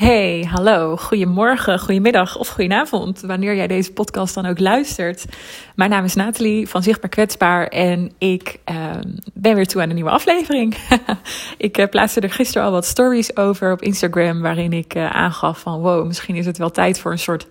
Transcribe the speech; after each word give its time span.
Hey, 0.00 0.46
hallo, 0.50 0.96
goedemorgen, 0.96 1.78
goedemiddag 1.78 2.38
of 2.38 2.48
goedenavond, 2.48 3.20
wanneer 3.20 3.54
jij 3.54 3.66
deze 3.66 3.92
podcast 3.92 4.34
dan 4.34 4.46
ook 4.46 4.58
luistert. 4.58 5.24
Mijn 5.74 5.90
naam 5.90 6.04
is 6.04 6.14
Nathalie 6.14 6.68
van 6.68 6.82
Zichtbaar 6.82 7.10
Kwetsbaar 7.10 7.66
en 7.66 8.12
ik 8.18 8.58
uh, 8.70 8.90
ben 9.32 9.54
weer 9.54 9.66
toe 9.66 9.82
aan 9.82 9.88
een 9.88 9.94
nieuwe 9.94 10.10
aflevering. 10.10 10.76
ik 11.58 11.78
uh, 11.78 11.86
plaatste 11.86 12.20
er 12.20 12.30
gisteren 12.30 12.66
al 12.66 12.72
wat 12.72 12.84
stories 12.84 13.36
over 13.36 13.72
op 13.72 13.82
Instagram, 13.82 14.40
waarin 14.40 14.72
ik 14.72 14.94
uh, 14.94 15.10
aangaf 15.10 15.58
van 15.58 15.80
wow, 15.80 16.06
misschien 16.06 16.36
is 16.36 16.46
het 16.46 16.58
wel 16.58 16.70
tijd 16.70 17.00
voor 17.00 17.12
een 17.12 17.18
soort 17.18 17.46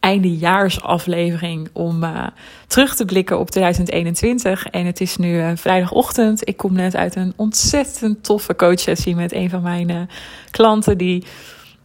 eindejaarsaflevering 0.00 1.68
om 1.72 2.02
uh, 2.02 2.26
terug 2.66 2.94
te 2.94 3.04
blikken 3.04 3.38
op 3.38 3.50
2021. 3.50 4.66
En 4.66 4.86
het 4.86 5.00
is 5.00 5.16
nu 5.16 5.56
vrijdagochtend. 5.56 6.48
Ik 6.48 6.56
kom 6.56 6.72
net 6.72 6.96
uit 6.96 7.16
een 7.16 7.32
ontzettend 7.36 8.24
toffe 8.24 8.56
coachsessie 8.56 9.14
met 9.14 9.32
een 9.32 9.50
van 9.50 9.62
mijn 9.62 10.08
klanten 10.50 10.98
die 10.98 11.24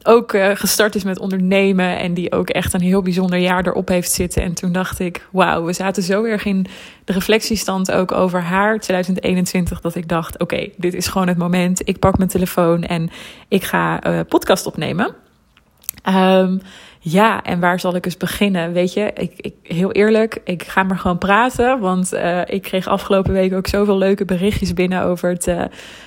ook 0.07 0.33
uh, 0.33 0.49
gestart 0.53 0.95
is 0.95 1.03
met 1.03 1.19
ondernemen 1.19 1.97
en 1.97 2.13
die 2.13 2.31
ook 2.31 2.49
echt 2.49 2.73
een 2.73 2.81
heel 2.81 3.01
bijzonder 3.01 3.39
jaar 3.39 3.67
erop 3.67 3.87
heeft 3.87 4.11
zitten. 4.11 4.43
En 4.43 4.53
toen 4.53 4.71
dacht 4.71 4.99
ik, 4.99 5.27
wauw, 5.31 5.63
we 5.63 5.73
zaten 5.73 6.03
zo 6.03 6.23
erg 6.23 6.45
in 6.45 6.65
de 7.05 7.13
reflectiestand 7.13 7.91
ook 7.91 8.11
over 8.11 8.41
haar 8.41 8.79
2021 8.79 9.81
dat 9.81 9.95
ik 9.95 10.07
dacht, 10.07 10.39
oké, 10.39 10.69
dit 10.77 10.93
is 10.93 11.07
gewoon 11.07 11.27
het 11.27 11.37
moment. 11.37 11.87
Ik 11.87 11.99
pak 11.99 12.17
mijn 12.17 12.29
telefoon 12.29 12.83
en 12.83 13.09
ik 13.47 13.63
ga 13.63 14.07
uh, 14.07 14.19
podcast 14.27 14.65
opnemen. 14.65 15.15
Um, 16.09 16.61
ja, 17.11 17.43
en 17.43 17.59
waar 17.59 17.79
zal 17.79 17.95
ik 17.95 18.05
eens 18.05 18.17
beginnen? 18.17 18.73
Weet 18.73 18.93
je, 18.93 19.11
ik, 19.13 19.33
ik, 19.37 19.53
heel 19.63 19.91
eerlijk, 19.91 20.41
ik 20.43 20.63
ga 20.63 20.83
maar 20.83 20.97
gewoon 20.97 21.17
praten. 21.17 21.79
Want 21.79 22.13
uh, 22.13 22.41
ik 22.45 22.61
kreeg 22.61 22.87
afgelopen 22.87 23.33
week 23.33 23.53
ook 23.53 23.67
zoveel 23.67 23.97
leuke 23.97 24.25
berichtjes 24.25 24.73
binnen 24.73 25.03
over 25.03 25.29
het. 25.29 25.47
Uh, 25.47 25.63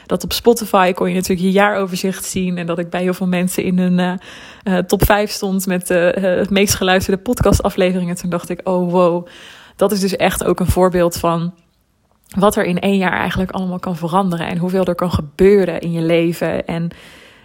dat 0.07 0.25
op 0.25 0.33
Spotify 0.33 0.93
kon 0.93 1.09
je 1.09 1.15
natuurlijk 1.15 1.41
je 1.41 1.51
jaaroverzicht 1.51 2.25
zien. 2.25 2.59
En 2.59 2.67
dat 2.67 2.79
ik 2.79 2.91
bij 2.91 3.03
heel 3.03 3.15
veel 3.15 3.27
mensen 3.27 3.65
in 3.65 3.79
een 3.79 4.19
uh, 4.65 4.79
top 4.79 5.05
5 5.05 5.31
stond 5.31 5.67
met 5.67 5.87
de 5.87 6.47
meest 6.51 6.75
geluisterde 6.75 7.23
podcastafleveringen. 7.23 8.17
Toen 8.17 8.31
dacht 8.31 8.49
ik, 8.49 8.61
oh 8.65 8.91
wow, 8.91 9.27
dat 9.77 9.93
is 9.93 10.01
dus 10.01 10.17
echt 10.17 10.45
ook 10.45 10.61
een 10.61 10.67
voorbeeld 10.67 11.17
van 11.17 11.55
wat 12.39 12.57
er 12.57 12.65
in 12.65 12.81
één 12.81 12.97
jaar 12.97 13.19
eigenlijk 13.19 13.51
allemaal 13.51 13.79
kan 13.79 13.97
veranderen. 13.97 14.47
En 14.47 14.59
hoeveel 14.59 14.85
er 14.85 14.95
kan 14.95 15.13
gebeuren 15.13 15.81
in 15.81 15.93
je 15.93 16.03
leven. 16.03 16.67
En 16.67 16.91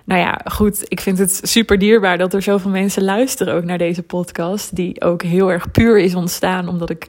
nou 0.06 0.22
ja, 0.22 0.42
goed, 0.46 0.86
ik 0.88 1.00
vind 1.02 1.18
het 1.18 1.40
super 1.44 1.78
dierbaar 1.78 2.18
dat 2.18 2.34
er 2.34 2.42
zoveel 2.42 2.72
mensen 2.72 3.04
luisteren 3.04 3.54
ook 3.54 3.64
naar 3.64 3.78
deze 3.78 4.04
podcast. 4.04 4.76
Die 4.76 5.02
ook 5.02 5.24
heel 5.24 5.52
erg 5.52 5.72
puur 5.72 6.00
is 6.00 6.16
ontstaan, 6.16 6.68
omdat 6.68 6.90
ik 6.90 7.08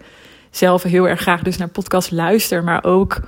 zelf 0.51 0.83
heel 0.83 1.09
erg 1.09 1.21
graag 1.21 1.43
dus 1.43 1.57
naar 1.57 1.69
podcast 1.69 2.11
luister. 2.11 2.65
Maar 2.65 2.85
ook 2.85 3.21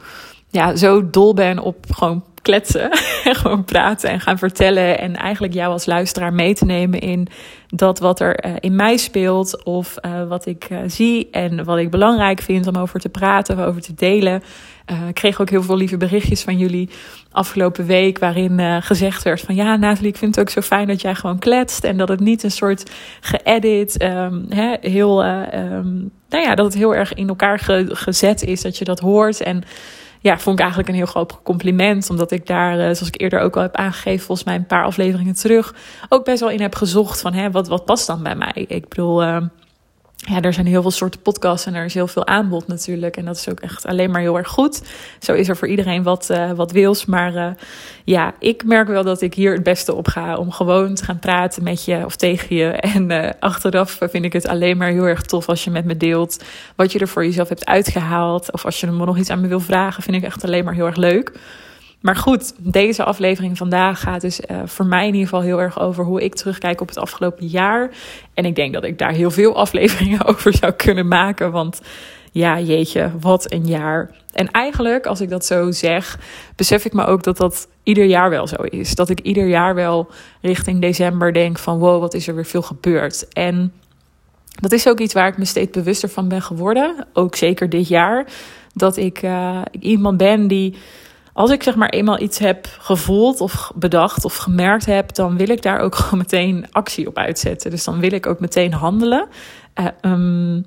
ja, 0.50 0.77
zo 0.77 1.11
dol 1.11 1.34
ben 1.34 1.58
op 1.58 1.84
gewoon 1.91 2.24
kletsen. 2.42 2.91
En 3.25 3.34
gewoon 3.34 3.64
praten 3.64 4.11
en 4.11 4.20
gaan 4.20 4.39
vertellen. 4.39 4.98
En 4.98 5.17
eigenlijk 5.17 5.55
jou 5.55 5.72
als 5.72 5.86
luisteraar 5.86 6.33
mee 6.33 6.55
te 6.55 6.64
nemen 6.64 7.00
in 7.00 7.28
dat 7.69 7.98
wat 7.98 8.20
er 8.20 8.47
uh, 8.47 8.53
in 8.61 8.77
mij 8.77 8.97
speelt. 8.97 9.64
Of 9.64 9.95
uh, 10.06 10.28
wat 10.28 10.47
ik 10.47 10.70
uh, 10.70 10.78
zie 10.86 11.28
en 11.30 11.64
wat 11.64 11.78
ik 11.78 11.91
belangrijk 11.91 12.41
vind 12.41 12.67
om 12.67 12.77
over 12.77 13.00
te 13.00 13.08
praten, 13.08 13.58
over 13.58 13.80
te 13.80 13.95
delen. 13.95 14.42
ik 15.08 15.14
kreeg 15.14 15.41
ook 15.41 15.50
heel 15.50 15.62
veel 15.62 15.77
lieve 15.77 15.97
berichtjes 15.97 16.42
van 16.42 16.58
jullie 16.58 16.91
afgelopen 17.30 17.86
week. 17.86 18.19
Waarin 18.19 18.83
gezegd 18.83 19.23
werd 19.23 19.41
van 19.41 19.55
ja, 19.55 19.77
Nathalie, 19.77 20.11
ik 20.11 20.17
vind 20.17 20.34
het 20.34 20.45
ook 20.45 20.50
zo 20.50 20.61
fijn 20.61 20.86
dat 20.86 21.00
jij 21.00 21.14
gewoon 21.14 21.39
kletst. 21.39 21.84
En 21.84 21.97
dat 21.97 22.08
het 22.08 22.20
niet 22.20 22.42
een 22.42 22.50
soort 22.50 22.91
geëdit, 23.20 24.02
um, 24.02 24.47
hè, 24.48 24.77
heel, 24.80 25.25
um, 25.25 26.11
nou 26.28 26.45
ja, 26.45 26.55
dat 26.55 26.67
het 26.67 26.75
heel 26.75 26.95
erg 26.95 27.14
in 27.14 27.28
elkaar 27.28 27.58
ge 27.58 27.86
gezet 27.89 28.42
is. 28.42 28.62
Dat 28.62 28.78
je 28.78 28.84
dat 28.84 29.00
hoort. 29.00 29.41
En 29.41 29.64
ja, 30.20 30.38
vond 30.38 30.56
ik 30.56 30.61
eigenlijk 30.61 30.88
een 30.88 30.94
heel 30.94 31.06
groot 31.06 31.42
compliment. 31.42 32.11
Omdat 32.11 32.30
ik 32.30 32.47
daar, 32.47 32.74
zoals 32.74 33.08
ik 33.12 33.20
eerder 33.20 33.41
ook 33.41 33.56
al 33.56 33.62
heb 33.62 33.77
aangegeven, 33.77 34.27
volgens 34.27 34.47
mij 34.47 34.56
een 34.56 34.66
paar 34.66 34.84
afleveringen 34.84 35.34
terug, 35.34 35.74
ook 36.08 36.24
best 36.24 36.41
wel 36.41 36.50
in 36.50 36.61
heb 36.61 36.74
gezocht 36.74 37.20
van 37.20 37.33
hè, 37.33 37.50
wat, 37.50 37.69
wat 37.69 37.84
past 37.84 38.06
dan 38.06 38.22
bij 38.22 38.36
mij. 38.36 38.64
Ik 38.69 38.89
bedoel, 38.89 39.22
uh, 39.22 39.42
ja, 40.27 40.41
er 40.41 40.52
zijn 40.52 40.66
heel 40.66 40.83
veel 40.83 40.91
soorten 40.91 41.20
podcasts 41.20 41.66
en 41.66 41.74
er 41.74 41.84
is 41.84 41.94
heel 41.94 42.06
veel 42.06 42.27
aanbod 42.27 42.66
natuurlijk. 42.66 43.16
En 43.16 43.24
dat 43.24 43.36
is 43.36 43.48
ook 43.48 43.61
echt 43.61 43.86
alleen 43.86 44.11
maar 44.11 44.20
heel 44.20 44.36
erg 44.36 44.48
goed. 44.48 44.83
Zo 45.18 45.33
is 45.33 45.48
er 45.48 45.56
voor 45.56 45.68
iedereen 45.68 46.02
wat, 46.02 46.29
uh, 46.30 46.52
wat 46.52 46.73
wils. 46.73 47.05
Maar 47.05 47.34
uh, 47.34 47.46
ja, 48.05 48.34
ik 48.39 48.64
merk 48.64 48.89
wel 48.89 49.05
dat 49.05 49.20
ik 49.20 49.34
hier 49.34 49.52
het 49.52 49.62
beste 49.62 49.95
op 49.95 50.08
ga. 50.08 50.36
Om 50.36 50.51
gewoon 50.51 50.95
te 50.95 51.05
gaan 51.05 51.18
praten 51.18 51.62
met 51.62 51.84
je 51.84 52.05
of 52.05 52.17
tegen 52.17 52.57
je. 52.57 52.67
En 52.98 53.11
uh, 53.11 53.30
achteraf 53.40 53.98
vind 54.01 54.24
ik 54.24 54.33
het 54.33 54.48
alleen 54.48 54.77
maar 54.77 54.90
heel 54.90 55.05
erg 55.05 55.23
tof 55.23 55.48
als 55.48 55.64
je 55.64 55.70
met 55.70 55.84
me 55.84 55.96
deelt. 55.96 56.45
Wat 56.77 56.92
je 56.92 56.98
er 56.98 57.08
voor 57.08 57.24
jezelf 57.24 57.48
hebt 57.48 57.67
uitgehaald. 57.67 58.52
Of 58.52 58.64
als 58.64 58.80
je 58.80 58.86
er 58.86 58.92
nog 58.92 59.18
iets 59.18 59.30
aan 59.30 59.40
me 59.40 59.48
wil 59.48 59.61
vragen, 59.61 60.02
vind 60.02 60.17
ik 60.17 60.23
echt 60.23 60.45
alleen 60.45 60.64
maar 60.64 60.74
heel 60.74 60.86
erg 60.86 60.96
leuk. 60.96 61.33
Maar 62.01 62.17
goed, 62.17 62.53
deze 62.59 63.05
aflevering 63.05 63.57
vandaag 63.57 64.01
gaat 64.01 64.20
dus 64.20 64.41
uh, 64.41 64.61
voor 64.64 64.86
mij 64.86 65.07
in 65.07 65.14
ieder 65.14 65.29
geval 65.29 65.41
heel 65.42 65.61
erg 65.61 65.81
over 65.81 66.05
hoe 66.05 66.23
ik 66.23 66.35
terugkijk 66.35 66.81
op 66.81 66.89
het 66.89 66.98
afgelopen 66.98 67.47
jaar. 67.47 67.91
En 68.35 68.45
ik 68.45 68.55
denk 68.55 68.73
dat 68.73 68.85
ik 68.85 68.98
daar 68.98 69.13
heel 69.13 69.31
veel 69.31 69.57
afleveringen 69.64 70.25
over 70.25 70.55
zou 70.55 70.73
kunnen 70.73 71.08
maken. 71.08 71.51
Want 71.51 71.81
ja, 72.33 72.61
jeetje, 72.61 73.11
wat 73.20 73.53
een 73.53 73.67
jaar. 73.67 74.11
En 74.33 74.51
eigenlijk, 74.51 75.07
als 75.07 75.20
ik 75.20 75.29
dat 75.29 75.47
zo 75.47 75.70
zeg, 75.70 76.19
besef 76.57 76.85
ik 76.85 76.92
me 76.92 77.05
ook 77.05 77.23
dat 77.23 77.37
dat 77.37 77.69
ieder 77.83 78.05
jaar 78.05 78.31
wel 78.31 78.47
zo 78.47 78.63
is. 78.63 78.95
Dat 78.95 79.08
ik 79.08 79.20
ieder 79.20 79.47
jaar 79.47 79.75
wel 79.75 80.11
richting 80.41 80.81
december 80.81 81.33
denk 81.33 81.58
van 81.58 81.79
wow, 81.79 82.01
wat 82.01 82.14
is 82.14 82.29
er 82.29 82.35
weer 82.35 82.47
veel 82.47 82.63
gebeurd. 82.63 83.29
En 83.29 83.73
dat 84.61 84.73
is 84.73 84.89
ook 84.89 85.01
iets 85.01 85.14
waar 85.14 85.29
ik 85.29 85.39
me 85.39 85.45
steeds 85.45 85.70
bewuster 85.70 86.08
van 86.08 86.29
ben 86.29 86.42
geworden. 86.42 87.07
Ook 87.13 87.35
zeker 87.35 87.69
dit 87.69 87.89
jaar. 87.89 88.27
Dat 88.75 88.97
ik 88.97 89.23
uh, 89.23 89.63
iemand 89.81 90.17
ben 90.17 90.47
die 90.47 90.77
als 91.39 91.51
ik 91.51 91.63
zeg 91.63 91.75
maar 91.75 91.89
eenmaal 91.89 92.21
iets 92.21 92.39
heb 92.39 92.69
gevoeld 92.79 93.41
of 93.41 93.73
bedacht 93.75 94.25
of 94.25 94.37
gemerkt 94.37 94.87
heb, 94.87 95.15
dan 95.15 95.37
wil 95.37 95.49
ik 95.49 95.63
daar 95.63 95.81
ook 95.81 95.95
gewoon 95.99 96.19
meteen 96.19 96.67
actie 96.71 97.07
op 97.07 97.17
uitzetten. 97.17 97.71
Dus 97.71 97.85
dan 97.85 98.01
wil 98.01 98.13
ik 98.13 98.27
ook 98.27 98.41
meteen 98.41 98.73
handelen. 98.73 99.29
Uh, 100.03 100.63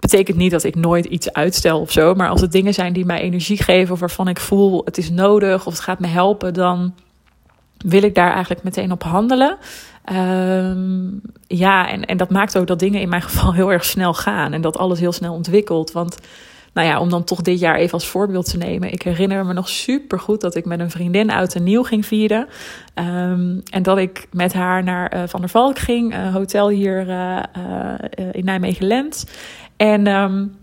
betekent 0.00 0.36
niet 0.36 0.50
dat 0.50 0.64
ik 0.64 0.74
nooit 0.74 1.04
iets 1.04 1.32
uitstel 1.32 1.80
of 1.80 1.92
zo. 1.92 2.14
Maar 2.14 2.28
als 2.28 2.40
het 2.40 2.52
dingen 2.52 2.74
zijn 2.74 2.92
die 2.92 3.04
mij 3.04 3.20
energie 3.20 3.62
geven 3.62 3.92
of 3.92 4.00
waarvan 4.00 4.28
ik 4.28 4.40
voel 4.40 4.82
het 4.84 4.98
is 4.98 5.10
nodig 5.10 5.66
of 5.66 5.72
het 5.72 5.82
gaat 5.82 6.00
me 6.00 6.06
helpen, 6.06 6.54
dan 6.54 6.94
wil 7.78 8.02
ik 8.02 8.14
daar 8.14 8.32
eigenlijk 8.32 8.62
meteen 8.62 8.92
op 8.92 9.02
handelen. 9.02 9.58
Um, 10.12 11.20
ja, 11.46 11.88
en, 11.88 12.04
en 12.04 12.16
dat 12.16 12.30
maakt 12.30 12.58
ook 12.58 12.66
dat 12.66 12.78
dingen 12.78 13.00
in 13.00 13.08
mijn 13.08 13.22
geval 13.22 13.54
heel 13.60 13.72
erg 13.72 13.84
snel 13.84 14.14
gaan 14.14 14.52
en 14.52 14.60
dat 14.60 14.76
alles 14.76 15.00
heel 15.00 15.12
snel 15.12 15.34
ontwikkelt. 15.34 15.92
Want 15.92 16.18
nou 16.72 16.86
ja, 16.86 17.00
om 17.00 17.08
dan 17.08 17.24
toch 17.24 17.42
dit 17.42 17.60
jaar 17.60 17.76
even 17.76 17.92
als 17.92 18.06
voorbeeld 18.06 18.50
te 18.50 18.56
nemen. 18.56 18.92
Ik 18.92 19.02
herinner 19.02 19.46
me 19.46 19.52
nog 19.52 19.68
super 19.68 20.20
goed 20.20 20.40
dat 20.40 20.54
ik 20.54 20.64
met 20.64 20.80
een 20.80 20.90
vriendin 20.90 21.30
oud 21.30 21.54
en 21.54 21.62
nieuw 21.62 21.82
ging 21.82 22.06
vieren. 22.06 22.48
Um, 22.94 23.62
en 23.70 23.82
dat 23.82 23.98
ik 23.98 24.26
met 24.32 24.52
haar 24.52 24.82
naar 24.82 25.14
uh, 25.14 25.22
Van 25.26 25.40
der 25.40 25.48
Valk 25.48 25.78
ging, 25.78 26.14
uh, 26.14 26.34
hotel 26.34 26.68
hier 26.68 27.08
uh, 27.08 27.42
in 28.32 28.44
Nijmegen-Lent. 28.44 29.26
En 29.76 30.06
um, 30.06 30.58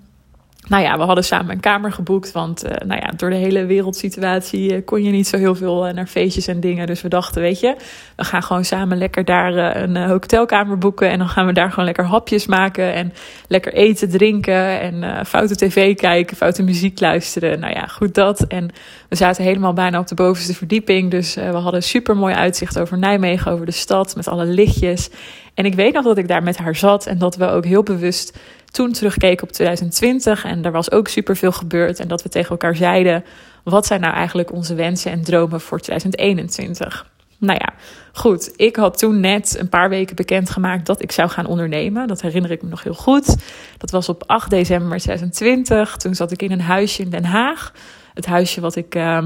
nou 0.67 0.83
ja, 0.83 0.97
we 0.97 1.03
hadden 1.03 1.23
samen 1.23 1.51
een 1.51 1.59
kamer 1.59 1.91
geboekt. 1.91 2.31
Want 2.31 2.65
uh, 2.65 2.71
nou 2.71 3.01
ja, 3.01 3.11
door 3.15 3.29
de 3.29 3.35
hele 3.35 3.65
wereldsituatie 3.65 4.73
uh, 4.73 4.85
kon 4.85 5.03
je 5.03 5.11
niet 5.11 5.27
zo 5.27 5.37
heel 5.37 5.55
veel 5.55 5.87
uh, 5.87 5.93
naar 5.93 6.07
feestjes 6.07 6.47
en 6.47 6.59
dingen. 6.59 6.87
Dus 6.87 7.01
we 7.01 7.09
dachten, 7.09 7.41
weet 7.41 7.59
je, 7.59 7.75
we 8.15 8.23
gaan 8.23 8.43
gewoon 8.43 8.65
samen 8.65 8.97
lekker 8.97 9.25
daar 9.25 9.75
een 9.81 9.97
hotelkamer 9.97 10.77
boeken. 10.77 11.09
En 11.09 11.17
dan 11.17 11.29
gaan 11.29 11.45
we 11.45 11.53
daar 11.53 11.69
gewoon 11.69 11.85
lekker 11.85 12.05
hapjes 12.05 12.45
maken. 12.45 12.93
En 12.93 13.13
lekker 13.47 13.73
eten, 13.73 14.09
drinken. 14.09 14.81
En 14.81 15.25
foute 15.25 15.55
tv 15.55 15.95
kijken, 15.95 16.37
foute 16.37 16.63
muziek 16.63 16.99
luisteren. 16.99 17.59
Nou 17.59 17.73
ja, 17.73 17.85
goed 17.85 18.13
dat. 18.13 18.41
En 18.41 18.69
we 19.09 19.15
zaten 19.15 19.43
helemaal 19.43 19.73
bijna 19.73 19.99
op 19.99 20.07
de 20.07 20.15
bovenste 20.15 20.53
verdieping. 20.53 21.11
Dus 21.11 21.35
we 21.35 21.41
hadden 21.41 21.83
super 21.83 22.17
mooi 22.17 22.35
uitzicht 22.35 22.79
over 22.79 22.97
Nijmegen, 22.97 23.51
over 23.51 23.65
de 23.65 23.71
stad. 23.71 24.15
Met 24.15 24.27
alle 24.27 24.45
lichtjes. 24.45 25.09
En 25.53 25.65
ik 25.65 25.73
weet 25.73 25.93
nog 25.93 26.03
dat 26.03 26.17
ik 26.17 26.27
daar 26.27 26.43
met 26.43 26.57
haar 26.57 26.75
zat. 26.75 27.05
En 27.05 27.17
dat 27.17 27.35
we 27.35 27.49
ook 27.49 27.65
heel 27.65 27.83
bewust 27.83 28.37
toen 28.71 28.91
terugkeken 28.91 29.43
op 29.43 29.51
2020 29.51 30.45
en 30.45 30.63
er 30.63 30.71
was 30.71 30.91
ook 30.91 31.07
superveel 31.07 31.51
gebeurd. 31.51 31.99
En 31.99 32.07
dat 32.07 32.23
we 32.23 32.29
tegen 32.29 32.49
elkaar 32.49 32.75
zeiden: 32.75 33.23
wat 33.63 33.85
zijn 33.85 34.01
nou 34.01 34.13
eigenlijk 34.13 34.51
onze 34.51 34.75
wensen 34.75 35.11
en 35.11 35.23
dromen 35.23 35.61
voor 35.61 35.79
2021? 35.79 37.05
Nou 37.39 37.59
ja, 37.59 37.73
goed. 38.13 38.53
Ik 38.55 38.75
had 38.75 38.97
toen 38.97 39.19
net 39.19 39.55
een 39.59 39.69
paar 39.69 39.89
weken 39.89 40.15
bekendgemaakt 40.15 40.85
dat 40.85 41.01
ik 41.01 41.11
zou 41.11 41.29
gaan 41.29 41.45
ondernemen. 41.45 42.07
Dat 42.07 42.21
herinner 42.21 42.51
ik 42.51 42.61
me 42.61 42.69
nog 42.69 42.83
heel 42.83 42.93
goed. 42.93 43.35
Dat 43.77 43.91
was 43.91 44.09
op 44.09 44.23
8 44.25 44.49
december 44.49 44.97
2020. 44.97 45.95
Toen 45.95 46.15
zat 46.15 46.31
ik 46.31 46.41
in 46.41 46.51
een 46.51 46.61
huisje 46.61 47.01
in 47.01 47.09
Den 47.09 47.25
Haag. 47.25 47.73
Het 48.13 48.25
huisje 48.25 48.61
wat 48.61 48.75
ik, 48.75 48.95
uh, 48.95 49.25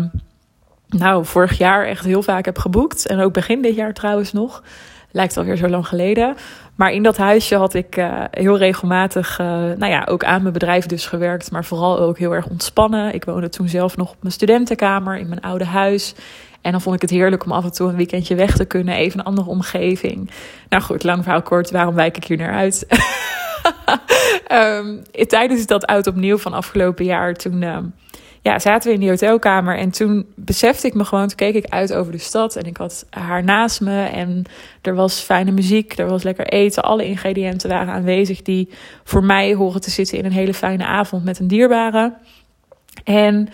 nou, 0.88 1.26
vorig 1.26 1.58
jaar 1.58 1.86
echt 1.86 2.06
heel 2.06 2.24
vaak 2.24 2.46
heb 2.46 2.58
geboekt. 2.58 3.08
En 3.08 3.20
ook 3.20 3.34
begin 3.34 3.62
dit 3.62 3.76
jaar 3.76 3.94
trouwens 3.94 4.32
nog. 4.32 4.64
Lijkt 5.12 5.38
alweer 5.38 5.58
zo 5.58 5.68
lang 5.68 5.88
geleden. 5.88 6.36
Maar 6.76 6.92
in 6.92 7.04
dat 7.04 7.18
huisje 7.18 7.56
had 7.56 7.74
ik 7.74 7.98
uh, 7.98 8.24
heel 8.32 8.58
regelmatig, 8.58 9.40
uh, 9.40 9.48
nou 9.48 9.86
ja, 9.86 10.04
ook 10.10 10.24
aan 10.24 10.42
mijn 10.42 10.54
bedrijf 10.54 10.86
dus 10.86 11.06
gewerkt. 11.06 11.52
Maar 11.52 11.66
vooral 11.66 12.00
ook 12.00 12.18
heel 12.18 12.36
erg 12.36 12.48
ontspannen. 12.48 13.14
Ik 13.14 13.26
woonde 13.26 13.50
toen 13.50 13.68
zelf 13.68 13.98
nog 13.98 14.12
op 14.12 14.18
mijn 14.22 14.34
studentenkamer 14.34 15.18
in 15.18 15.28
mijn 15.28 15.42
oude 15.42 15.66
huis. 15.66 16.14
En 16.62 16.72
dan 16.72 16.82
vond 16.82 16.96
ik 16.96 17.02
het 17.02 17.10
heerlijk 17.10 17.46
om 17.46 17.52
af 17.52 17.64
en 17.64 17.72
toe 17.72 17.90
een 17.90 17.96
weekendje 17.96 18.36
weg 18.36 18.56
te 18.56 18.66
kunnen. 18.66 18.96
Even 18.96 19.20
een 19.20 19.26
andere 19.26 19.50
omgeving. 19.50 20.32
Nou 20.70 20.84
goed, 20.84 21.04
lang 21.04 21.24
verhaal 21.24 21.42
kort. 21.42 21.72
Waarom 21.72 21.96
wijk 21.96 22.18
ik 22.18 22.24
hier 22.24 22.38
naar 22.38 22.54
uit? 22.54 22.88
um, 24.52 25.02
tijdens 25.28 25.66
dat 25.66 25.86
oud 25.86 26.08
opnieuw 26.08 26.38
van 26.38 26.54
afgelopen 26.54 27.06
jaar, 27.06 27.34
toen... 27.34 27.64
Ja, 28.44 28.60
zaten 28.60 28.88
we 28.88 28.94
in 28.94 29.00
die 29.00 29.10
hotelkamer 29.10 29.78
en 29.78 29.92
toen 29.92 30.26
besefte 30.36 30.88
ik 30.88 30.94
me 30.94 31.06
gewoon, 31.06 31.28
toen 31.28 31.38
keek 31.38 31.56
ik 31.56 31.66
uit 31.66 31.94
over 31.94 32.12
de 32.12 32.18
stad 32.18 32.56
en 32.56 32.64
ik 32.64 32.78
had 32.78 33.06
haar 33.10 33.44
naast 33.44 33.82
me 33.82 34.04
en 34.04 34.44
er 34.82 34.96
was 34.96 35.20
fijne 35.20 35.52
muziek, 35.52 35.98
er 35.98 36.10
was 36.10 36.24
lekker 36.24 36.48
eten, 36.48 36.84
alle 36.84 37.06
ingrediënten 37.06 37.70
waren 37.70 37.94
aanwezig 37.94 38.42
die 38.42 38.70
voor 39.04 39.24
mij 39.24 39.54
horen 39.54 39.82
te 39.82 39.90
zitten 39.90 40.18
in 40.18 40.26
een 40.26 40.32
hele 40.32 40.54
fijne 40.54 40.86
avond 40.86 41.24
met 41.24 41.40
een 41.40 41.48
dierbare. 41.48 42.14
En 43.04 43.50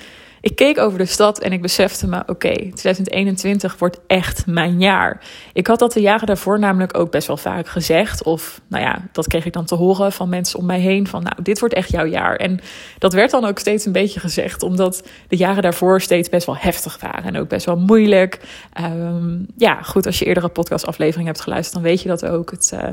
ik 0.48 0.56
keek 0.56 0.78
over 0.78 0.98
de 0.98 1.06
stad 1.06 1.40
en 1.40 1.52
ik 1.52 1.62
besefte 1.62 2.08
me: 2.08 2.24
oké, 2.26 2.54
2021 2.54 3.78
wordt 3.78 4.00
echt 4.08 4.46
mijn 4.46 4.80
jaar. 4.80 5.22
Ik 5.54 5.68
had 5.68 5.80
dat 5.80 5.94
de 5.94 6.02
jaren 6.02 6.28
daarvoor 6.28 6.60
namelijk 6.60 6.98
ook 6.98 7.12
best 7.12 7.28
wel 7.28 7.38
vaak 7.38 7.68
gezegd. 7.68 8.24
Of 8.24 8.62
nou 8.68 8.84
ja, 8.84 9.02
dat 9.12 9.28
kreeg 9.28 9.46
ik 9.46 9.54
dan 9.54 9.66
te 9.66 9.76
horen 9.76 10.12
van 10.12 10.30
mensen 10.30 10.60
om 10.60 10.66
mij 10.66 10.80
heen: 10.80 11.08
van 11.08 11.24
nou, 11.24 11.36
dit 11.42 11.60
wordt 11.60 11.76
echt 11.76 11.92
jouw 11.92 12.06
jaar. 12.06 12.36
En 12.36 12.60
dat 12.98 13.14
werd 13.14 13.32
dan 13.32 13.46
ook 13.46 13.60
steeds 13.60 13.86
een 13.86 13.92
beetje 13.92 14.20
gezegd, 14.20 14.64
omdat 14.64 15.08
de 15.28 15.36
jaren 15.36 15.62
daarvoor 15.62 16.02
steeds 16.02 16.30
best 16.30 16.46
wel 16.46 16.58
heftig 16.58 16.98
waren 17.02 17.24
en 17.24 17.38
ook 17.38 17.50
best 17.50 17.66
wel 17.66 17.78
moeilijk. 17.78 18.40
Um, 18.82 19.46
ja, 19.58 19.82
goed, 19.82 20.06
als 20.06 20.20
je 20.20 20.26
eerdere 20.26 20.50
podcastaflevering 20.50 21.28
hebt 21.28 21.42
geluisterd, 21.42 21.76
dan 21.76 21.92
weet 21.92 22.02
je 22.02 22.08
dat 22.08 22.26
ook. 22.26 22.52
Het 22.52 22.72
uh, 22.74 22.90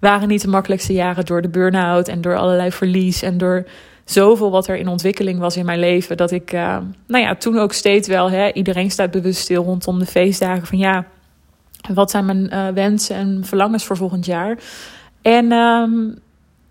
waren 0.00 0.28
niet 0.28 0.42
de 0.42 0.48
makkelijkste 0.48 0.92
jaren 0.92 1.24
door 1.24 1.42
de 1.42 1.48
burn-out 1.48 2.08
en 2.08 2.20
door 2.20 2.36
allerlei 2.36 2.72
verlies 2.72 3.22
en 3.22 3.38
door 3.38 3.66
zoveel 4.10 4.50
wat 4.50 4.68
er 4.68 4.76
in 4.76 4.88
ontwikkeling 4.88 5.38
was 5.38 5.56
in 5.56 5.64
mijn 5.64 5.78
leven. 5.78 6.16
Dat 6.16 6.30
ik, 6.30 6.52
uh, 6.52 6.76
nou 7.06 7.24
ja, 7.24 7.34
toen 7.34 7.58
ook 7.58 7.72
steeds 7.72 8.08
wel, 8.08 8.30
hè, 8.30 8.52
iedereen 8.52 8.90
staat 8.90 9.10
bewust 9.10 9.40
stil 9.40 9.64
rondom 9.64 9.98
de 9.98 10.06
feestdagen. 10.06 10.66
Van 10.66 10.78
ja, 10.78 11.06
wat 11.94 12.10
zijn 12.10 12.24
mijn 12.24 12.50
uh, 12.52 12.68
wensen 12.68 13.16
en 13.16 13.40
verlangens 13.44 13.84
voor 13.84 13.96
volgend 13.96 14.26
jaar? 14.26 14.58
En 15.22 15.52
um, 15.52 16.18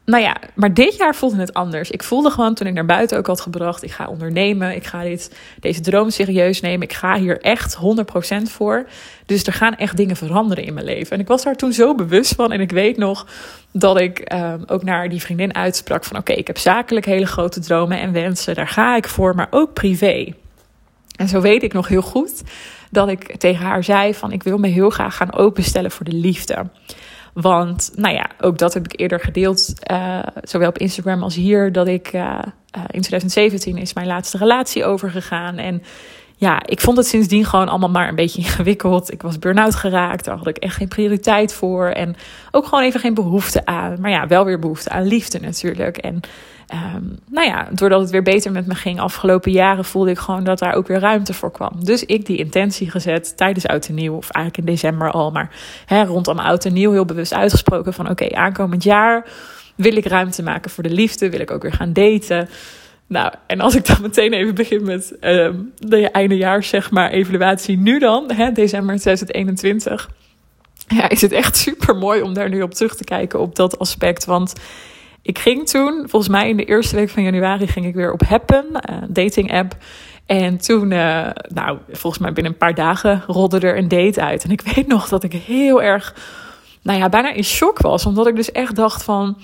nou 0.08 0.24
ja, 0.24 0.38
maar 0.54 0.74
dit 0.74 0.96
jaar 0.96 1.16
voelde 1.16 1.38
het 1.38 1.54
anders. 1.54 1.92
Ik 1.92 2.04
voelde 2.04 2.30
gewoon 2.30 2.54
toen 2.54 2.68
ik 2.68 2.74
naar 2.74 2.86
buiten 2.86 3.18
ook 3.18 3.28
had 3.28 3.42
gebracht: 3.42 3.84
ik 3.84 3.92
ga 3.92 4.08
ondernemen, 4.08 4.76
ik 4.76 4.86
ga 4.86 5.04
dit, 5.04 5.36
deze 5.60 5.82
droom 5.82 6.10
serieus 6.10 6.62
nemen, 6.62 6.82
ik 6.82 6.94
ga 6.94 7.18
hier 7.18 7.42
echt 7.42 7.78
100% 7.78 8.42
voor. 8.44 8.88
Dus 9.26 9.44
er 9.44 9.54
gaan 9.54 9.76
echt 9.76 9.98
dingen 9.98 10.16
veranderen 10.16 10.64
in 10.64 10.74
mijn 10.74 10.86
leven. 10.86 11.12
En 11.12 11.20
ik 11.20 11.28
was 11.28 11.44
daar 11.44 11.56
toen 11.56 11.74
zo 11.74 11.96
bewust 11.96 12.36
van. 12.36 12.52
En 12.52 12.62
ik 12.62 12.72
weet 12.72 12.98
nog 12.98 13.28
dat 13.72 14.00
ik 14.00 14.34
um, 14.34 14.64
ook 14.68 14.84
naar 14.84 15.10
die 15.10 15.22
vriendin 15.22 15.56
uitsprak: 15.56 16.04
van 16.04 16.18
oké, 16.18 16.34
ik 16.34 16.48
heb 16.48 16.58
zakelijk 16.58 17.06
hele 17.06 17.26
grote 17.26 17.60
dromen 17.60 18.00
en 18.00 18.12
wensen, 18.12 18.56
daar 18.56 18.68
ga 18.68 18.96
ik 18.96 19.08
voor, 19.08 19.36
maar 19.36 19.48
ook 19.50 19.74
privé. 19.74 20.34
En 21.16 21.28
zo 21.28 21.42
weet 21.42 21.64
ik 21.64 21.74
nog 21.74 21.88
heel 21.88 22.02
goed 22.02 22.44
dat 22.92 23.10
ik 23.10 23.38
tegen 23.38 23.66
haar 23.66 23.84
zei: 23.84 24.14
van 24.14 24.32
ik 24.32 24.44
wil 24.44 24.58
me 24.58 24.68
heel 24.68 24.90
graag 24.90 25.16
gaan 25.16 25.34
openstellen 25.34 25.92
voor 25.92 26.06
de 26.06 26.16
liefde. 26.16 26.66
Want, 27.42 27.92
nou 27.96 28.14
ja, 28.14 28.30
ook 28.42 28.58
dat 28.58 28.74
heb 28.74 28.86
ik 28.86 29.00
eerder 29.00 29.20
gedeeld, 29.20 29.74
uh, 29.92 30.20
zowel 30.42 30.70
op 30.70 30.78
Instagram 30.78 31.24
als 31.24 31.36
hier, 31.36 31.72
dat 31.72 31.88
ik 31.88 32.14
uh, 32.14 32.22
uh, 32.22 32.84
in 32.88 33.02
2017 33.02 33.78
is 33.78 33.94
mijn 33.94 34.08
laatste 34.08 34.38
relatie 34.38 34.86
overgegaan. 34.86 35.58
En 35.58 35.84
ja, 36.36 36.66
ik 36.66 36.82
vond 36.82 36.98
het 36.98 37.08
sindsdien 37.08 37.46
gewoon 37.46 37.70
allemaal 37.70 37.90
maar 37.90 38.08
een 38.08 38.16
beetje 38.16 38.42
ingewikkeld. 38.46 39.12
Ik 39.12 39.22
was 39.22 39.40
burn-out 39.40 39.76
geraakt, 39.76 40.26
daar 40.26 40.38
had 40.38 40.48
ik 40.48 40.58
echt 40.58 40.76
geen 40.76 40.88
prioriteit 40.88 41.54
voor. 41.54 41.88
En 41.88 42.16
ook 42.52 42.66
gewoon 42.66 42.84
even 42.84 43.00
geen 43.00 43.14
behoefte 43.14 43.66
aan. 43.66 44.02
Maar 44.02 44.12
ja, 44.12 44.28
wel 44.28 44.46
weer 44.46 44.60
behoefte 44.60 44.90
aan 44.90 45.08
liefde 45.08 45.40
natuurlijk. 45.40 45.98
En 45.98 46.20
um, 46.74 47.20
nou 47.30 47.48
ja, 47.48 47.68
doordat 47.72 48.02
het 48.02 48.10
weer 48.10 48.24
beter 48.24 48.52
met 48.52 48.68
me 48.68 48.76
ging 48.76 49.00
afgelopen 49.00 49.52
jaren, 49.52 49.86
voelde 49.86 50.12
ik 50.12 50.18
gewoon 50.18 50.44
dat 50.44 50.60
daar 50.60 50.74
ook 50.74 50.88
weer 50.88 51.00
ruimte 51.00 51.34
voor 51.34 51.52
kwam. 51.52 51.72
Dus 51.84 52.06
ik 52.06 52.26
die 52.26 52.38
intentie 52.38 52.90
gezet 52.90 53.38
tijdens 53.38 53.68
Oud 53.68 53.88
en 53.88 53.96
Nieuw, 53.96 54.16
of 54.16 54.30
eigenlijk 54.30 54.68
in 54.68 54.74
december 54.74 55.12
al, 55.12 55.32
maar 55.32 55.56
hè, 55.86 56.04
rondom 56.04 56.40
Oud 56.40 56.66
en 56.66 56.74
Nieuw 56.74 56.92
heel 56.92 57.06
bewust 57.06 57.34
uitgesproken 57.34 57.94
van 57.94 58.10
oké, 58.10 58.36
aankomend 58.36 58.84
jaar 58.84 59.26
wil 59.76 59.96
ik 59.96 60.06
ruimte 60.06 60.44
maken 60.44 60.72
voor 60.72 60.84
de 60.84 60.90
liefde, 60.90 61.30
wil 61.30 61.40
ik 61.40 61.52
ook 61.52 61.62
weer 61.62 61.74
gaan 61.74 61.94
daten. 61.94 62.50
Nou, 63.08 63.34
en 63.48 63.60
als 63.60 63.76
ik 63.76 63.86
dan 63.86 64.02
meteen 64.08 64.34
even 64.34 64.56
begin 64.56 64.84
met 64.84 65.18
um, 65.22 65.74
de 65.78 66.12
eindejaars, 66.12 66.70
zeg 66.70 66.92
maar, 66.92 67.12
evaluatie 67.12 67.78
nu 67.78 68.00
dan, 68.00 68.32
hè, 68.32 68.52
december 68.52 69.00
2021. 69.00 70.10
Ja, 70.88 71.10
is 71.10 71.22
het 71.22 71.32
echt 71.32 71.58
super 71.58 71.96
mooi 71.96 72.22
om 72.22 72.34
daar 72.34 72.50
nu 72.50 72.62
op 72.62 72.74
terug 72.74 72.96
te 72.96 73.04
kijken 73.04 73.40
op 73.40 73.56
dat 73.56 73.80
aspect. 73.80 74.26
Want 74.26 74.54
ik 75.28 75.40
ging 75.40 75.70
toen, 75.70 76.06
volgens 76.10 76.32
mij 76.32 76.50
in 76.50 76.58
de 76.58 76.66
eerste 76.66 76.96
week 76.96 77.10
van 77.10 77.24
januari, 77.24 77.68
ging 77.68 77.86
ik 77.86 77.96
weer 77.96 78.12
op 78.12 78.22
Happen, 78.22 78.66
uh, 78.72 78.98
dating 79.08 79.54
app. 79.54 79.76
En 80.26 80.58
toen, 80.58 80.92
uh, 80.92 81.28
nou, 81.48 81.78
volgens 81.92 82.22
mij 82.22 82.34
binnen 82.34 82.52
een 82.52 82.58
paar 82.58 82.76
dagen 82.76 83.24
rolde 83.28 83.60
er 83.60 83.78
een 83.78 83.88
date 83.88 84.22
uit. 84.22 84.44
En 84.44 84.52
ik 84.52 84.62
weet 84.76 84.88
nog 84.88 85.10
dat 85.10 85.24
ik 85.24 85.34
heel 85.34 85.82
erg, 85.82 86.16
nou 86.82 87.00
ja, 87.00 87.10
bijna 87.10 87.34
in 87.34 87.44
shock 87.44 87.80
was. 87.80 88.06
Omdat 88.06 88.28
ik 88.28 88.36
dus 88.36 88.52
echt 88.52 88.76
dacht 88.76 89.04
van, 89.04 89.38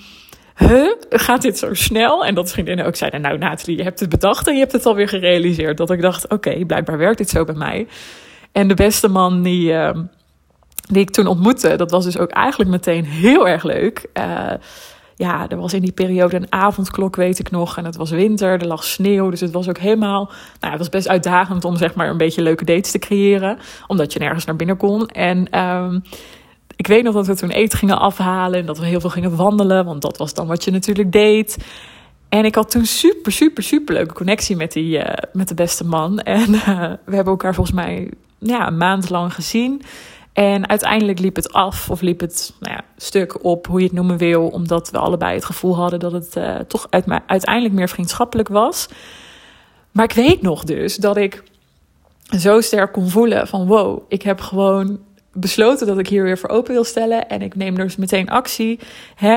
huh, 0.56 0.92
gaat 1.10 1.42
dit 1.42 1.58
zo 1.58 1.74
snel? 1.74 2.24
En 2.24 2.34
dat 2.34 2.52
vriendinnen 2.52 2.86
ook 2.86 2.96
zeiden, 2.96 3.20
nou 3.20 3.38
Nathalie, 3.38 3.76
je 3.76 3.82
hebt 3.82 4.00
het 4.00 4.08
bedacht 4.08 4.46
en 4.46 4.54
je 4.54 4.60
hebt 4.60 4.72
het 4.72 4.86
alweer 4.86 5.08
gerealiseerd. 5.08 5.76
Dat 5.76 5.90
ik 5.90 6.00
dacht, 6.00 6.28
oké, 6.28 6.64
blijkbaar 6.66 6.98
werkt 6.98 7.18
dit 7.18 7.30
zo 7.30 7.44
bij 7.44 7.54
mij. 7.54 7.86
En 8.52 8.68
de 8.68 8.74
beste 8.74 9.08
man 9.08 9.42
die, 9.42 9.72
uh, 9.72 9.90
die 10.88 11.02
ik 11.02 11.10
toen 11.10 11.26
ontmoette, 11.26 11.76
dat 11.76 11.90
was 11.90 12.04
dus 12.04 12.18
ook 12.18 12.30
eigenlijk 12.30 12.70
meteen 12.70 13.04
heel 13.04 13.48
erg 13.48 13.62
leuk. 13.62 14.06
Uh, 14.14 14.52
ja, 15.16 15.48
er 15.48 15.56
was 15.56 15.74
in 15.74 15.82
die 15.82 15.92
periode 15.92 16.36
een 16.36 16.52
avondklok, 16.52 17.16
weet 17.16 17.38
ik 17.38 17.50
nog. 17.50 17.76
En 17.76 17.84
het 17.84 17.96
was 17.96 18.10
winter, 18.10 18.60
er 18.60 18.66
lag 18.66 18.84
sneeuw. 18.84 19.30
Dus 19.30 19.40
het 19.40 19.52
was 19.52 19.68
ook 19.68 19.78
helemaal. 19.78 20.30
Nou, 20.60 20.72
het 20.72 20.78
was 20.78 20.88
best 20.88 21.08
uitdagend 21.08 21.64
om 21.64 21.76
zeg 21.76 21.94
maar 21.94 22.08
een 22.08 22.16
beetje 22.16 22.42
leuke 22.42 22.64
dates 22.64 22.90
te 22.90 22.98
creëren. 22.98 23.58
Omdat 23.86 24.12
je 24.12 24.18
nergens 24.18 24.44
naar 24.44 24.56
binnen 24.56 24.76
kon. 24.76 25.08
En 25.08 25.58
um, 25.60 26.02
ik 26.76 26.86
weet 26.86 27.02
nog 27.02 27.14
dat 27.14 27.26
we 27.26 27.36
toen 27.36 27.50
eten 27.50 27.78
gingen 27.78 27.98
afhalen. 27.98 28.60
En 28.60 28.66
dat 28.66 28.78
we 28.78 28.86
heel 28.86 29.00
veel 29.00 29.10
gingen 29.10 29.36
wandelen. 29.36 29.84
Want 29.84 30.02
dat 30.02 30.16
was 30.16 30.34
dan 30.34 30.46
wat 30.46 30.64
je 30.64 30.70
natuurlijk 30.70 31.12
deed. 31.12 31.56
En 32.28 32.44
ik 32.44 32.54
had 32.54 32.70
toen 32.70 32.86
super, 32.86 33.32
super, 33.32 33.62
super 33.62 33.94
leuke 33.94 34.14
connectie 34.14 34.56
met, 34.56 34.72
die, 34.72 34.98
uh, 34.98 35.04
met 35.32 35.48
de 35.48 35.54
beste 35.54 35.84
man. 35.84 36.18
En 36.18 36.52
uh, 36.54 36.64
we 37.04 37.14
hebben 37.14 37.32
elkaar 37.32 37.54
volgens 37.54 37.76
mij 37.76 38.10
ja, 38.38 38.66
een 38.66 38.76
maand 38.76 39.10
lang 39.10 39.34
gezien. 39.34 39.82
En 40.34 40.68
uiteindelijk 40.68 41.18
liep 41.18 41.36
het 41.36 41.52
af, 41.52 41.90
of 41.90 42.00
liep 42.00 42.20
het 42.20 42.52
nou 42.60 42.74
ja, 42.74 42.84
stuk 42.96 43.44
op, 43.44 43.66
hoe 43.66 43.78
je 43.78 43.84
het 43.84 43.94
noemen 43.94 44.16
wil, 44.16 44.48
omdat 44.48 44.90
we 44.90 44.98
allebei 44.98 45.34
het 45.34 45.44
gevoel 45.44 45.76
hadden 45.76 46.00
dat 46.00 46.12
het 46.12 46.36
uh, 46.36 46.56
toch 46.56 46.86
uit, 46.90 47.04
uiteindelijk 47.26 47.74
meer 47.74 47.88
vriendschappelijk 47.88 48.48
was. 48.48 48.88
Maar 49.90 50.04
ik 50.04 50.12
weet 50.12 50.42
nog 50.42 50.64
dus 50.64 50.96
dat 50.96 51.16
ik 51.16 51.42
zo 52.38 52.60
sterk 52.60 52.92
kon 52.92 53.08
voelen 53.08 53.48
van 53.48 53.66
wow, 53.66 54.02
ik 54.08 54.22
heb 54.22 54.40
gewoon 54.40 54.98
besloten 55.32 55.86
dat 55.86 55.98
ik 55.98 56.08
hier 56.08 56.22
weer 56.22 56.38
voor 56.38 56.50
open 56.50 56.72
wil 56.72 56.84
stellen. 56.84 57.28
En 57.28 57.42
ik 57.42 57.54
neem 57.54 57.74
dus 57.74 57.96
meteen 57.96 58.30
actie. 58.30 58.78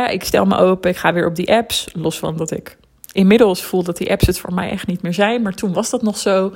Ik 0.09 0.23
stel 0.23 0.45
me 0.45 0.57
open, 0.57 0.89
ik 0.89 0.97
ga 0.97 1.13
weer 1.13 1.27
op 1.27 1.35
die 1.35 1.53
apps, 1.53 1.87
los 1.93 2.19
van 2.19 2.37
dat 2.37 2.51
ik 2.51 2.77
inmiddels 3.11 3.63
voel 3.63 3.83
dat 3.83 3.97
die 3.97 4.11
apps 4.11 4.27
het 4.27 4.39
voor 4.39 4.53
mij 4.53 4.69
echt 4.69 4.87
niet 4.87 5.01
meer 5.01 5.13
zijn. 5.13 5.41
Maar 5.41 5.53
toen 5.53 5.73
was 5.73 5.89
dat 5.89 6.01
nog 6.01 6.17
zo. 6.17 6.53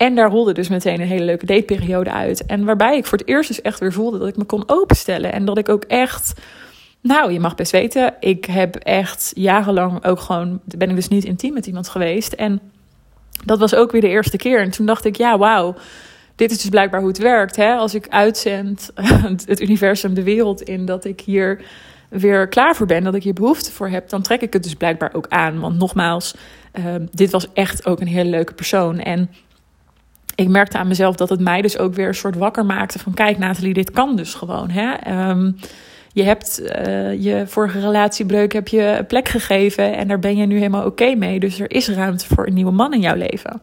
En 0.00 0.14
daar 0.14 0.30
rolde 0.30 0.52
dus 0.52 0.68
meteen 0.68 1.00
een 1.00 1.06
hele 1.06 1.24
leuke 1.24 1.46
dateperiode 1.46 2.12
uit. 2.12 2.46
En 2.46 2.64
waarbij 2.64 2.96
ik 2.96 3.06
voor 3.06 3.18
het 3.18 3.28
eerst 3.28 3.48
dus 3.48 3.62
echt 3.62 3.80
weer 3.80 3.92
voelde 3.92 4.18
dat 4.18 4.28
ik 4.28 4.36
me 4.36 4.44
kon 4.44 4.62
openstellen. 4.66 5.32
En 5.32 5.44
dat 5.44 5.58
ik 5.58 5.68
ook 5.68 5.84
echt. 5.84 6.32
Nou, 7.00 7.32
je 7.32 7.40
mag 7.40 7.54
best 7.54 7.72
weten, 7.72 8.14
ik 8.20 8.44
heb 8.44 8.76
echt 8.76 9.32
jarenlang 9.34 10.04
ook 10.04 10.20
gewoon. 10.20 10.60
Ben 10.64 10.90
ik 10.90 10.94
dus 10.94 11.08
niet 11.08 11.24
intiem 11.24 11.52
met 11.52 11.66
iemand 11.66 11.88
geweest. 11.88 12.32
En 12.32 12.60
dat 13.44 13.58
was 13.58 13.74
ook 13.74 13.92
weer 13.92 14.00
de 14.00 14.08
eerste 14.08 14.36
keer. 14.36 14.60
En 14.60 14.70
toen 14.70 14.86
dacht 14.86 15.04
ik, 15.04 15.16
ja, 15.16 15.38
wauw. 15.38 15.74
Dit 16.36 16.50
is 16.50 16.58
dus 16.60 16.70
blijkbaar 16.70 17.00
hoe 17.00 17.08
het 17.08 17.18
werkt. 17.18 17.56
Hè? 17.56 17.74
Als 17.74 17.94
ik 17.94 18.08
uitzend 18.08 18.90
het 19.46 19.60
universum 19.60 20.14
de 20.14 20.22
wereld 20.22 20.62
in, 20.62 20.84
dat 20.84 21.04
ik 21.04 21.20
hier 21.20 21.62
weer 22.08 22.48
klaar 22.48 22.76
voor 22.76 22.86
ben, 22.86 23.04
dat 23.04 23.14
ik 23.14 23.22
hier 23.22 23.32
behoefte 23.34 23.72
voor 23.72 23.88
heb, 23.88 24.08
dan 24.08 24.22
trek 24.22 24.40
ik 24.40 24.52
het 24.52 24.62
dus 24.62 24.74
blijkbaar 24.74 25.14
ook 25.14 25.26
aan. 25.28 25.60
Want 25.60 25.78
nogmaals, 25.78 26.34
uh, 26.78 26.84
dit 27.10 27.30
was 27.30 27.52
echt 27.52 27.86
ook 27.86 28.00
een 28.00 28.06
hele 28.06 28.30
leuke 28.30 28.54
persoon. 28.54 28.98
En 28.98 29.30
ik 30.34 30.48
merkte 30.48 30.78
aan 30.78 30.88
mezelf 30.88 31.16
dat 31.16 31.28
het 31.28 31.40
mij 31.40 31.62
dus 31.62 31.78
ook 31.78 31.94
weer 31.94 32.08
een 32.08 32.14
soort 32.14 32.36
wakker 32.36 32.66
maakte 32.66 32.98
van 32.98 33.14
kijk 33.14 33.38
Nathalie, 33.38 33.74
dit 33.74 33.90
kan 33.90 34.16
dus 34.16 34.34
gewoon. 34.34 34.70
Hè? 34.70 35.12
Um, 35.30 35.56
je 36.12 36.22
hebt 36.22 36.60
uh, 36.60 37.22
je 37.22 37.44
vorige 37.46 37.80
relatiebreuk 37.80 38.52
heb 38.52 38.68
je 38.68 39.04
plek 39.08 39.28
gegeven 39.28 39.96
en 39.96 40.08
daar 40.08 40.18
ben 40.18 40.36
je 40.36 40.46
nu 40.46 40.56
helemaal 40.56 40.86
oké 40.86 41.14
mee. 41.14 41.40
Dus 41.40 41.60
er 41.60 41.70
is 41.70 41.88
ruimte 41.88 42.26
voor 42.26 42.46
een 42.46 42.54
nieuwe 42.54 42.70
man 42.70 42.94
in 42.94 43.00
jouw 43.00 43.16
leven. 43.16 43.60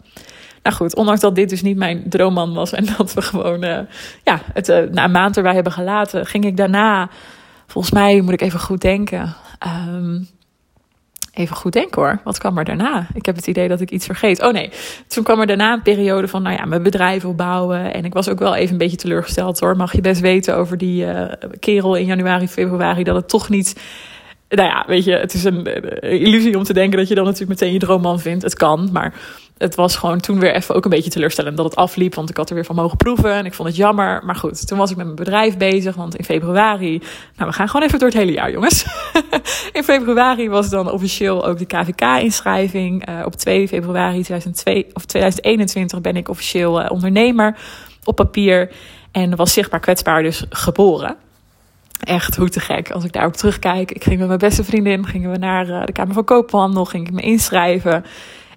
Nou 0.64 0.76
goed, 0.76 0.96
ondanks 0.96 1.22
dat 1.22 1.36
dit 1.36 1.50
dus 1.50 1.62
niet 1.62 1.78
mijn 1.78 2.04
droomman 2.10 2.54
was 2.54 2.74
en 2.74 2.86
dat 2.98 3.14
we 3.14 3.22
gewoon 3.22 3.64
uh, 3.64 3.80
ja, 4.24 4.42
het 4.54 4.70
uh, 4.70 4.78
na 4.92 5.04
een 5.04 5.12
maand 5.12 5.38
erbij 5.38 5.54
hebben 5.54 5.72
gelaten, 5.72 6.26
ging 6.26 6.46
ik 6.46 6.58
daarna, 6.58 7.10
volgens 7.68 7.94
mij 7.94 8.22
moet 8.22 8.34
ik 8.34 8.42
even 8.42 8.60
goed 8.60 8.82
denken. 8.82 9.36
Um, 9.88 10.28
Even 11.38 11.56
goed 11.56 11.74
denken 11.74 12.02
hoor. 12.02 12.20
Wat 12.24 12.38
kwam 12.38 12.58
er 12.58 12.66
daarna? 12.66 13.08
Ik 13.14 13.26
heb 13.26 13.36
het 13.36 13.48
idee 13.48 13.68
dat 13.68 13.82
ik 13.82 13.92
iets 13.92 14.06
vergeet. 14.06 14.44
Oh 14.44 14.54
nee, 14.54 14.70
toen 15.08 15.24
kwam 15.24 15.40
er 15.40 15.48
daarna 15.48 15.74
een 15.74 15.82
periode 15.82 16.28
van, 16.28 16.42
nou 16.42 16.56
ja, 16.56 16.66
mijn 16.66 16.84
bedrijf 16.84 17.26
opbouwen. 17.26 17.94
En 17.94 18.06
ik 18.06 18.14
was 18.14 18.30
ook 18.30 18.40
wel 18.40 18.56
even 18.56 18.72
een 18.72 18.78
beetje 18.78 18.98
teleurgesteld 18.98 19.60
hoor. 19.60 19.76
Mag 19.76 19.94
je 19.96 20.02
best 20.02 20.22
weten 20.22 20.56
over 20.56 20.78
die 20.78 21.06
uh, 21.06 21.32
kerel 21.60 21.96
in 21.96 22.06
januari, 22.06 22.48
februari, 22.48 23.04
dat 23.04 23.16
het 23.16 23.30
toch 23.30 23.50
niet. 23.50 23.80
Nou 24.50 24.70
ja, 24.70 24.84
weet 24.88 25.04
je, 25.04 25.12
het 25.12 25.34
is 25.34 25.44
een, 25.44 25.86
een, 25.86 26.20
illusie 26.20 26.58
om 26.58 26.64
te 26.64 26.74
denken 26.74 26.98
dat 26.98 27.08
je 27.08 27.16
dan 27.16 27.24
natuurlijk 27.24 27.60
meteen 27.60 27.74
je 27.74 27.80
droomman 27.80 28.20
vindt. 28.20 28.44
Het 28.44 28.56
kan, 28.56 28.90
maar 28.92 29.14
het 29.58 29.76
was 29.76 29.96
gewoon 29.96 30.20
toen 30.20 30.40
weer 30.40 30.54
even 30.54 30.76
ook 30.76 30.84
een 30.84 30.90
beetje 30.90 31.10
teleurstellend 31.10 31.58
dat 31.58 31.66
het 31.66 31.76
afliep. 31.76 32.16
Want 32.16 32.30
ik 32.30 32.38
had 32.38 32.50
er 32.50 32.56
weer 32.56 32.66
van 32.66 32.76
mogen 32.76 32.98
proeven 32.98 33.32
en 33.32 33.46
ik 33.46 33.54
vond 33.54 33.68
het 33.68 33.78
jammer. 33.78 34.22
Maar 34.26 34.36
goed, 34.36 34.68
toen 34.68 34.78
was 34.78 34.92
ik 34.92 34.98
met 34.98 35.06
mijn 35.06 35.18
bedrijf 35.18 35.58
bezig. 35.58 35.96
Want 35.96 36.16
in 36.16 36.26
februari, 36.26 37.02
nou 37.36 37.50
we 37.50 37.56
gaan 37.56 37.68
gewoon 37.68 37.86
even 37.86 38.00
door 38.00 38.08
het 38.08 38.18
hele 38.18 38.32
jaar 38.32 38.52
jongens. 38.52 38.86
in 39.72 39.84
februari 39.84 40.50
was 40.50 40.70
dan 40.70 40.92
officieel 40.92 41.46
ook 41.46 41.58
de 41.58 41.66
KVK-inschrijving. 41.66 43.10
Uh, 43.10 43.22
op 43.26 43.36
2 43.36 43.68
februari 43.68 44.24
2002, 44.24 44.88
of 44.94 45.06
2021 45.06 46.02
ben 46.02 46.16
ik 46.16 46.30
officieel 46.30 46.84
uh, 46.84 46.92
ondernemer 46.92 47.58
op 48.04 48.16
papier. 48.16 48.72
En 49.12 49.36
was 49.36 49.54
zichtbaar 49.54 49.80
kwetsbaar 49.80 50.24
dus 50.24 50.44
geboren. 50.50 51.16
Echt 52.04 52.36
hoe 52.36 52.50
te 52.50 52.60
gek 52.60 52.92
als 52.92 53.04
ik 53.04 53.12
daarop 53.12 53.34
terugkijk. 53.34 53.92
Ik 53.92 54.04
ging 54.04 54.20
met 54.20 54.28
mijn 54.28 54.40
beste 54.40 54.64
vriendin 54.64 55.06
gingen 55.06 55.32
we 55.32 55.38
naar 55.38 55.68
uh, 55.68 55.86
de 55.86 55.92
Kamer 55.92 56.14
van 56.14 56.24
Koophandel, 56.24 56.86
ging 56.86 57.08
ik 57.08 57.14
me 57.14 57.22
inschrijven. 57.22 58.06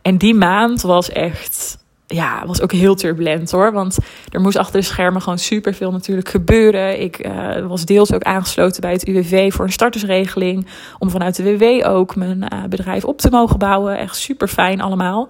En 0.02 0.18
die 0.18 0.34
maand 0.34 0.82
was 0.82 1.10
echt, 1.10 1.78
ja, 2.06 2.46
was 2.46 2.60
ook 2.60 2.72
heel 2.72 2.94
turbulent 2.94 3.50
hoor. 3.50 3.72
Want 3.72 3.98
er 4.28 4.40
moest 4.40 4.56
achter 4.56 4.80
de 4.80 4.86
schermen 4.86 5.22
gewoon 5.22 5.38
superveel 5.38 5.90
natuurlijk 5.90 6.28
gebeuren. 6.28 7.00
Ik 7.00 7.26
uh, 7.26 7.66
was 7.66 7.84
deels 7.84 8.12
ook 8.12 8.22
aangesloten 8.22 8.80
bij 8.80 8.92
het 8.92 9.08
UWV 9.08 9.52
voor 9.52 9.64
een 9.64 9.72
startersregeling. 9.72 10.66
Om 10.98 11.10
vanuit 11.10 11.36
de 11.36 11.58
WW 11.58 11.86
ook 11.86 12.16
mijn 12.16 12.46
uh, 12.52 12.64
bedrijf 12.64 13.04
op 13.04 13.18
te 13.18 13.30
mogen 13.30 13.58
bouwen. 13.58 13.98
Echt 13.98 14.16
super 14.16 14.48
fijn 14.48 14.80
allemaal. 14.80 15.28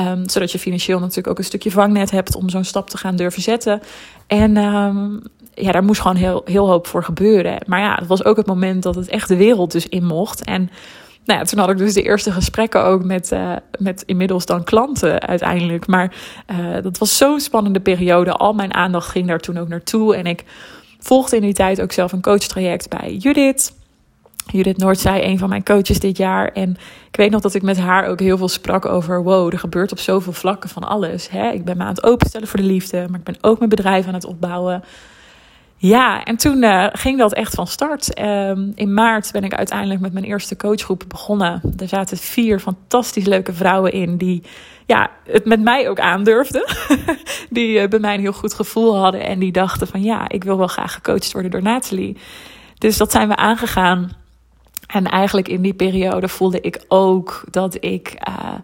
Um, 0.00 0.28
zodat 0.28 0.52
je 0.52 0.58
financieel 0.58 0.98
natuurlijk 0.98 1.28
ook 1.28 1.38
een 1.38 1.44
stukje 1.44 1.70
vangnet 1.70 2.10
hebt 2.10 2.36
om 2.36 2.48
zo'n 2.48 2.64
stap 2.64 2.90
te 2.90 2.98
gaan 2.98 3.16
durven 3.16 3.42
zetten. 3.42 3.80
En 4.26 4.56
um, 4.56 5.22
ja, 5.54 5.72
daar 5.72 5.84
moest 5.84 6.00
gewoon 6.00 6.16
heel, 6.16 6.42
heel 6.44 6.68
hoop 6.68 6.86
voor 6.86 7.04
gebeuren. 7.04 7.58
Maar 7.66 7.80
ja, 7.80 7.94
het 7.94 8.06
was 8.06 8.24
ook 8.24 8.36
het 8.36 8.46
moment 8.46 8.82
dat 8.82 8.94
het 8.94 9.08
echt 9.08 9.28
de 9.28 9.36
wereld 9.36 9.72
dus 9.72 9.88
in 9.88 10.04
mocht. 10.04 10.44
En 10.44 10.70
nou 11.24 11.44
toen 11.44 11.58
had 11.58 11.70
ik 11.70 11.78
dus 11.78 11.94
de 11.94 12.02
eerste 12.02 12.32
gesprekken 12.32 12.84
ook 12.84 13.04
met, 13.04 13.32
uh, 13.32 13.52
met 13.78 14.02
inmiddels 14.06 14.46
dan 14.46 14.64
klanten 14.64 15.20
uiteindelijk. 15.20 15.86
Maar 15.86 16.14
uh, 16.50 16.82
dat 16.82 16.98
was 16.98 17.16
zo'n 17.16 17.40
spannende 17.40 17.80
periode. 17.80 18.32
Al 18.32 18.52
mijn 18.52 18.74
aandacht 18.74 19.08
ging 19.08 19.26
daar 19.26 19.40
toen 19.40 19.58
ook 19.58 19.68
naartoe. 19.68 20.16
En 20.16 20.26
ik 20.26 20.44
volgde 20.98 21.36
in 21.36 21.42
die 21.42 21.54
tijd 21.54 21.80
ook 21.80 21.92
zelf 21.92 22.12
een 22.12 22.22
coachtraject 22.22 22.88
bij 22.88 23.16
Judith. 23.16 23.72
Judith 24.52 24.76
Noordzij, 24.76 25.24
een 25.24 25.38
van 25.38 25.48
mijn 25.48 25.64
coaches 25.64 26.00
dit 26.00 26.16
jaar. 26.16 26.52
En 26.52 26.70
ik 27.08 27.16
weet 27.16 27.30
nog 27.30 27.40
dat 27.40 27.54
ik 27.54 27.62
met 27.62 27.78
haar 27.78 28.06
ook 28.06 28.20
heel 28.20 28.38
veel 28.38 28.48
sprak 28.48 28.84
over... 28.84 29.22
wow, 29.22 29.52
er 29.52 29.58
gebeurt 29.58 29.92
op 29.92 29.98
zoveel 29.98 30.32
vlakken 30.32 30.70
van 30.70 30.84
alles. 30.84 31.30
Hè? 31.30 31.50
Ik 31.50 31.64
ben 31.64 31.76
me 31.76 31.82
aan 31.82 31.88
het 31.88 32.04
openstellen 32.04 32.48
voor 32.48 32.60
de 32.60 32.66
liefde... 32.66 33.06
maar 33.08 33.18
ik 33.18 33.24
ben 33.24 33.36
ook 33.40 33.58
mijn 33.58 33.70
bedrijf 33.70 34.06
aan 34.06 34.14
het 34.14 34.24
opbouwen... 34.24 34.84
Ja, 35.84 36.24
en 36.24 36.36
toen 36.36 36.62
uh, 36.62 36.86
ging 36.92 37.18
dat 37.18 37.32
echt 37.32 37.54
van 37.54 37.66
start. 37.66 38.20
Um, 38.20 38.72
in 38.74 38.94
maart 38.94 39.32
ben 39.32 39.44
ik 39.44 39.54
uiteindelijk 39.54 40.00
met 40.00 40.12
mijn 40.12 40.24
eerste 40.24 40.56
coachgroep 40.56 41.04
begonnen. 41.08 41.60
Er 41.78 41.88
zaten 41.88 42.16
vier 42.16 42.60
fantastisch 42.60 43.24
leuke 43.24 43.52
vrouwen 43.52 43.92
in 43.92 44.16
die 44.16 44.42
ja, 44.86 45.10
het 45.24 45.44
met 45.44 45.60
mij 45.60 45.88
ook 45.88 46.00
aandurfden. 46.00 46.64
die 47.50 47.80
uh, 47.80 47.88
bij 47.88 47.98
mij 47.98 48.14
een 48.14 48.20
heel 48.20 48.32
goed 48.32 48.54
gevoel 48.54 48.96
hadden 48.96 49.20
en 49.20 49.38
die 49.38 49.52
dachten 49.52 49.86
van 49.86 50.02
ja, 50.02 50.28
ik 50.28 50.44
wil 50.44 50.58
wel 50.58 50.66
graag 50.66 50.92
gecoacht 50.92 51.32
worden 51.32 51.50
door 51.50 51.62
Nathalie. 51.62 52.16
Dus 52.78 52.96
dat 52.96 53.12
zijn 53.12 53.28
we 53.28 53.36
aangegaan. 53.36 54.12
En 54.86 55.06
eigenlijk 55.06 55.48
in 55.48 55.62
die 55.62 55.74
periode 55.74 56.28
voelde 56.28 56.60
ik 56.60 56.84
ook 56.88 57.44
dat 57.50 57.76
ik... 57.80 58.14
Uh, 58.28 58.54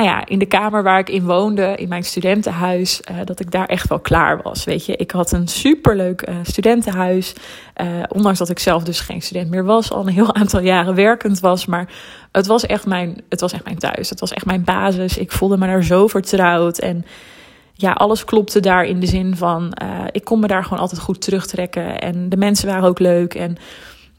nou 0.00 0.12
ja, 0.12 0.26
in 0.26 0.38
de 0.38 0.46
kamer 0.46 0.82
waar 0.82 0.98
ik 0.98 1.08
in 1.08 1.26
woonde, 1.26 1.74
in 1.76 1.88
mijn 1.88 2.04
studentenhuis, 2.04 3.00
uh, 3.10 3.16
dat 3.24 3.40
ik 3.40 3.50
daar 3.50 3.66
echt 3.66 3.88
wel 3.88 3.98
klaar 3.98 4.42
was. 4.42 4.64
Weet 4.64 4.86
je, 4.86 4.96
ik 4.96 5.10
had 5.10 5.32
een 5.32 5.48
superleuk 5.48 6.28
uh, 6.28 6.34
studentenhuis. 6.42 7.34
Uh, 7.76 7.86
ondanks 8.08 8.38
dat 8.38 8.48
ik 8.48 8.58
zelf 8.58 8.82
dus 8.82 9.00
geen 9.00 9.22
student 9.22 9.50
meer 9.50 9.64
was, 9.64 9.92
al 9.92 10.06
een 10.06 10.12
heel 10.12 10.34
aantal 10.40 10.60
jaren 10.60 10.94
werkend 10.94 11.40
was. 11.40 11.66
Maar 11.66 11.88
het 12.32 12.46
was 12.46 12.66
echt 12.66 12.86
mijn, 12.86 13.22
het 13.28 13.40
was 13.40 13.52
echt 13.52 13.64
mijn 13.64 13.78
thuis. 13.78 14.10
Het 14.10 14.20
was 14.20 14.32
echt 14.32 14.46
mijn 14.46 14.64
basis. 14.64 15.18
Ik 15.18 15.32
voelde 15.32 15.56
me 15.56 15.66
daar 15.66 15.84
zo 15.84 16.06
vertrouwd. 16.06 16.78
En 16.78 17.04
ja, 17.72 17.92
alles 17.92 18.24
klopte 18.24 18.60
daar 18.60 18.84
in 18.84 19.00
de 19.00 19.06
zin 19.06 19.36
van, 19.36 19.72
ik 20.10 20.24
kon 20.24 20.40
me 20.40 20.46
daar 20.46 20.64
gewoon 20.64 20.78
altijd 20.78 21.00
goed 21.00 21.20
terugtrekken. 21.20 22.00
En 22.00 22.28
de 22.28 22.36
mensen 22.36 22.68
waren 22.68 22.88
ook 22.88 22.98
leuk. 22.98 23.34
En 23.34 23.56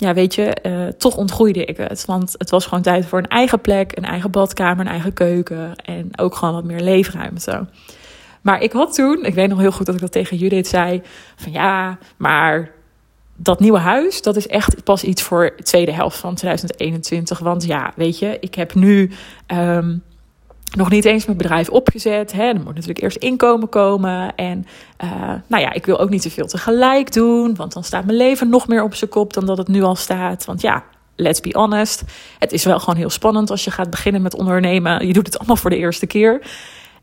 ja, 0.02 0.14
weet 0.14 0.36
je, 0.36 0.58
uh, 0.64 0.88
toch 0.88 1.16
ontgroeide 1.16 1.66
ik 1.66 1.78
het. 1.78 2.06
Want 2.06 2.36
het 2.38 2.50
was 2.50 2.66
gewoon 2.66 2.84
tijd 2.84 3.06
voor 3.06 3.20
een 3.20 3.28
eigen 3.28 3.62
plek, 3.62 3.98
een 3.98 4.04
eigen 4.04 4.32
badkamer, 4.32 4.86
een 4.86 4.92
eigen 4.92 5.14
keuken 5.14 5.76
en 5.76 6.20
ook 6.20 6.36
gewoon 6.36 6.54
wat 6.54 6.64
meer 6.64 6.80
leefruimte. 6.80 7.66
Maar 8.42 8.62
ik 8.62 8.72
had 8.72 8.94
toen, 8.94 9.26
ik 9.26 9.34
weet 9.34 9.50
nog 9.50 9.60
heel 9.60 9.72
goed 9.72 9.86
dat 9.86 9.96
ik 9.96 10.02
dat 10.02 10.12
tegen 10.12 10.38
Judith 10.38 10.68
zei, 10.68 11.02
van 11.36 11.52
ja, 11.52 11.98
maar 12.18 12.72
dat 13.36 13.60
nieuwe 13.60 13.80
huis, 13.80 14.22
dat 14.22 14.36
is 14.36 14.48
echt 14.48 14.84
pas 14.84 15.04
iets 15.04 15.22
voor 15.22 15.54
de 15.58 15.64
tweede 15.64 15.94
helft 15.94 16.18
van 16.18 16.36
2021. 16.36 17.40
Want 17.40 17.66
ja, 17.66 17.92
weet 17.96 18.20
je, 18.20 18.38
ik 18.40 18.56
heb 18.56 18.74
nu 18.74 19.12
um, 19.48 20.04
nog 20.76 20.90
niet 20.90 21.06
eens 21.06 21.26
mijn 21.26 21.38
bedrijf 21.38 21.70
opgezet. 21.70 22.32
Hè. 22.32 22.44
Er 22.44 22.56
moet 22.56 22.66
natuurlijk 22.66 23.02
eerst 23.02 23.18
inkomen 23.18 23.70
komen. 23.70 24.36
En 24.36 24.66
uh, 25.04 25.12
nou 25.48 25.64
ja, 25.64 25.74
ik 25.74 25.86
wil 25.86 26.00
ook 26.00 26.10
niet 26.10 26.22
te 26.22 26.30
veel 26.30 26.48
tegelijk 26.48 27.14
doen. 27.14 27.56
Want 27.56 27.74
dan 27.74 27.84
staat 27.84 28.06
mijn 28.06 28.18
leven 28.18 28.50
nog 28.50 28.68
meer 28.68 28.84
op 28.84 28.96
zijn 28.96 29.10
kop 29.10 29.34
dan 29.34 29.46
dat 29.46 29.58
het 29.58 29.68
nu 29.68 29.82
al 29.82 29.96
staat. 29.96 30.46
Want 30.46 30.62
ja, 30.62 30.84
let's 31.16 31.40
be 31.40 31.50
honest. 31.54 32.04
Het 32.40 32.52
is 32.52 32.64
wel 32.64 32.80
gewoon 32.80 32.96
heel 32.96 33.10
spannend 33.10 33.50
als 33.50 33.64
je 33.64 33.72
gaat 33.72 33.90
beginnen 33.90 34.22
met 34.22 34.36
ondernemen. 34.36 35.08
Je 35.08 35.14
doet 35.14 35.26
het 35.26 35.38
allemaal 35.38 35.56
voor 35.56 35.70
de 35.70 35.78
eerste 35.78 36.08
keer. 36.08 36.42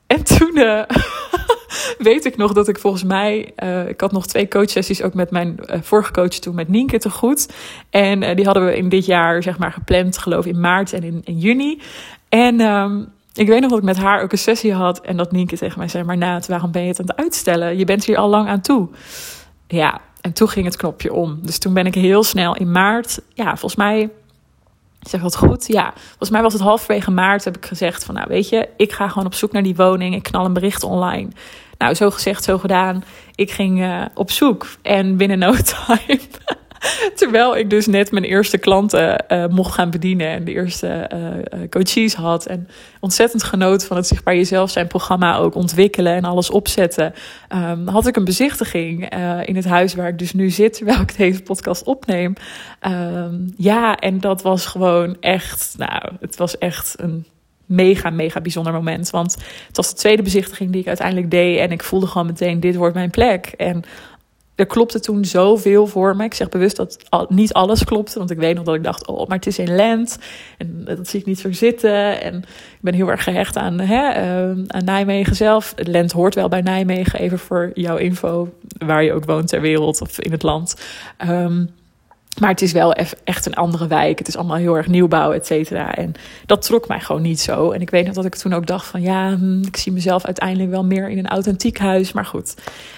En 0.06 0.22
toen 0.24 0.58
uh, 0.58 0.82
weet 1.98 2.24
ik 2.24 2.36
nog 2.36 2.52
dat 2.52 2.68
ik 2.68 2.78
volgens 2.78 3.04
mij... 3.04 3.52
Uh, 3.62 3.88
ik 3.88 4.00
had 4.00 4.12
nog 4.12 4.26
twee 4.26 4.48
coachsessies 4.48 5.02
ook 5.02 5.14
met 5.14 5.30
mijn 5.30 5.60
vorige 5.82 6.12
coach 6.12 6.28
toen, 6.28 6.54
met 6.54 6.68
Nienke 6.68 6.98
te 6.98 7.10
goed. 7.10 7.48
En 7.90 8.36
die 8.36 8.44
hadden 8.44 8.64
we 8.64 8.76
in 8.76 8.88
dit 8.88 9.06
jaar 9.06 9.42
zeg 9.42 9.58
maar 9.58 9.72
gepland, 9.72 10.18
geloof 10.18 10.46
in 10.46 10.60
maart 10.60 10.92
en 10.92 11.02
in, 11.02 11.20
in 11.24 11.38
juni. 11.38 11.80
En... 12.28 12.60
Um, 12.60 13.16
ik 13.32 13.46
weet 13.46 13.60
nog 13.60 13.70
dat 13.70 13.78
ik 13.78 13.84
met 13.84 13.96
haar 13.96 14.22
ook 14.22 14.32
een 14.32 14.38
sessie 14.38 14.74
had 14.74 15.00
en 15.00 15.16
dat 15.16 15.32
Nienke 15.32 15.56
tegen 15.56 15.78
mij 15.78 15.88
zei: 15.88 16.04
Maar 16.04 16.16
Naat, 16.16 16.46
waarom 16.46 16.70
ben 16.70 16.82
je 16.82 16.88
het 16.88 17.00
aan 17.00 17.06
het 17.06 17.16
uitstellen? 17.16 17.78
Je 17.78 17.84
bent 17.84 18.04
hier 18.04 18.16
al 18.16 18.28
lang 18.28 18.48
aan 18.48 18.60
toe. 18.60 18.88
Ja, 19.66 20.00
en 20.20 20.32
toen 20.32 20.48
ging 20.48 20.64
het 20.64 20.76
knopje 20.76 21.12
om. 21.12 21.38
Dus 21.42 21.58
toen 21.58 21.74
ben 21.74 21.86
ik 21.86 21.94
heel 21.94 22.22
snel 22.22 22.56
in 22.56 22.70
maart, 22.70 23.20
ja, 23.34 23.48
volgens 23.48 23.76
mij, 23.76 24.10
zeg 25.00 25.20
dat 25.20 25.36
goed? 25.36 25.66
Ja, 25.66 25.92
volgens 26.06 26.30
mij 26.30 26.42
was 26.42 26.52
het 26.52 26.62
halverwege 26.62 27.10
maart, 27.10 27.44
heb 27.44 27.56
ik 27.56 27.66
gezegd: 27.66 28.04
van 28.04 28.14
nou, 28.14 28.26
weet 28.28 28.48
je, 28.48 28.68
ik 28.76 28.92
ga 28.92 29.08
gewoon 29.08 29.26
op 29.26 29.34
zoek 29.34 29.52
naar 29.52 29.62
die 29.62 29.76
woning. 29.76 30.14
Ik 30.14 30.22
knal 30.22 30.44
een 30.44 30.52
bericht 30.52 30.82
online. 30.82 31.30
Nou, 31.78 31.94
zo 31.94 32.10
gezegd, 32.10 32.44
zo 32.44 32.58
gedaan. 32.58 33.04
Ik 33.34 33.50
ging 33.50 33.80
uh, 33.80 34.04
op 34.14 34.30
zoek 34.30 34.66
en 34.82 35.16
binnen 35.16 35.38
no 35.38 35.52
time 35.86 36.20
Terwijl 37.14 37.56
ik 37.56 37.70
dus 37.70 37.86
net 37.86 38.10
mijn 38.10 38.24
eerste 38.24 38.58
klanten 38.58 39.24
uh, 39.28 39.46
mocht 39.46 39.74
gaan 39.74 39.90
bedienen 39.90 40.28
en 40.28 40.44
de 40.44 40.52
eerste 40.52 41.10
uh, 41.14 41.68
coaches 41.70 42.14
had. 42.14 42.46
En 42.46 42.68
ontzettend 43.00 43.42
genoot 43.42 43.84
van 43.84 43.96
het 43.96 44.06
Zichtbaar 44.06 44.34
Jezelf 44.34 44.70
zijn 44.70 44.86
programma 44.86 45.36
ook 45.36 45.54
ontwikkelen 45.54 46.14
en 46.14 46.24
alles 46.24 46.50
opzetten. 46.50 47.14
Um, 47.54 47.88
had 47.88 48.06
ik 48.06 48.16
een 48.16 48.24
bezichtiging 48.24 49.10
in 49.44 49.56
het 49.56 49.64
huis 49.64 49.94
waar 49.94 50.08
ik 50.08 50.18
dus 50.18 50.32
nu 50.32 50.50
zit, 50.50 50.72
terwijl 50.72 51.00
ik 51.00 51.16
deze 51.16 51.42
podcast 51.42 51.84
opneem. 51.84 52.32
Um, 52.86 53.54
ja, 53.56 53.96
en 53.96 54.20
dat 54.20 54.42
was 54.42 54.66
gewoon 54.66 55.16
echt, 55.20 55.74
nou, 55.76 56.12
het 56.20 56.36
was 56.36 56.58
echt 56.58 56.94
een 57.00 57.26
mega, 57.68 58.10
mega 58.10 58.40
bijzonder 58.40 58.72
moment. 58.72 59.10
Want 59.10 59.36
het 59.66 59.76
was 59.76 59.88
de 59.88 59.96
tweede 59.96 60.22
bezichtiging 60.22 60.70
die 60.70 60.80
ik 60.80 60.86
uiteindelijk 60.86 61.30
deed. 61.30 61.58
En 61.58 61.70
ik 61.70 61.82
voelde 61.82 62.06
gewoon 62.06 62.26
meteen, 62.26 62.60
dit 62.60 62.76
wordt 62.76 62.94
mijn 62.94 63.10
plek. 63.10 63.46
En 63.46 63.84
er 64.58 64.66
klopte 64.66 65.00
toen 65.00 65.24
zoveel 65.24 65.86
voor 65.86 66.16
me. 66.16 66.24
Ik 66.24 66.34
zeg 66.34 66.48
bewust 66.48 66.76
dat 66.76 66.98
niet 67.28 67.52
alles 67.52 67.84
klopte. 67.84 68.18
Want 68.18 68.30
ik 68.30 68.38
weet 68.38 68.54
nog 68.54 68.64
dat 68.64 68.74
ik 68.74 68.84
dacht, 68.84 69.06
oh, 69.06 69.26
maar 69.26 69.36
het 69.36 69.46
is 69.46 69.58
in 69.58 69.76
Lent. 69.76 70.18
En 70.58 70.82
dat 70.84 71.08
zie 71.08 71.20
ik 71.20 71.26
niet 71.26 71.38
zo 71.38 71.52
zitten. 71.52 72.22
En 72.22 72.34
ik 72.38 72.78
ben 72.80 72.94
heel 72.94 73.10
erg 73.10 73.22
gehecht 73.22 73.56
aan, 73.56 73.80
hè, 73.80 74.08
uh, 74.08 74.64
aan 74.66 74.84
Nijmegen 74.84 75.36
zelf. 75.36 75.74
Lent 75.76 76.12
hoort 76.12 76.34
wel 76.34 76.48
bij 76.48 76.60
Nijmegen, 76.60 77.18
even 77.18 77.38
voor 77.38 77.70
jouw 77.74 77.96
info. 77.96 78.52
Waar 78.78 79.02
je 79.02 79.12
ook 79.12 79.24
woont 79.24 79.48
ter 79.48 79.60
wereld 79.60 80.00
of 80.00 80.20
in 80.20 80.32
het 80.32 80.42
land. 80.42 80.76
Um, 81.28 81.70
maar 82.40 82.50
het 82.50 82.62
is 82.62 82.72
wel 82.72 82.92
echt 83.24 83.46
een 83.46 83.54
andere 83.54 83.86
wijk. 83.86 84.18
Het 84.18 84.28
is 84.28 84.36
allemaal 84.36 84.56
heel 84.56 84.76
erg 84.76 84.86
nieuwbouw, 84.86 85.32
et 85.32 85.46
cetera. 85.46 85.94
En 85.94 86.12
dat 86.46 86.62
trok 86.62 86.88
mij 86.88 87.00
gewoon 87.00 87.22
niet 87.22 87.40
zo. 87.40 87.70
En 87.70 87.80
ik 87.80 87.90
weet 87.90 88.06
nog 88.06 88.14
dat 88.14 88.24
ik 88.24 88.34
toen 88.34 88.52
ook 88.52 88.66
dacht 88.66 88.86
van... 88.86 89.00
ja, 89.00 89.36
hm, 89.36 89.62
ik 89.62 89.76
zie 89.76 89.92
mezelf 89.92 90.24
uiteindelijk 90.24 90.70
wel 90.70 90.84
meer 90.84 91.08
in 91.08 91.18
een 91.18 91.28
authentiek 91.28 91.78
huis. 91.78 92.12
Maar 92.12 92.24
goed, 92.24 92.54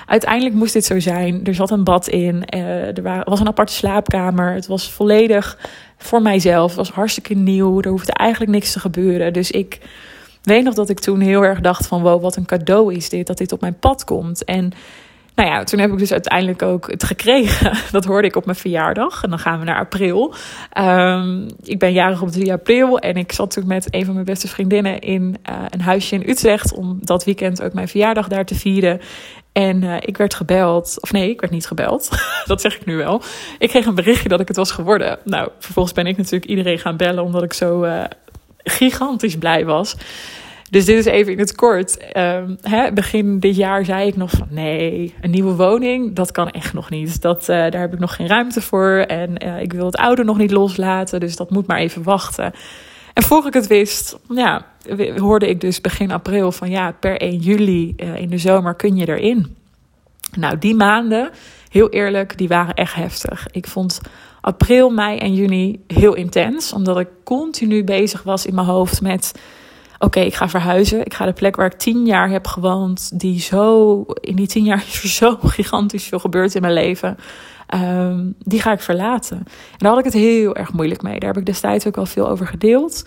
uiteindelijk 0.06 0.54
moest 0.54 0.72
dit 0.72 0.84
zo 0.84 1.00
zijn. 1.00 1.44
Er 1.44 1.54
zat 1.54 1.70
een 1.70 1.84
bad 1.84 2.08
in. 2.08 2.42
Uh, 2.54 2.96
er 2.96 3.22
was 3.24 3.40
een 3.40 3.48
aparte 3.48 3.72
slaapkamer. 3.72 4.54
Het 4.54 4.66
was 4.66 4.90
volledig 4.90 5.58
voor 5.98 6.22
mijzelf. 6.22 6.66
Het 6.66 6.76
was 6.76 6.90
hartstikke 6.90 7.34
nieuw. 7.34 7.80
Er 7.80 7.90
hoefde 7.90 8.12
eigenlijk 8.12 8.52
niks 8.52 8.72
te 8.72 8.80
gebeuren. 8.80 9.32
Dus 9.32 9.50
ik 9.50 9.80
weet 10.42 10.64
nog 10.64 10.74
dat 10.74 10.88
ik 10.88 11.00
toen 11.00 11.20
heel 11.20 11.42
erg 11.42 11.60
dacht 11.60 11.86
van... 11.86 12.02
wow, 12.02 12.22
wat 12.22 12.36
een 12.36 12.46
cadeau 12.46 12.94
is 12.94 13.08
dit, 13.08 13.26
dat 13.26 13.38
dit 13.38 13.52
op 13.52 13.60
mijn 13.60 13.78
pad 13.78 14.04
komt. 14.04 14.44
En 14.44 14.72
nou 15.40 15.52
ja, 15.52 15.64
toen 15.64 15.78
heb 15.78 15.92
ik 15.92 15.98
dus 15.98 16.12
uiteindelijk 16.12 16.62
ook 16.62 16.90
het 16.90 17.04
gekregen. 17.04 17.78
Dat 17.92 18.04
hoorde 18.04 18.28
ik 18.28 18.36
op 18.36 18.44
mijn 18.44 18.56
verjaardag. 18.56 19.22
En 19.22 19.30
dan 19.30 19.38
gaan 19.38 19.58
we 19.58 19.64
naar 19.64 19.78
april. 19.78 20.34
Um, 20.78 21.46
ik 21.62 21.78
ben 21.78 21.92
jarig 21.92 22.22
op 22.22 22.30
3 22.30 22.52
april. 22.52 22.98
En 22.98 23.16
ik 23.16 23.32
zat 23.32 23.50
toen 23.50 23.66
met 23.66 23.86
een 23.90 24.04
van 24.04 24.14
mijn 24.14 24.26
beste 24.26 24.48
vriendinnen 24.48 24.98
in 24.98 25.36
uh, 25.50 25.56
een 25.68 25.80
huisje 25.80 26.14
in 26.14 26.28
Utrecht. 26.28 26.74
Om 26.74 26.98
dat 27.02 27.24
weekend 27.24 27.62
ook 27.62 27.72
mijn 27.72 27.88
verjaardag 27.88 28.28
daar 28.28 28.44
te 28.44 28.54
vieren. 28.54 29.00
En 29.52 29.82
uh, 29.82 29.96
ik 30.00 30.16
werd 30.16 30.34
gebeld. 30.34 30.98
Of 31.00 31.12
nee, 31.12 31.30
ik 31.30 31.40
werd 31.40 31.52
niet 31.52 31.66
gebeld. 31.66 32.08
dat 32.46 32.60
zeg 32.60 32.76
ik 32.76 32.84
nu 32.84 32.96
wel. 32.96 33.22
Ik 33.58 33.68
kreeg 33.68 33.86
een 33.86 33.94
berichtje 33.94 34.28
dat 34.28 34.40
ik 34.40 34.48
het 34.48 34.56
was 34.56 34.70
geworden. 34.70 35.18
Nou, 35.24 35.48
vervolgens 35.58 35.94
ben 35.94 36.06
ik 36.06 36.16
natuurlijk 36.16 36.50
iedereen 36.50 36.78
gaan 36.78 36.96
bellen. 36.96 37.24
Omdat 37.24 37.42
ik 37.42 37.52
zo 37.52 37.84
uh, 37.84 38.04
gigantisch 38.56 39.36
blij 39.36 39.64
was. 39.64 39.96
Dus 40.70 40.84
dit 40.84 40.98
is 40.98 41.04
even 41.04 41.32
in 41.32 41.38
het 41.38 41.54
kort. 41.54 42.16
Um, 42.16 42.58
hè, 42.60 42.92
begin 42.92 43.38
dit 43.38 43.56
jaar 43.56 43.84
zei 43.84 44.06
ik 44.06 44.16
nog 44.16 44.30
van 44.30 44.46
nee, 44.50 45.14
een 45.20 45.30
nieuwe 45.30 45.54
woning, 45.54 46.14
dat 46.14 46.32
kan 46.32 46.50
echt 46.50 46.72
nog 46.72 46.90
niet. 46.90 47.22
Dat, 47.22 47.40
uh, 47.40 47.46
daar 47.46 47.80
heb 47.80 47.92
ik 47.92 47.98
nog 47.98 48.16
geen 48.16 48.26
ruimte 48.26 48.60
voor. 48.60 49.04
En 49.06 49.46
uh, 49.46 49.60
ik 49.60 49.72
wil 49.72 49.86
het 49.86 49.96
oude 49.96 50.24
nog 50.24 50.38
niet 50.38 50.50
loslaten, 50.50 51.20
dus 51.20 51.36
dat 51.36 51.50
moet 51.50 51.66
maar 51.66 51.78
even 51.78 52.02
wachten. 52.02 52.52
En 53.14 53.22
voor 53.22 53.46
ik 53.46 53.54
het 53.54 53.66
wist, 53.66 54.18
ja, 54.28 54.66
hoorde 55.16 55.48
ik 55.48 55.60
dus 55.60 55.80
begin 55.80 56.10
april 56.10 56.52
van 56.52 56.70
ja, 56.70 56.92
per 57.00 57.20
1 57.20 57.36
juli 57.36 57.94
uh, 57.96 58.16
in 58.16 58.28
de 58.28 58.38
zomer 58.38 58.74
kun 58.74 58.96
je 58.96 59.08
erin. 59.08 59.56
Nou, 60.38 60.58
die 60.58 60.74
maanden, 60.74 61.30
heel 61.68 61.90
eerlijk, 61.90 62.38
die 62.38 62.48
waren 62.48 62.74
echt 62.74 62.94
heftig. 62.94 63.46
Ik 63.50 63.66
vond 63.66 64.00
april, 64.40 64.90
mei 64.90 65.18
en 65.18 65.34
juni 65.34 65.80
heel 65.86 66.14
intens, 66.14 66.72
omdat 66.72 66.98
ik 66.98 67.08
continu 67.24 67.84
bezig 67.84 68.22
was 68.22 68.46
in 68.46 68.54
mijn 68.54 68.66
hoofd 68.66 69.00
met 69.00 69.32
oké, 70.00 70.20
ik 70.20 70.34
ga 70.34 70.48
verhuizen. 70.48 71.04
Ik 71.04 71.14
ga 71.14 71.24
de 71.24 71.32
plek 71.32 71.56
waar 71.56 71.66
ik 71.66 71.78
tien 71.78 72.06
jaar 72.06 72.28
heb 72.28 72.46
gewoond, 72.46 73.20
die 73.20 73.40
zo, 73.40 74.04
in 74.20 74.36
die 74.36 74.46
tien 74.46 74.64
jaar 74.64 74.84
is 74.86 75.02
er 75.02 75.08
zo 75.08 75.38
gigantisch 75.58 76.04
veel 76.04 76.18
gebeurd 76.18 76.54
in 76.54 76.60
mijn 76.60 76.72
leven. 76.72 77.16
Um, 77.74 78.34
die 78.38 78.60
ga 78.60 78.72
ik 78.72 78.80
verlaten. 78.80 79.36
En 79.36 79.78
daar 79.78 79.90
had 79.90 79.98
ik 79.98 80.04
het 80.04 80.14
heel 80.14 80.56
erg 80.56 80.72
moeilijk 80.72 81.02
mee. 81.02 81.18
Daar 81.18 81.28
heb 81.28 81.38
ik 81.38 81.46
destijds 81.46 81.86
ook 81.86 81.96
al 81.96 82.06
veel 82.06 82.28
over 82.28 82.46
gedeeld. 82.46 83.02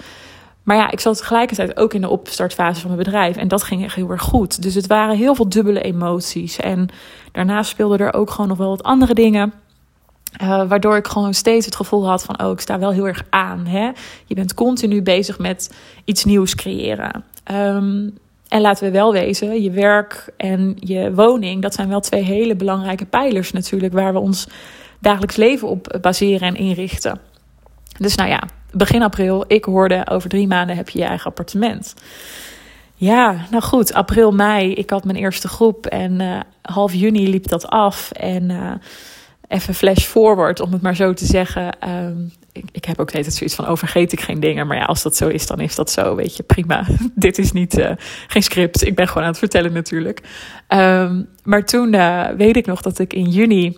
Maar 0.64 0.78
ja, 0.78 0.92
ik 0.92 1.00
zat 1.00 1.18
tegelijkertijd 1.18 1.78
ook 1.78 1.94
in 1.94 2.02
de 2.02 2.10
opstartfase 2.10 2.82
van 2.82 2.92
mijn 2.92 3.04
bedrijf. 3.04 3.36
En 3.36 3.48
dat 3.48 3.64
ging 3.64 3.84
echt 3.84 3.96
heel 3.96 4.10
erg 4.10 4.22
goed. 4.22 4.62
Dus 4.62 4.76
het 4.76 4.88
waren 4.88 5.18
heel 5.18 5.36
veel 5.36 5.50
dubbele 5.50 5.82
emoties. 5.82 6.58
En 6.58 6.90
daarna 7.32 7.64
speelden 7.64 8.00
er 8.00 8.14
ook 8.14 8.30
gewoon 8.30 8.48
nog 8.48 8.58
wel 8.58 8.70
wat 8.70 8.84
andere 8.84 9.14
dingen. 9.14 9.54
Uh, 10.42 10.68
waardoor 10.68 10.98
ik 10.98 11.08
gewoon 11.08 11.34
steeds 11.34 11.66
het 11.66 11.76
gevoel 11.76 12.08
had 12.08 12.24
van, 12.24 12.44
oh, 12.44 12.52
ik 12.52 12.60
sta 12.60 12.80
wel 12.80 12.92
heel 12.92 13.08
erg 13.08 13.24
aan. 13.30 13.66
Hè? 13.66 13.92
Je 14.26 14.36
bent 14.36 14.54
continu 14.54 15.02
bezig 15.02 15.40
met 15.40 15.76
iets 16.06 16.24
nieuws 16.24 16.56
creëren. 16.56 17.24
Um, 17.52 18.18
en 18.48 18.62
laten 18.62 18.86
we 18.86 18.92
wel 18.92 19.14
wezen, 19.14 19.62
je 19.62 19.72
werk 19.72 20.34
en 20.38 20.78
je 20.80 21.14
woning, 21.14 21.62
dat 21.62 21.74
zijn 21.74 21.90
wel 21.90 22.00
twee 22.00 22.24
hele 22.24 22.56
belangrijke 22.56 23.06
pijlers 23.06 23.52
natuurlijk, 23.52 23.94
waar 23.94 24.14
we 24.14 24.20
ons 24.20 24.48
dagelijks 25.00 25.36
leven 25.36 25.68
op 25.68 25.98
baseren 26.02 26.48
en 26.48 26.56
inrichten. 26.56 27.20
Dus 27.98 28.16
nou 28.16 28.30
ja, 28.30 28.44
begin 28.72 29.04
april, 29.04 29.44
ik 29.48 29.66
hoorde 29.66 30.08
over 30.10 30.30
drie 30.30 30.48
maanden 30.48 30.76
heb 30.76 30.90
je 30.90 31.00
je 31.00 31.06
eigen 31.06 31.26
appartement. 31.26 31.94
Ja, 32.96 33.46
nou 33.52 33.64
goed, 33.64 33.94
april, 33.94 34.32
mei, 34.32 34.74
ik 34.74 34.90
had 34.90 35.04
mijn 35.04 35.18
eerste 35.18 35.48
groep 35.48 35.86
en 35.86 36.20
uh, 36.20 36.40
half 36.62 36.94
juni 36.94 37.30
liep 37.30 37.48
dat 37.48 37.68
af. 37.68 38.12
En 38.12 38.50
uh, 38.50 38.72
even 39.54 39.74
flash 39.74 40.06
forward, 40.06 40.60
om 40.60 40.72
het 40.72 40.82
maar 40.82 40.96
zo 40.96 41.14
te 41.14 41.26
zeggen. 41.26 41.90
Um, 41.90 42.32
ik, 42.52 42.66
ik 42.72 42.86
heb 42.86 43.00
ook 43.00 43.10
steeds 43.10 43.38
zoiets 43.38 43.56
van, 43.56 43.66
overgeet 43.66 44.08
oh, 44.08 44.14
ik 44.14 44.22
geen 44.22 44.40
dingen. 44.40 44.68
Maar 44.68 44.78
ja, 44.78 44.84
als 44.84 45.04
dat 45.04 45.16
zo 45.16 45.28
is, 45.28 45.48
dan 45.48 45.60
is 45.60 45.76
dat 45.76 45.92
zo. 45.92 46.16
Weet 46.16 46.38
je, 46.38 46.44
prima. 46.44 46.86
Dit 47.16 47.38
is 47.38 47.52
niet, 47.52 47.78
uh, 47.78 47.92
geen 48.28 48.44
script. 48.44 48.86
Ik 48.86 48.96
ben 48.96 49.08
gewoon 49.08 49.24
aan 49.24 49.30
het 49.30 49.40
vertellen 49.40 49.74
natuurlijk. 49.74 50.22
Um, 50.68 51.30
maar 51.44 51.66
toen 51.66 51.94
uh, 51.94 52.28
weet 52.28 52.56
ik 52.56 52.66
nog 52.66 52.82
dat 52.82 53.00
ik 53.00 53.14
in 53.14 53.30
juni 53.30 53.78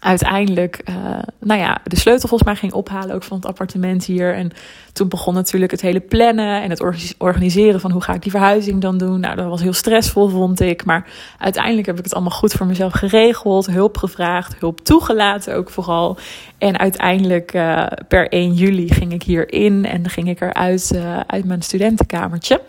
uiteindelijk, 0.00 0.80
uh, 0.88 0.94
nou 1.38 1.60
ja, 1.60 1.78
de 1.84 1.96
sleutel 1.96 2.28
volgens 2.28 2.50
mij 2.50 2.58
ging 2.58 2.72
ophalen 2.72 3.14
ook 3.14 3.22
van 3.22 3.36
het 3.36 3.46
appartement 3.46 4.04
hier. 4.04 4.34
En 4.34 4.50
toen 4.92 5.08
begon 5.08 5.34
natuurlijk 5.34 5.70
het 5.70 5.80
hele 5.80 6.00
plannen 6.00 6.62
en 6.62 6.70
het 6.70 6.82
organiseren 7.18 7.80
van 7.80 7.90
hoe 7.90 8.02
ga 8.02 8.14
ik 8.14 8.22
die 8.22 8.30
verhuizing 8.30 8.80
dan 8.80 8.98
doen. 8.98 9.20
Nou, 9.20 9.36
dat 9.36 9.48
was 9.48 9.60
heel 9.60 9.72
stressvol, 9.72 10.28
vond 10.28 10.60
ik. 10.60 10.84
Maar 10.84 11.06
uiteindelijk 11.38 11.86
heb 11.86 11.98
ik 11.98 12.04
het 12.04 12.14
allemaal 12.14 12.38
goed 12.38 12.52
voor 12.52 12.66
mezelf 12.66 12.92
geregeld, 12.92 13.66
hulp 13.66 13.96
gevraagd, 13.96 14.56
hulp 14.58 14.80
toegelaten 14.80 15.54
ook 15.54 15.70
vooral. 15.70 16.18
En 16.58 16.78
uiteindelijk 16.78 17.54
uh, 17.54 17.86
per 18.08 18.28
1 18.28 18.52
juli 18.52 18.92
ging 18.92 19.12
ik 19.12 19.22
hierin 19.22 19.84
en 19.84 20.08
ging 20.08 20.28
ik 20.28 20.40
eruit 20.40 20.90
uh, 20.94 21.20
uit 21.26 21.44
mijn 21.44 21.62
studentenkamertje. 21.62 22.60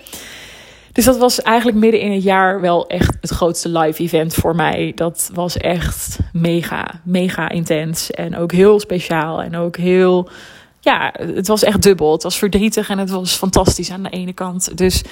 Dus 0.92 1.06
dat 1.06 1.18
was 1.18 1.42
eigenlijk 1.42 1.78
midden 1.78 2.00
in 2.00 2.12
het 2.12 2.24
jaar 2.24 2.62
wel 2.62 2.88
echt 2.88 3.18
het 3.22 3.30
grootste 3.30 3.70
live 3.70 4.04
event 4.04 4.34
voor 4.34 4.56
mij. 4.56 4.92
Dat 4.96 5.30
was 5.34 5.58
echt 5.58 6.20
mega, 6.34 7.02
mega 7.04 7.50
intens. 7.50 8.12
En 8.12 8.38
ook 8.38 8.52
heel 8.52 8.80
speciaal. 8.80 9.42
En 9.42 9.56
ook 9.56 9.78
heel. 9.78 10.30
Ja, 10.80 11.14
het 11.18 11.48
was 11.48 11.64
echt 11.64 11.82
dubbel. 11.82 12.12
Het 12.12 12.24
was 12.24 12.38
verdrietig 12.38 12.90
en 12.90 12.98
het 12.98 13.10
was 13.10 13.36
fantastisch 13.36 13.92
aan 13.92 14.04
de 14.04 14.10
ene 14.10 14.34
kant. 14.34 14.78
Dus 14.78 15.04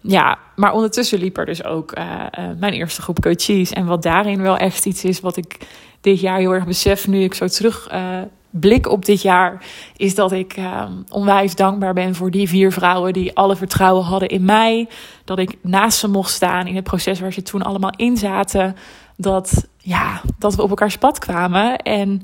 ja, 0.00 0.38
maar 0.56 0.72
ondertussen 0.72 1.18
liep 1.18 1.38
er 1.38 1.46
dus 1.46 1.64
ook 1.64 1.98
uh, 1.98 2.04
uh, 2.38 2.44
mijn 2.58 2.72
eerste 2.72 3.02
groep 3.02 3.20
coaches. 3.20 3.72
En 3.72 3.86
wat 3.86 4.02
daarin 4.02 4.42
wel 4.42 4.56
echt 4.56 4.86
iets 4.86 5.04
is 5.04 5.20
wat 5.20 5.36
ik 5.36 5.58
dit 6.00 6.20
jaar 6.20 6.38
heel 6.38 6.54
erg 6.54 6.66
besef 6.66 7.06
nu 7.06 7.22
ik 7.22 7.34
zo 7.34 7.46
terug 7.46 7.88
uh, 7.92 8.20
blik 8.50 8.88
op 8.88 9.04
dit 9.04 9.22
jaar 9.22 9.64
is 9.96 10.14
dat 10.14 10.32
ik 10.32 10.56
uh, 10.56 10.84
onwijs 11.08 11.54
dankbaar 11.54 11.94
ben 11.94 12.14
voor 12.14 12.30
die 12.30 12.48
vier 12.48 12.72
vrouwen 12.72 13.12
die 13.12 13.36
alle 13.36 13.56
vertrouwen 13.56 14.04
hadden 14.04 14.28
in 14.28 14.44
mij. 14.44 14.88
Dat 15.24 15.38
ik 15.38 15.56
naast 15.62 15.98
ze 15.98 16.08
mocht 16.08 16.30
staan 16.30 16.66
in 16.66 16.74
het 16.74 16.84
proces 16.84 17.20
waar 17.20 17.32
ze 17.32 17.42
toen 17.42 17.62
allemaal 17.62 17.92
in 17.96 18.16
zaten. 18.16 18.76
Dat, 19.16 19.68
ja, 19.78 20.20
dat 20.38 20.54
we 20.54 20.62
op 20.62 20.68
elkaar 20.68 20.96
pad 20.98 21.18
kwamen 21.18 21.78
en 21.78 22.22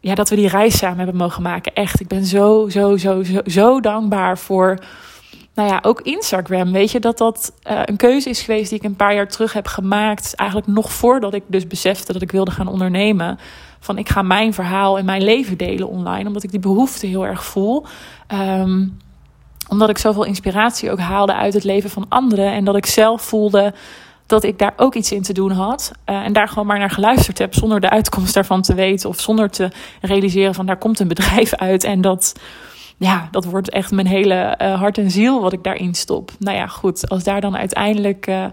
ja, 0.00 0.14
dat 0.14 0.28
we 0.28 0.36
die 0.36 0.48
reis 0.48 0.78
samen 0.78 0.96
hebben 0.98 1.16
mogen 1.16 1.42
maken. 1.42 1.74
Echt, 1.74 2.00
ik 2.00 2.08
ben 2.08 2.24
zo, 2.24 2.68
zo, 2.68 2.96
zo, 2.96 3.22
zo, 3.22 3.40
zo 3.44 3.80
dankbaar 3.80 4.38
voor. 4.38 4.78
Nou 5.54 5.68
ja, 5.68 5.78
ook 5.82 6.00
Instagram. 6.00 6.72
Weet 6.72 6.90
je 6.90 7.00
dat 7.00 7.18
dat 7.18 7.52
uh, 7.70 7.80
een 7.84 7.96
keuze 7.96 8.28
is 8.28 8.40
geweest 8.40 8.68
die 8.68 8.78
ik 8.78 8.84
een 8.84 8.96
paar 8.96 9.14
jaar 9.14 9.28
terug 9.28 9.52
heb 9.52 9.66
gemaakt. 9.66 10.34
Eigenlijk 10.34 10.68
nog 10.70 10.92
voordat 10.92 11.34
ik 11.34 11.42
dus 11.46 11.66
besefte 11.66 12.12
dat 12.12 12.22
ik 12.22 12.30
wilde 12.30 12.50
gaan 12.50 12.66
ondernemen 12.66 13.38
van 13.82 13.98
ik 13.98 14.08
ga 14.08 14.22
mijn 14.22 14.54
verhaal 14.54 14.98
en 14.98 15.04
mijn 15.04 15.22
leven 15.22 15.56
delen 15.56 15.88
online. 15.88 16.26
Omdat 16.26 16.42
ik 16.42 16.50
die 16.50 16.60
behoefte 16.60 17.06
heel 17.06 17.26
erg 17.26 17.44
voel. 17.44 17.86
Um, 18.32 18.96
omdat 19.68 19.88
ik 19.88 19.98
zoveel 19.98 20.24
inspiratie 20.24 20.90
ook 20.90 20.98
haalde 20.98 21.34
uit 21.34 21.54
het 21.54 21.64
leven 21.64 21.90
van 21.90 22.06
anderen. 22.08 22.52
En 22.52 22.64
dat 22.64 22.76
ik 22.76 22.86
zelf 22.86 23.22
voelde 23.22 23.74
dat 24.26 24.44
ik 24.44 24.58
daar 24.58 24.72
ook 24.76 24.94
iets 24.94 25.12
in 25.12 25.22
te 25.22 25.32
doen 25.32 25.50
had. 25.50 25.92
Uh, 26.06 26.16
en 26.16 26.32
daar 26.32 26.48
gewoon 26.48 26.66
maar 26.66 26.78
naar 26.78 26.90
geluisterd 26.90 27.38
heb. 27.38 27.54
Zonder 27.54 27.80
de 27.80 27.90
uitkomst 27.90 28.34
daarvan 28.34 28.62
te 28.62 28.74
weten. 28.74 29.08
Of 29.08 29.20
zonder 29.20 29.50
te 29.50 29.70
realiseren 30.00 30.54
van 30.54 30.66
daar 30.66 30.78
komt 30.78 31.00
een 31.00 31.08
bedrijf 31.08 31.54
uit. 31.54 31.84
En 31.84 32.00
dat, 32.00 32.34
ja, 33.02 33.28
dat 33.30 33.44
wordt 33.44 33.70
echt 33.70 33.90
mijn 33.90 34.06
hele 34.06 34.58
uh, 34.62 34.78
hart 34.78 34.98
en 34.98 35.10
ziel 35.10 35.40
wat 35.40 35.52
ik 35.52 35.62
daarin 35.62 35.94
stop. 35.94 36.30
Nou 36.38 36.56
ja, 36.56 36.66
goed. 36.66 37.08
Als 37.08 37.24
daar 37.24 37.40
dan 37.40 37.56
uiteindelijk... 37.56 38.26
Uh, 38.26 38.44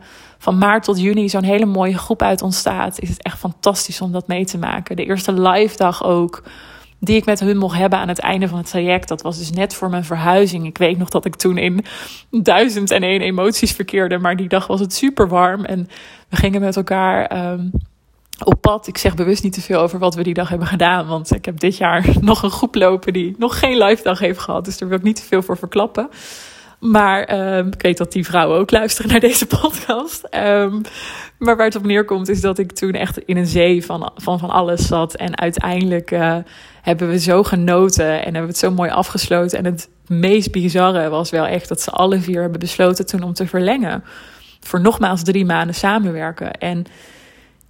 van 0.42 0.58
maart 0.58 0.84
tot 0.84 1.00
juni 1.00 1.30
zo'n 1.30 1.44
hele 1.44 1.66
mooie 1.66 1.98
groep 1.98 2.22
uit 2.22 2.42
ontstaat, 2.42 3.00
is 3.00 3.10
het 3.10 3.24
echt 3.24 3.38
fantastisch 3.38 4.02
om 4.02 4.12
dat 4.12 4.28
mee 4.28 4.46
te 4.46 4.58
maken. 4.58 4.96
De 4.96 5.06
eerste 5.06 5.42
live 5.42 5.78
dag 5.78 6.04
ook, 6.04 6.44
die 7.00 7.16
ik 7.16 7.26
met 7.26 7.40
hun 7.40 7.58
mocht 7.58 7.78
hebben 7.78 8.00
aan 8.00 8.08
het 8.08 8.20
einde 8.20 8.48
van 8.48 8.58
het 8.58 8.70
traject, 8.70 9.08
dat 9.08 9.22
was 9.22 9.38
dus 9.38 9.52
net 9.52 9.74
voor 9.74 9.90
mijn 9.90 10.04
verhuizing. 10.04 10.66
Ik 10.66 10.78
weet 10.78 10.98
nog 10.98 11.10
dat 11.10 11.26
ik 11.26 11.36
toen 11.36 11.58
in 11.58 11.86
duizend 12.32 12.92
en 12.92 13.04
één 13.04 13.22
emoties 13.22 13.72
verkeerde, 13.72 14.18
maar 14.18 14.36
die 14.36 14.48
dag 14.48 14.68
was 14.68 14.80
het 14.80 14.94
super 14.94 15.28
warm 15.28 15.66
en 15.66 15.88
we 16.30 16.36
gingen 16.36 16.62
met 16.62 16.76
elkaar. 16.76 17.52
Um, 17.52 17.72
op 18.44 18.62
pad. 18.62 18.88
Ik 18.88 18.98
zeg 18.98 19.16
bewust 19.16 19.44
niet 19.44 19.54
te 19.54 19.62
veel 19.62 19.80
over 19.80 20.00
wat 20.00 20.16
we 20.16 20.24
die 20.24 20.34
dag 20.34 20.50
hebben 20.50 20.68
gedaan. 20.68 21.08
Want 21.08 21.36
ik 21.36 21.46
heb 21.46 21.60
dit 21.60 21.78
jaar 21.78 22.06
nog 22.22 22.44
een 22.44 22.52
groep 22.52 22.76
lopen 22.76 23.14
die 23.14 23.36
nog 23.38 23.60
geen 23.60 23.78
live 23.78 24.04
dag 24.04 24.20
heeft 24.20 24.40
gehad. 24.40 24.66
Dus 24.66 24.78
daar 24.78 24.90
wil 24.90 24.98
ik 24.98 25.04
niet 25.04 25.16
te 25.16 25.28
veel 25.28 25.42
voor 25.42 25.58
verklappen. 25.58 26.10
Maar 26.80 27.56
um, 27.58 27.68
ik 27.68 27.82
weet 27.82 27.98
dat 27.98 28.12
die 28.12 28.26
vrouwen 28.26 28.60
ook 28.60 28.72
luisteren 28.72 29.12
naar 29.12 29.20
deze 29.20 29.46
podcast. 29.62 30.28
Um, 30.36 30.82
maar 31.38 31.58
waar 31.58 31.66
het 31.66 31.76
op 31.76 31.86
neerkomt 31.86 32.30
is 32.30 32.42
dat 32.42 32.58
ik 32.58 32.72
toen 32.72 32.94
echt 32.94 33.18
in 33.18 33.38
een 33.38 33.46
zee 33.46 33.86
van 33.86 34.12
van, 34.16 34.40
van 34.40 34.50
alles 34.50 34.88
zat. 34.88 35.16
En 35.16 35.38
uiteindelijk 35.38 36.12
uh, 36.12 36.38
hebben 36.82 37.10
we 37.10 37.20
zo 37.20 37.44
genoten 37.44 38.12
en 38.12 38.24
hebben 38.24 38.42
we 38.42 38.48
het 38.48 38.58
zo 38.58 38.72
mooi 38.72 38.90
afgesloten. 38.90 39.58
En 39.58 39.66
het 39.66 39.90
meest 40.08 40.52
bizarre 40.52 41.10
was 41.10 41.30
wel 41.30 41.46
echt 41.46 41.68
dat 41.68 41.82
ze 41.82 41.92
alle 41.92 42.20
vier 42.20 42.42
hebben 42.42 42.60
besloten 42.60 43.06
toen 43.06 43.24
om 43.24 43.34
te 43.34 43.48
verlengen. 43.48 44.04
Voor 44.60 44.82
nogmaals 44.82 45.24
drie 45.24 45.46
maanden 45.46 45.76
samenwerken. 45.76 46.54
En 46.54 46.86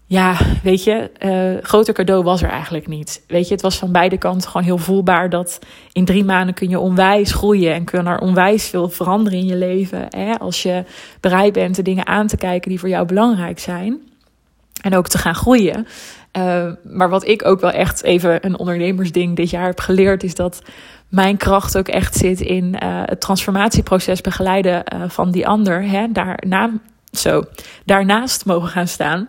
ja, 0.10 0.38
weet 0.63 0.84
je, 0.84 1.12
uh, 1.26 1.63
groter 1.63 1.93
cadeau 1.93 2.24
was 2.24 2.41
er 2.41 2.50
eigenlijk 2.50 2.88
niet. 2.88 3.24
Weet 3.28 3.48
je, 3.48 3.54
het 3.54 3.62
was 3.62 3.78
van 3.78 3.91
beide 3.91 4.17
kanten 4.17 4.50
gewoon 4.50 4.65
heel 4.65 4.78
voelbaar 4.78 5.30
dat 5.30 5.60
in 5.91 6.06
drie 6.06 6.24
maanden 6.24 6.56
kun 6.56 6.69
je 6.69 6.80
onwijs 6.80 7.32
groeien 7.32 7.74
en 7.74 7.84
kun 7.84 8.08
er 8.08 8.19
onwijs 8.19 8.67
veel 8.67 8.89
veranderen 8.89 9.39
in 9.39 9.45
je 9.45 9.56
leven. 9.56 10.06
Hè? 10.10 10.39
Als 10.39 10.63
je 10.63 10.84
bereid 11.19 11.54
bent 11.54 11.76
de 11.76 11.82
dingen 11.82 12.08
aan 12.08 12.28
te 12.28 12.38
kijken 12.38 12.69
die 12.69 12.80
voor 12.80 12.89
jou 12.89 13.06
belangrijk 13.06 13.60
zijn. 13.60 14.02
En 14.82 14.95
ook 14.95 15.08
te 15.08 15.17
gaan 15.17 15.36
groeien. 15.36 15.88
Uh, 16.38 16.72
maar 16.84 17.10
wat 17.10 17.28
ik 17.28 17.45
ook 17.45 17.60
wel 17.60 17.72
echt 17.72 18.04
even 18.04 18.45
een 18.45 18.60
ondernemersding 18.60 19.36
dit 19.36 19.50
jaar 19.50 19.65
heb 19.65 19.80
geleerd, 19.80 20.24
is 20.24 20.36
dat 20.36 20.62
mijn 21.10 21.38
kracht 21.38 21.78
ook 21.78 21.88
echt 21.88 22.15
zit 22.15 22.41
in 22.41 22.65
uh, 22.65 23.02
het 23.06 23.22
transformatieproces 23.22 24.22
begeleiden 24.22 24.84
van 25.08 25.32
die 25.32 25.48
ander. 25.48 25.84
Hè? 25.84 26.12
Daarna, 26.12 26.72
zo, 27.12 27.43
daarnaast 27.86 28.45
mogen 28.45 28.69
gaan 28.69 28.88
staan. 28.88 29.28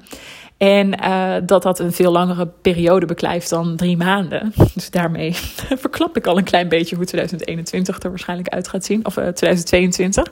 En 0.60 1.00
uh, 1.02 1.34
dat 1.46 1.62
dat 1.62 1.78
een 1.78 1.92
veel 1.92 2.12
langere 2.12 2.48
periode 2.62 3.06
beklijft 3.06 3.50
dan 3.50 3.76
drie 3.76 3.96
maanden. 3.96 4.52
Dus 4.74 4.90
daarmee 4.90 5.34
verklap 5.84 6.16
ik 6.16 6.26
al 6.26 6.38
een 6.38 6.44
klein 6.44 6.68
beetje 6.68 6.96
hoe 6.96 7.04
2021 7.04 8.02
er 8.02 8.08
waarschijnlijk 8.08 8.48
uit 8.48 8.68
gaat 8.68 8.84
zien. 8.84 9.06
Of 9.06 9.16
uh, 9.16 9.26
2022. 9.28 10.30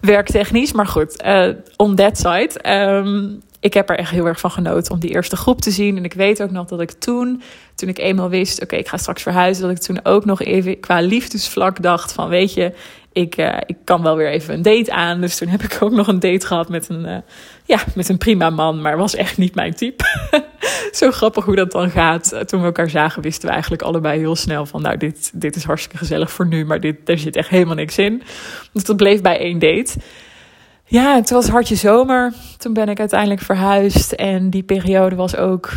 Werktechnisch. 0.00 0.72
Maar 0.72 0.86
goed, 0.86 1.24
uh, 1.24 1.48
on 1.76 1.94
that 1.94 2.18
side. 2.18 2.72
Um, 2.74 3.40
ik 3.60 3.74
heb 3.74 3.90
er 3.90 3.98
echt 3.98 4.10
heel 4.10 4.26
erg 4.26 4.40
van 4.40 4.50
genoten 4.50 4.92
om 4.92 5.00
die 5.00 5.10
eerste 5.10 5.36
groep 5.36 5.60
te 5.60 5.70
zien. 5.70 5.96
En 5.96 6.04
ik 6.04 6.14
weet 6.14 6.42
ook 6.42 6.50
nog 6.50 6.66
dat 6.66 6.80
ik 6.80 6.90
toen, 6.90 7.42
toen 7.74 7.88
ik 7.88 7.98
eenmaal 7.98 8.28
wist, 8.28 8.62
oké, 8.62 8.76
ik 8.76 8.88
ga 8.88 8.96
straks 8.96 9.22
verhuizen, 9.22 9.62
dat 9.62 9.76
ik 9.76 9.82
toen 9.82 10.04
ook 10.04 10.24
nog 10.24 10.42
even 10.42 10.80
qua 10.80 11.00
liefdesvlak 11.00 11.82
dacht 11.82 12.12
van, 12.12 12.28
weet 12.28 12.54
je, 12.54 12.72
ik, 13.12 13.36
ik 13.66 13.76
kan 13.84 14.02
wel 14.02 14.16
weer 14.16 14.30
even 14.30 14.54
een 14.54 14.62
date 14.62 14.92
aan. 14.92 15.20
Dus 15.20 15.36
toen 15.36 15.48
heb 15.48 15.62
ik 15.62 15.76
ook 15.80 15.92
nog 15.92 16.08
een 16.08 16.20
date 16.20 16.46
gehad 16.46 16.68
met 16.68 16.88
een, 16.88 17.22
ja, 17.68 17.78
met 17.94 18.08
een 18.08 18.18
prima 18.18 18.50
man, 18.50 18.80
maar 18.80 18.96
was 18.96 19.14
echt 19.14 19.38
niet 19.38 19.54
mijn 19.54 19.74
type. 19.74 20.04
Zo 20.92 21.10
grappig 21.10 21.44
hoe 21.44 21.56
dat 21.56 21.72
dan 21.72 21.90
gaat. 21.90 22.48
Toen 22.48 22.60
we 22.60 22.66
elkaar 22.66 22.90
zagen, 22.90 23.22
wisten 23.22 23.46
we 23.46 23.52
eigenlijk 23.52 23.82
allebei 23.82 24.18
heel 24.18 24.36
snel 24.36 24.66
van, 24.66 24.82
nou, 24.82 24.96
dit, 24.96 25.30
dit 25.34 25.56
is 25.56 25.64
hartstikke 25.64 25.98
gezellig 25.98 26.30
voor 26.30 26.46
nu, 26.46 26.64
maar 26.64 26.80
dit, 26.80 27.08
er 27.08 27.18
zit 27.18 27.36
echt 27.36 27.48
helemaal 27.48 27.74
niks 27.74 27.98
in. 27.98 28.22
Dus 28.72 28.84
dat 28.84 28.96
bleef 28.96 29.20
bij 29.20 29.38
één 29.38 29.58
date. 29.58 29.98
Ja, 30.84 31.14
het 31.14 31.30
was 31.30 31.48
hartje 31.48 31.74
zomer. 31.74 32.32
Toen 32.56 32.72
ben 32.72 32.88
ik 32.88 32.98
uiteindelijk 32.98 33.40
verhuisd 33.40 34.12
en 34.12 34.50
die 34.50 34.62
periode 34.62 35.16
was 35.16 35.36
ook 35.36 35.70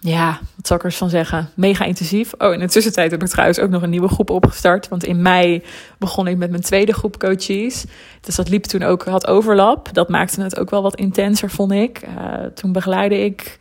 ja, 0.00 0.38
wat 0.56 0.66
zal 0.66 0.76
ik 0.76 0.84
er 0.84 0.92
van 0.92 1.10
zeggen? 1.10 1.50
Mega 1.54 1.84
intensief. 1.84 2.32
Oh, 2.38 2.52
in 2.52 2.58
de 2.58 2.68
tussentijd 2.68 3.10
heb 3.10 3.22
ik 3.22 3.28
trouwens 3.28 3.58
ook 3.58 3.70
nog 3.70 3.82
een 3.82 3.90
nieuwe 3.90 4.08
groep 4.08 4.30
opgestart. 4.30 4.88
Want 4.88 5.04
in 5.04 5.22
mei 5.22 5.62
begon 5.98 6.26
ik 6.26 6.36
met 6.36 6.50
mijn 6.50 6.62
tweede 6.62 6.92
groep 6.92 7.18
coaches. 7.18 7.84
Dus 8.20 8.36
dat 8.36 8.48
liep 8.48 8.64
toen 8.64 8.82
ook, 8.82 9.04
had 9.04 9.26
overlap. 9.26 9.94
Dat 9.94 10.08
maakte 10.08 10.42
het 10.42 10.58
ook 10.58 10.70
wel 10.70 10.82
wat 10.82 10.94
intenser, 10.94 11.50
vond 11.50 11.72
ik. 11.72 12.02
Uh, 12.02 12.34
toen 12.54 12.72
begeleide 12.72 13.24
ik 13.24 13.58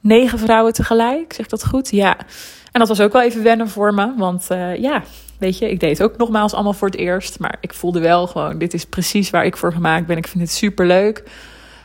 negen 0.00 0.38
vrouwen 0.38 0.72
tegelijk. 0.72 1.32
Zeg 1.32 1.46
dat 1.46 1.66
goed? 1.66 1.90
Ja. 1.90 2.16
En 2.72 2.80
dat 2.80 2.88
was 2.88 3.00
ook 3.00 3.12
wel 3.12 3.22
even 3.22 3.42
wennen 3.42 3.68
voor 3.68 3.94
me. 3.94 4.12
Want 4.16 4.46
uh, 4.52 4.76
ja, 4.76 5.02
weet 5.38 5.58
je, 5.58 5.70
ik 5.70 5.80
deed 5.80 5.98
het 5.98 6.10
ook 6.10 6.16
nogmaals 6.16 6.54
allemaal 6.54 6.72
voor 6.72 6.88
het 6.88 6.96
eerst. 6.96 7.38
Maar 7.38 7.56
ik 7.60 7.74
voelde 7.74 8.00
wel 8.00 8.26
gewoon, 8.26 8.58
dit 8.58 8.74
is 8.74 8.84
precies 8.84 9.30
waar 9.30 9.44
ik 9.44 9.56
voor 9.56 9.72
gemaakt 9.72 10.06
ben. 10.06 10.16
Ik 10.16 10.26
vind 10.26 10.42
het 10.42 10.52
super 10.52 10.86
leuk. 10.86 11.22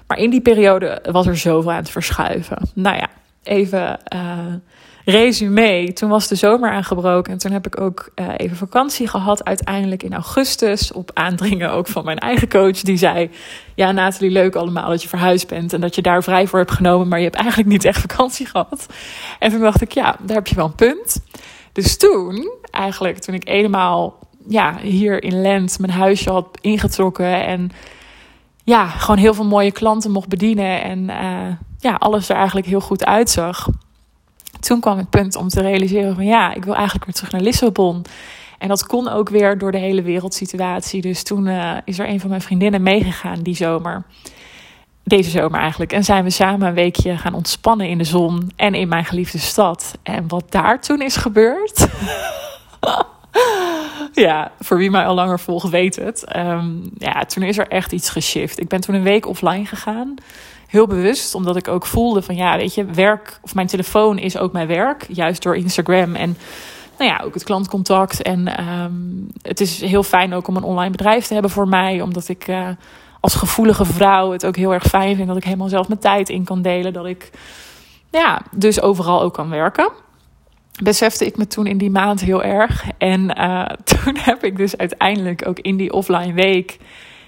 Maar 0.08 0.17
in 0.17 0.30
die 0.30 0.41
periode 0.41 1.01
was 1.12 1.28
er 1.28 1.38
zoveel 1.38 1.71
aan 1.71 1.78
het 1.78 1.89
verschuiven. 1.89 2.58
Nou 2.73 2.97
ja, 2.97 3.08
even 3.47 3.99
uh, 4.15 4.53
resume. 5.05 5.93
Toen 5.93 6.10
was 6.10 6.27
de 6.27 6.36
zomer 6.36 6.71
aangebroken 6.71 7.34
en 7.34 7.38
toen 7.38 7.51
heb 7.51 7.65
ik 7.65 7.81
ook 7.81 8.12
uh, 8.15 8.27
even 8.38 8.58
vakantie 8.58 9.08
gehad. 9.08 9.43
Uiteindelijk 9.43 10.03
in 10.03 10.13
augustus. 10.13 10.91
Op 10.91 11.12
aandringen 11.13 11.71
ook 11.71 11.88
van 11.88 12.05
mijn 12.05 12.19
eigen 12.19 12.49
coach. 12.49 12.81
Die 12.81 12.97
zei: 12.97 13.29
Ja, 13.75 13.91
Nathalie, 13.91 14.31
leuk 14.31 14.55
allemaal 14.55 14.89
dat 14.89 15.01
je 15.01 15.08
verhuisd 15.08 15.47
bent 15.47 15.73
en 15.73 15.81
dat 15.81 15.95
je 15.95 16.01
daar 16.01 16.23
vrij 16.23 16.47
voor 16.47 16.60
hebt 16.60 16.71
genomen. 16.71 17.08
Maar 17.08 17.19
je 17.19 17.25
hebt 17.25 17.38
eigenlijk 17.38 17.69
niet 17.69 17.86
echt 17.86 18.01
vakantie 18.01 18.45
gehad. 18.45 18.86
En 19.39 19.51
toen 19.51 19.62
dacht 19.62 19.81
ik: 19.81 19.91
Ja, 19.91 20.15
daar 20.21 20.36
heb 20.36 20.47
je 20.47 20.55
wel 20.55 20.65
een 20.65 20.75
punt. 20.75 21.23
Dus 21.71 21.97
toen, 21.97 22.51
eigenlijk, 22.71 23.17
toen 23.17 23.36
ik 23.36 23.47
eenmaal 23.47 24.19
ja, 24.47 24.77
hier 24.81 25.23
in 25.23 25.41
Lent 25.41 25.79
mijn 25.79 25.91
huisje 25.91 26.29
had 26.31 26.58
ingetrokken 26.62 27.45
en 27.45 27.71
ja, 28.63 28.88
gewoon 28.88 29.17
heel 29.17 29.34
veel 29.34 29.45
mooie 29.45 29.71
klanten 29.71 30.12
mocht 30.12 30.27
bedienen 30.27 30.84
en 30.84 30.99
uh, 31.10 31.53
ja, 31.85 31.95
alles 31.95 32.29
er 32.29 32.35
eigenlijk 32.35 32.67
heel 32.67 32.81
goed 32.81 33.05
uitzag. 33.05 33.67
Toen 34.59 34.79
kwam 34.79 34.97
het 34.97 35.09
punt 35.09 35.35
om 35.35 35.47
te 35.47 35.61
realiseren 35.61 36.15
van 36.15 36.25
ja, 36.25 36.53
ik 36.53 36.65
wil 36.65 36.75
eigenlijk 36.75 37.05
weer 37.05 37.13
terug 37.13 37.31
naar 37.31 37.41
Lissabon. 37.41 38.05
En 38.57 38.67
dat 38.67 38.85
kon 38.85 39.07
ook 39.07 39.29
weer 39.29 39.57
door 39.57 39.71
de 39.71 39.77
hele 39.77 40.01
wereldsituatie. 40.01 41.01
Dus 41.01 41.23
toen 41.23 41.45
uh, 41.45 41.77
is 41.83 41.99
er 41.99 42.09
een 42.09 42.19
van 42.19 42.29
mijn 42.29 42.41
vriendinnen 42.41 42.83
meegegaan 42.83 43.41
die 43.41 43.55
zomer. 43.55 44.03
Deze 45.03 45.29
zomer 45.29 45.59
eigenlijk. 45.59 45.93
En 45.93 46.03
zijn 46.03 46.23
we 46.23 46.29
samen 46.29 46.67
een 46.67 46.73
weekje 46.73 47.17
gaan 47.17 47.33
ontspannen 47.33 47.87
in 47.87 47.97
de 47.97 48.03
zon 48.03 48.51
en 48.55 48.73
in 48.73 48.87
mijn 48.87 49.05
geliefde 49.05 49.37
stad. 49.37 49.97
En 50.03 50.27
wat 50.27 50.51
daar 50.51 50.81
toen 50.81 51.01
is 51.01 51.15
gebeurd. 51.15 51.87
ja, 54.27 54.51
voor 54.59 54.77
wie 54.77 54.91
mij 54.91 55.05
al 55.05 55.15
langer 55.15 55.39
volgt, 55.39 55.69
weet 55.69 55.95
het. 55.95 56.35
Um, 56.35 56.91
ja, 56.97 57.25
toen 57.25 57.43
is 57.43 57.57
er 57.57 57.67
echt 57.67 57.91
iets 57.91 58.09
geshift. 58.09 58.59
Ik 58.59 58.67
ben 58.67 58.81
toen 58.81 58.95
een 58.95 59.03
week 59.03 59.27
offline 59.27 59.65
gegaan. 59.65 60.15
Heel 60.67 60.87
bewust, 60.87 61.35
omdat 61.35 61.55
ik 61.55 61.67
ook 61.67 61.85
voelde 61.85 62.21
van 62.21 62.35
ja, 62.35 62.57
weet 62.57 62.73
je, 62.73 62.85
werk 62.85 63.39
of 63.41 63.55
mijn 63.55 63.67
telefoon 63.67 64.17
is 64.17 64.37
ook 64.37 64.51
mijn 64.51 64.67
werk. 64.67 65.05
Juist 65.09 65.43
door 65.43 65.55
Instagram 65.55 66.15
en 66.15 66.37
nou 66.97 67.11
ja, 67.11 67.21
ook 67.23 67.33
het 67.33 67.43
klantcontact. 67.43 68.21
En 68.21 68.69
um, 68.69 69.27
het 69.41 69.59
is 69.59 69.81
heel 69.81 70.03
fijn 70.03 70.33
ook 70.33 70.47
om 70.47 70.55
een 70.55 70.63
online 70.63 70.91
bedrijf 70.91 71.25
te 71.25 71.33
hebben 71.33 71.51
voor 71.51 71.67
mij, 71.67 72.01
omdat 72.01 72.27
ik 72.27 72.47
uh, 72.47 72.67
als 73.19 73.35
gevoelige 73.35 73.85
vrouw 73.85 74.31
het 74.31 74.45
ook 74.45 74.55
heel 74.55 74.73
erg 74.73 74.83
fijn 74.83 75.15
vind 75.15 75.27
dat 75.27 75.37
ik 75.37 75.43
helemaal 75.43 75.69
zelf 75.69 75.87
mijn 75.87 75.99
tijd 75.99 76.29
in 76.29 76.43
kan 76.43 76.61
delen. 76.61 76.93
Dat 76.93 77.05
ik 77.05 77.31
ja, 78.11 78.41
dus 78.51 78.81
overal 78.81 79.21
ook 79.21 79.33
kan 79.33 79.49
werken 79.49 79.89
besefte 80.83 81.25
ik 81.25 81.38
me 81.38 81.47
toen 81.47 81.67
in 81.67 81.77
die 81.77 81.89
maand 81.89 82.21
heel 82.21 82.43
erg. 82.43 82.85
En 82.97 83.39
uh, 83.39 83.65
toen 84.03 84.17
heb 84.17 84.43
ik 84.43 84.57
dus 84.57 84.77
uiteindelijk 84.77 85.47
ook 85.47 85.59
in 85.59 85.77
die 85.77 85.93
offline 85.93 86.33
week 86.33 86.77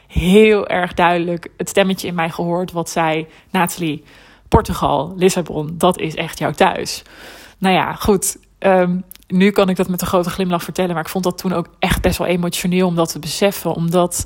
heel 0.07 0.67
erg 0.67 0.93
duidelijk 0.93 1.47
het 1.57 1.69
stemmetje 1.69 2.07
in 2.07 2.15
mij 2.15 2.29
gehoord 2.29 2.71
wat 2.71 2.89
zei: 2.89 3.27
Nathalie, 3.51 4.03
Portugal, 4.47 5.13
Lissabon, 5.17 5.75
dat 5.77 5.99
is 5.99 6.15
echt 6.15 6.39
jouw 6.39 6.51
thuis. 6.51 7.03
Nou 7.57 7.75
ja, 7.75 7.93
goed. 7.93 8.37
Um, 8.59 9.03
nu 9.27 9.51
kan 9.51 9.69
ik 9.69 9.75
dat 9.75 9.87
met 9.87 10.01
een 10.01 10.07
grote 10.07 10.29
glimlach 10.29 10.63
vertellen, 10.63 10.93
maar 10.93 11.03
ik 11.03 11.09
vond 11.09 11.23
dat 11.23 11.37
toen 11.37 11.53
ook 11.53 11.67
echt 11.79 12.01
best 12.01 12.17
wel 12.17 12.27
emotioneel 12.27 12.87
om 12.87 12.95
dat 12.95 13.11
te 13.11 13.19
beseffen, 13.19 13.73
omdat 13.73 14.23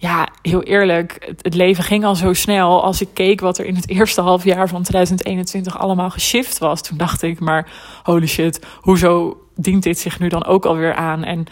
ja, 0.00 0.28
heel 0.42 0.62
eerlijk, 0.62 1.34
het, 1.42 1.54
leven 1.54 1.84
ging 1.84 2.04
al 2.04 2.14
zo 2.14 2.32
snel. 2.32 2.82
Als 2.82 3.00
ik 3.00 3.08
keek 3.12 3.40
wat 3.40 3.58
er 3.58 3.64
in 3.64 3.74
het 3.74 3.88
eerste 3.88 4.20
half 4.20 4.44
jaar 4.44 4.68
van 4.68 4.82
2021 4.82 5.78
allemaal 5.78 6.10
geshift 6.10 6.58
was, 6.58 6.82
toen 6.82 6.96
dacht 6.96 7.22
ik, 7.22 7.40
maar 7.40 7.70
holy 8.02 8.26
shit, 8.26 8.66
hoezo 8.80 9.40
dient 9.56 9.82
dit 9.82 9.98
zich 9.98 10.20
nu 10.20 10.28
dan 10.28 10.44
ook 10.44 10.64
alweer 10.64 10.94
aan? 10.94 11.24
En 11.24 11.44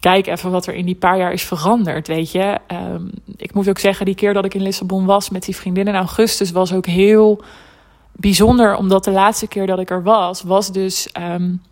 kijk 0.00 0.26
even 0.26 0.50
wat 0.50 0.66
er 0.66 0.74
in 0.74 0.84
die 0.84 0.94
paar 0.94 1.18
jaar 1.18 1.32
is 1.32 1.42
veranderd, 1.42 2.06
weet 2.06 2.30
je. 2.32 2.58
Um, 2.72 3.10
ik 3.36 3.54
moet 3.54 3.68
ook 3.68 3.78
zeggen, 3.78 4.06
die 4.06 4.14
keer 4.14 4.34
dat 4.34 4.44
ik 4.44 4.54
in 4.54 4.62
Lissabon 4.62 5.04
was 5.04 5.30
met 5.30 5.44
die 5.44 5.56
vriendin 5.56 5.88
in 5.88 5.94
augustus 5.94 6.50
was 6.50 6.72
ook 6.72 6.86
heel 6.86 7.42
bijzonder, 8.12 8.76
omdat 8.76 9.04
de 9.04 9.10
laatste 9.10 9.48
keer 9.48 9.66
dat 9.66 9.78
ik 9.78 9.90
er 9.90 10.02
was, 10.02 10.42
was 10.42 10.72
dus 10.72 11.08
um, 11.20 11.62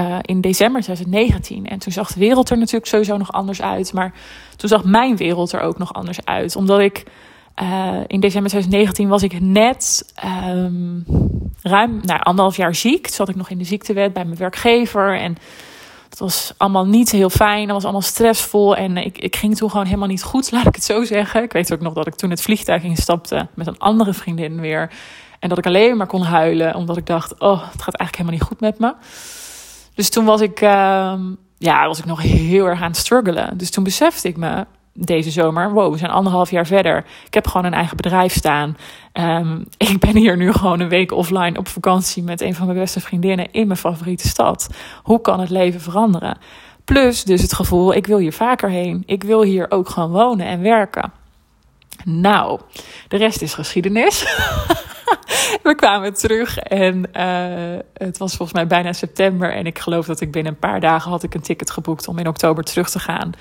uh, 0.00 0.18
in 0.22 0.40
december 0.40 0.82
2019. 0.82 1.66
En 1.66 1.78
toen 1.78 1.92
zag 1.92 2.12
de 2.12 2.20
wereld 2.20 2.50
er 2.50 2.58
natuurlijk 2.58 2.86
sowieso 2.86 3.16
nog 3.16 3.32
anders 3.32 3.62
uit. 3.62 3.92
Maar 3.92 4.14
toen 4.56 4.68
zag 4.68 4.84
mijn 4.84 5.16
wereld 5.16 5.52
er 5.52 5.60
ook 5.60 5.78
nog 5.78 5.92
anders 5.92 6.24
uit. 6.24 6.56
Omdat 6.56 6.80
ik 6.80 7.04
uh, 7.62 7.96
in 8.06 8.20
december 8.20 8.50
2019 8.50 9.08
was 9.08 9.22
ik 9.22 9.40
net 9.40 10.12
um, 10.46 11.04
ruim 11.62 12.00
nou, 12.02 12.20
anderhalf 12.22 12.56
jaar 12.56 12.74
ziek. 12.74 13.02
Toen 13.06 13.14
zat 13.14 13.28
ik 13.28 13.36
nog 13.36 13.50
in 13.50 13.58
de 13.58 13.64
ziektewet 13.64 14.12
bij 14.12 14.24
mijn 14.24 14.38
werkgever. 14.38 15.18
En 15.18 15.36
het 16.08 16.18
was 16.18 16.52
allemaal 16.56 16.86
niet 16.86 17.10
heel 17.10 17.30
fijn. 17.30 17.62
Het 17.62 17.72
was 17.72 17.82
allemaal 17.82 18.02
stressvol. 18.02 18.76
En 18.76 18.96
ik, 18.96 19.18
ik 19.18 19.36
ging 19.36 19.56
toen 19.56 19.70
gewoon 19.70 19.86
helemaal 19.86 20.08
niet 20.08 20.22
goed, 20.22 20.50
laat 20.52 20.66
ik 20.66 20.74
het 20.74 20.84
zo 20.84 21.04
zeggen. 21.04 21.42
Ik 21.42 21.52
weet 21.52 21.72
ook 21.72 21.80
nog 21.80 21.92
dat 21.92 22.06
ik 22.06 22.14
toen 22.14 22.30
het 22.30 22.42
vliegtuig 22.42 22.82
instapte 22.82 23.48
met 23.54 23.66
een 23.66 23.78
andere 23.78 24.12
vriendin 24.12 24.60
weer. 24.60 24.90
En 25.38 25.48
dat 25.48 25.58
ik 25.58 25.66
alleen 25.66 25.96
maar 25.96 26.06
kon 26.06 26.22
huilen, 26.22 26.74
omdat 26.74 26.96
ik 26.96 27.06
dacht: 27.06 27.40
oh, 27.40 27.62
het 27.72 27.82
gaat 27.82 27.96
eigenlijk 27.96 28.16
helemaal 28.16 28.38
niet 28.38 28.48
goed 28.48 28.60
met 28.60 28.78
me. 28.78 28.94
Dus 29.94 30.10
toen 30.10 30.24
was 30.24 30.40
ik, 30.40 30.60
uh, 30.60 31.14
ja, 31.58 31.86
was 31.86 31.98
ik 31.98 32.04
nog 32.04 32.22
heel 32.22 32.66
erg 32.66 32.80
aan 32.80 32.90
het 32.90 32.96
struggelen. 32.96 33.58
Dus 33.58 33.70
toen 33.70 33.84
besefte 33.84 34.28
ik 34.28 34.36
me 34.36 34.66
deze 34.94 35.30
zomer, 35.30 35.72
wow, 35.72 35.92
we 35.92 35.98
zijn 35.98 36.10
anderhalf 36.10 36.50
jaar 36.50 36.66
verder. 36.66 37.04
Ik 37.26 37.34
heb 37.34 37.46
gewoon 37.46 37.66
een 37.66 37.74
eigen 37.74 37.96
bedrijf 37.96 38.34
staan. 38.34 38.76
Um, 39.12 39.66
ik 39.92 39.98
ben 39.98 40.16
hier 40.16 40.36
nu 40.36 40.52
gewoon 40.52 40.80
een 40.80 40.88
week 40.88 41.12
offline 41.12 41.58
op 41.58 41.68
vakantie 41.68 42.22
met 42.22 42.40
een 42.40 42.54
van 42.54 42.66
mijn 42.66 42.78
beste 42.78 43.00
vriendinnen 43.00 43.52
in 43.52 43.66
mijn 43.66 43.78
favoriete 43.78 44.28
stad. 44.28 44.68
Hoe 45.02 45.20
kan 45.20 45.40
het 45.40 45.50
leven 45.50 45.80
veranderen? 45.80 46.38
Plus 46.84 47.24
dus 47.24 47.42
het 47.42 47.52
gevoel, 47.52 47.94
ik 47.94 48.06
wil 48.06 48.18
hier 48.18 48.32
vaker 48.32 48.70
heen. 48.70 49.02
Ik 49.06 49.22
wil 49.22 49.42
hier 49.42 49.66
ook 49.70 49.88
gewoon 49.88 50.10
wonen 50.10 50.46
en 50.46 50.62
werken. 50.62 51.12
Nou, 52.04 52.60
de 53.08 53.16
rest 53.16 53.42
is 53.42 53.54
geschiedenis. 53.54 54.24
we 55.62 55.74
kwamen 55.74 56.14
terug 56.14 56.58
en 56.58 56.96
uh, 57.16 57.78
het 57.94 58.18
was 58.18 58.36
volgens 58.36 58.52
mij 58.52 58.66
bijna 58.66 58.92
september. 58.92 59.52
En 59.52 59.66
ik 59.66 59.78
geloof 59.78 60.06
dat 60.06 60.20
ik 60.20 60.32
binnen 60.32 60.52
een 60.52 60.58
paar 60.58 60.80
dagen 60.80 61.10
had 61.10 61.22
ik 61.22 61.34
een 61.34 61.40
ticket 61.40 61.70
geboekt 61.70 62.08
om 62.08 62.18
in 62.18 62.28
oktober 62.28 62.64
terug 62.64 62.90
te 62.90 62.98
gaan. 62.98 63.32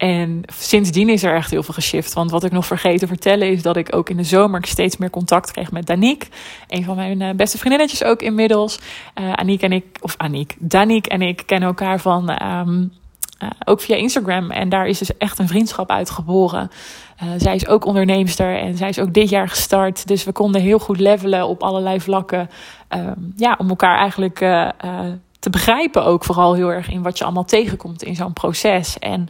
En 0.00 0.42
sindsdien 0.52 1.08
is 1.08 1.22
er 1.22 1.34
echt 1.34 1.50
heel 1.50 1.62
veel 1.62 1.74
geshift. 1.74 2.12
Want 2.12 2.30
wat 2.30 2.44
ik 2.44 2.52
nog 2.52 2.66
vergeten 2.66 2.98
te 2.98 3.06
vertellen 3.06 3.50
is 3.50 3.62
dat 3.62 3.76
ik 3.76 3.96
ook 3.96 4.10
in 4.10 4.16
de 4.16 4.24
zomer 4.24 4.66
steeds 4.66 4.96
meer 4.96 5.10
contact 5.10 5.50
kreeg 5.52 5.72
met 5.72 5.86
Danique. 5.86 6.28
Een 6.68 6.84
van 6.84 6.96
mijn 6.96 7.22
eh, 7.22 7.34
beste 7.34 7.58
vriendinnetjes 7.58 8.04
ook 8.04 8.22
inmiddels. 8.22 8.78
Uh, 9.20 9.32
Aniek 9.32 9.62
en 9.62 9.72
ik, 9.72 9.84
of 10.00 10.14
Aniek, 10.16 10.54
Danique 10.58 11.10
en 11.10 11.22
ik 11.22 11.42
kennen 11.46 11.68
elkaar 11.68 12.00
van 12.00 12.42
um, 12.42 12.92
uh, 13.42 13.50
ook 13.64 13.80
via 13.80 13.96
Instagram. 13.96 14.50
En 14.50 14.68
daar 14.68 14.86
is 14.86 14.98
dus 14.98 15.16
echt 15.16 15.38
een 15.38 15.48
vriendschap 15.48 15.90
uitgeboren. 15.90 16.70
Uh, 17.22 17.28
zij 17.36 17.54
is 17.54 17.66
ook 17.66 17.84
onderneemster 17.84 18.58
en 18.58 18.76
zij 18.76 18.88
is 18.88 18.98
ook 18.98 19.12
dit 19.12 19.28
jaar 19.28 19.48
gestart. 19.48 20.06
Dus 20.06 20.24
we 20.24 20.32
konden 20.32 20.60
heel 20.60 20.78
goed 20.78 21.00
levelen 21.00 21.46
op 21.46 21.62
allerlei 21.62 22.00
vlakken. 22.00 22.50
Uh, 22.96 23.10
ja, 23.36 23.54
om 23.58 23.68
elkaar 23.68 23.98
eigenlijk 23.98 24.40
uh, 24.40 24.68
te 25.38 25.50
begrijpen 25.50 26.04
ook 26.04 26.24
vooral 26.24 26.54
heel 26.54 26.72
erg 26.72 26.90
in 26.90 27.02
wat 27.02 27.18
je 27.18 27.24
allemaal 27.24 27.44
tegenkomt 27.44 28.02
in 28.02 28.14
zo'n 28.14 28.32
proces. 28.32 28.98
En 28.98 29.28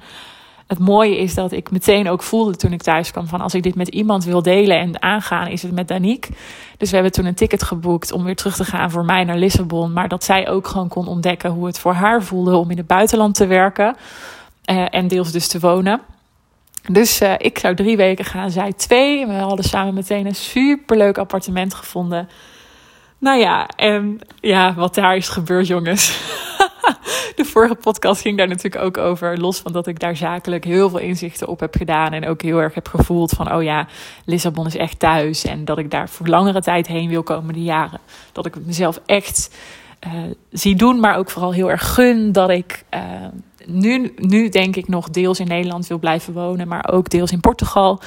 het 0.70 0.78
mooie 0.78 1.18
is 1.18 1.34
dat 1.34 1.52
ik 1.52 1.70
meteen 1.70 2.08
ook 2.08 2.22
voelde 2.22 2.56
toen 2.56 2.72
ik 2.72 2.82
thuis 2.82 3.10
kwam 3.10 3.26
van 3.26 3.40
als 3.40 3.54
ik 3.54 3.62
dit 3.62 3.74
met 3.74 3.88
iemand 3.88 4.24
wil 4.24 4.42
delen 4.42 4.78
en 4.78 5.02
aangaan, 5.02 5.46
is 5.46 5.62
het 5.62 5.72
met 5.72 5.88
Danique. 5.88 6.32
Dus 6.76 6.88
we 6.88 6.94
hebben 6.94 7.12
toen 7.12 7.24
een 7.24 7.34
ticket 7.34 7.62
geboekt 7.62 8.12
om 8.12 8.24
weer 8.24 8.36
terug 8.36 8.56
te 8.56 8.64
gaan 8.64 8.90
voor 8.90 9.04
mij 9.04 9.24
naar 9.24 9.36
Lissabon. 9.36 9.92
Maar 9.92 10.08
dat 10.08 10.24
zij 10.24 10.48
ook 10.48 10.66
gewoon 10.66 10.88
kon 10.88 11.06
ontdekken 11.06 11.50
hoe 11.50 11.66
het 11.66 11.78
voor 11.78 11.92
haar 11.92 12.22
voelde 12.22 12.56
om 12.56 12.70
in 12.70 12.76
het 12.76 12.86
buitenland 12.86 13.34
te 13.34 13.46
werken. 13.46 13.96
Uh, 14.70 14.86
en 14.90 15.08
deels 15.08 15.32
dus 15.32 15.48
te 15.48 15.60
wonen. 15.60 16.00
Dus 16.90 17.22
uh, 17.22 17.32
ik 17.38 17.58
zou 17.58 17.74
drie 17.74 17.96
weken 17.96 18.24
gaan, 18.24 18.50
zij 18.50 18.72
twee. 18.72 19.26
We 19.26 19.32
hadden 19.32 19.64
samen 19.64 19.94
meteen 19.94 20.26
een 20.26 20.34
superleuk 20.34 21.18
appartement 21.18 21.74
gevonden. 21.74 22.28
Nou 23.18 23.38
ja, 23.38 23.68
en 23.76 24.20
ja, 24.40 24.74
wat 24.74 24.94
daar 24.94 25.16
is 25.16 25.28
gebeurd, 25.28 25.66
jongens. 25.66 26.08
de 27.36 27.44
vorige 27.44 27.74
podcast 27.74 28.20
ging 28.20 28.38
daar 28.38 28.48
natuurlijk 28.48 28.84
ook 28.84 28.98
over. 28.98 29.38
Los 29.38 29.58
van 29.58 29.72
dat 29.72 29.86
ik 29.86 29.98
daar 29.98 30.16
zakelijk 30.16 30.64
heel 30.64 30.90
veel 30.90 30.98
inzichten 30.98 31.48
op 31.48 31.60
heb 31.60 31.76
gedaan. 31.76 32.12
En 32.12 32.26
ook 32.26 32.42
heel 32.42 32.58
erg 32.58 32.74
heb 32.74 32.88
gevoeld 32.88 33.30
van, 33.30 33.54
oh 33.54 33.62
ja, 33.62 33.86
Lissabon 34.24 34.66
is 34.66 34.76
echt 34.76 34.98
thuis. 34.98 35.44
En 35.44 35.64
dat 35.64 35.78
ik 35.78 35.90
daar 35.90 36.08
voor 36.08 36.26
langere 36.26 36.60
tijd 36.60 36.86
heen 36.86 37.08
wil 37.08 37.22
komen 37.22 37.54
de 37.54 37.62
jaren. 37.62 38.00
Dat 38.32 38.46
ik 38.46 38.66
mezelf 38.66 39.00
echt 39.06 39.50
uh, 40.06 40.12
zie 40.50 40.76
doen, 40.76 41.00
maar 41.00 41.16
ook 41.16 41.30
vooral 41.30 41.52
heel 41.52 41.70
erg 41.70 41.94
gun 41.94 42.32
dat 42.32 42.50
ik 42.50 42.84
uh, 42.94 43.00
nu, 43.66 44.14
nu 44.16 44.48
denk 44.48 44.76
ik 44.76 44.88
nog 44.88 45.10
deels 45.10 45.40
in 45.40 45.48
Nederland 45.48 45.86
wil 45.86 45.98
blijven 45.98 46.32
wonen, 46.32 46.68
maar 46.68 46.88
ook 46.92 47.10
deels 47.10 47.32
in 47.32 47.40
Portugal. 47.40 48.00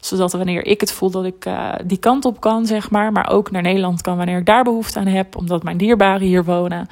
Zodat 0.00 0.32
wanneer 0.32 0.66
ik 0.66 0.80
het 0.80 0.92
voel 0.92 1.10
dat 1.10 1.24
ik 1.24 1.46
uh, 1.46 1.72
die 1.84 1.98
kant 1.98 2.24
op 2.24 2.40
kan, 2.40 2.66
zeg 2.66 2.90
maar, 2.90 3.12
maar 3.12 3.30
ook 3.30 3.50
naar 3.50 3.62
Nederland 3.62 4.02
kan 4.02 4.16
wanneer 4.16 4.38
ik 4.38 4.46
daar 4.46 4.64
behoefte 4.64 4.98
aan 4.98 5.06
heb, 5.06 5.36
omdat 5.36 5.62
mijn 5.62 5.76
dierbaren 5.76 6.26
hier 6.26 6.44
wonen. 6.44 6.88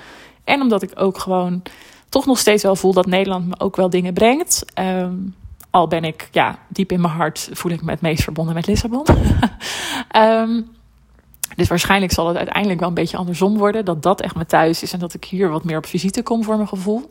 En 0.47 0.61
omdat 0.61 0.83
ik 0.83 0.91
ook 0.95 1.19
gewoon 1.19 1.63
toch 2.09 2.27
nog 2.27 2.39
steeds 2.39 2.63
wel 2.63 2.77
voel 2.77 2.93
dat 2.93 3.07
Nederland 3.07 3.47
me 3.49 3.55
ook 3.59 3.77
wel 3.77 3.91
dingen 3.91 4.15
brengt. 4.15 4.65
Um, 4.79 5.35
al 5.71 5.89
ben 5.89 6.05
ik, 6.05 6.29
ja, 6.33 6.59
diep 6.69 6.93
in 6.93 7.01
mijn 7.01 7.13
hart 7.13 7.49
voel 7.53 7.73
ik 7.73 7.83
me 7.83 7.91
het 7.91 8.01
meest 8.01 8.23
verbonden 8.23 8.55
met 8.55 8.67
Lissabon. 8.67 9.07
um, 10.17 10.67
dus 11.57 11.69
waarschijnlijk 11.69 12.13
zal 12.13 12.29
het 12.29 12.37
uiteindelijk 12.37 12.81
wel 12.81 12.89
een 12.89 12.95
beetje 12.95 13.17
andersom 13.17 13.59
worden. 13.59 13.85
Dat 13.85 14.03
dat 14.03 14.21
echt 14.21 14.35
mijn 14.35 14.47
thuis 14.47 14.83
is 14.83 14.93
en 14.93 14.99
dat 14.99 15.15
ik 15.15 15.25
hier 15.25 15.49
wat 15.49 15.65
meer 15.65 15.77
op 15.77 15.87
visite 15.87 16.23
kom 16.23 16.45
voor 16.45 16.57
mijn 16.57 16.69
gevoel. 16.69 17.11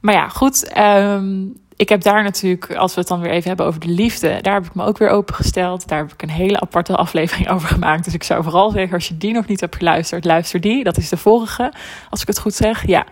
Maar 0.00 0.14
ja, 0.14 0.28
goed. 0.28 0.78
Um, 0.78 1.61
ik 1.76 1.88
heb 1.88 2.02
daar 2.02 2.22
natuurlijk, 2.22 2.74
als 2.74 2.94
we 2.94 3.00
het 3.00 3.08
dan 3.08 3.20
weer 3.20 3.30
even 3.30 3.48
hebben 3.48 3.66
over 3.66 3.80
de 3.80 3.88
liefde, 3.88 4.38
daar 4.40 4.54
heb 4.54 4.64
ik 4.64 4.74
me 4.74 4.84
ook 4.84 4.98
weer 4.98 5.08
opengesteld. 5.08 5.88
Daar 5.88 5.98
heb 5.98 6.12
ik 6.12 6.22
een 6.22 6.30
hele 6.30 6.60
aparte 6.60 6.96
aflevering 6.96 7.48
over 7.54 7.68
gemaakt. 7.68 8.04
Dus 8.04 8.14
ik 8.14 8.22
zou 8.22 8.42
vooral 8.42 8.70
zeggen, 8.70 8.94
als 8.94 9.08
je 9.08 9.18
die 9.18 9.32
nog 9.32 9.46
niet 9.46 9.60
hebt 9.60 9.76
geluisterd, 9.76 10.24
luister 10.24 10.60
die. 10.60 10.84
Dat 10.84 10.96
is 10.96 11.08
de 11.08 11.16
vorige, 11.16 11.72
als 12.10 12.20
ik 12.20 12.26
het 12.26 12.38
goed 12.38 12.54
zeg. 12.54 12.86
Ja. 12.86 13.06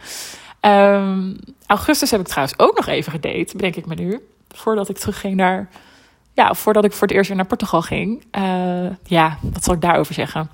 Um, 0.61 1.37
augustus 1.67 2.11
heb 2.11 2.21
ik 2.21 2.27
trouwens 2.27 2.59
ook 2.59 2.77
nog 2.77 2.87
even 2.87 3.13
gedate, 3.13 3.57
bedenk 3.57 3.77
ik 3.77 3.87
me 3.87 3.95
nu. 3.95 4.21
Voordat 4.49 4.89
ik 4.89 4.99
terugging 4.99 5.37
naar 5.37 5.69
ja, 6.33 6.55
voordat 6.55 6.85
ik 6.85 6.93
voor 6.93 7.07
het 7.07 7.17
eerst 7.17 7.29
weer 7.29 7.37
naar 7.37 7.47
Portugal 7.47 7.83
ging. 7.83 8.25
Uh, 8.39 8.91
ja, 9.05 9.39
wat 9.41 9.65
zal 9.65 9.75
ik 9.75 9.81
daarover 9.81 10.15
zeggen? 10.15 10.51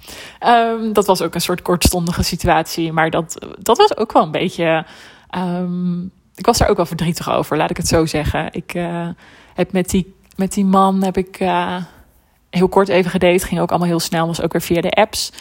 Um, 0.47 0.92
dat 0.92 1.07
was 1.07 1.23
ook 1.23 1.35
een 1.35 1.40
soort 1.40 1.62
kortstondige 1.62 2.23
situatie. 2.23 2.92
Maar 2.92 3.11
dat, 3.11 3.47
dat 3.59 3.77
was 3.77 3.97
ook 3.97 4.12
wel 4.12 4.23
een 4.23 4.31
beetje. 4.31 4.85
Um, 5.37 6.11
ik 6.37 6.46
was 6.46 6.59
daar 6.59 6.68
ook 6.68 6.77
wel 6.77 6.87
verdrietig 6.87 7.31
over, 7.31 7.57
laat 7.57 7.70
ik 7.70 7.77
het 7.77 7.88
zo 7.88 8.07
zeggen. 8.07 8.49
Ik 8.53 8.75
uh, 8.75 9.09
heb 9.55 9.72
met 9.72 9.90
die, 9.90 10.14
met 10.37 10.53
die 10.53 10.64
man 10.64 11.03
heb 11.03 11.16
ik 11.16 11.40
uh, 11.40 11.77
heel 12.51 12.68
kort 12.68 12.88
even 12.88 13.11
gedate. 13.11 13.46
Ging 13.46 13.61
ook 13.61 13.70
allemaal 13.70 13.88
heel 13.88 14.01
snel. 14.01 14.27
Was 14.27 14.40
ook 14.40 14.53
weer 14.53 14.62
via 14.62 14.81
de 14.81 14.90
apps. 14.90 15.33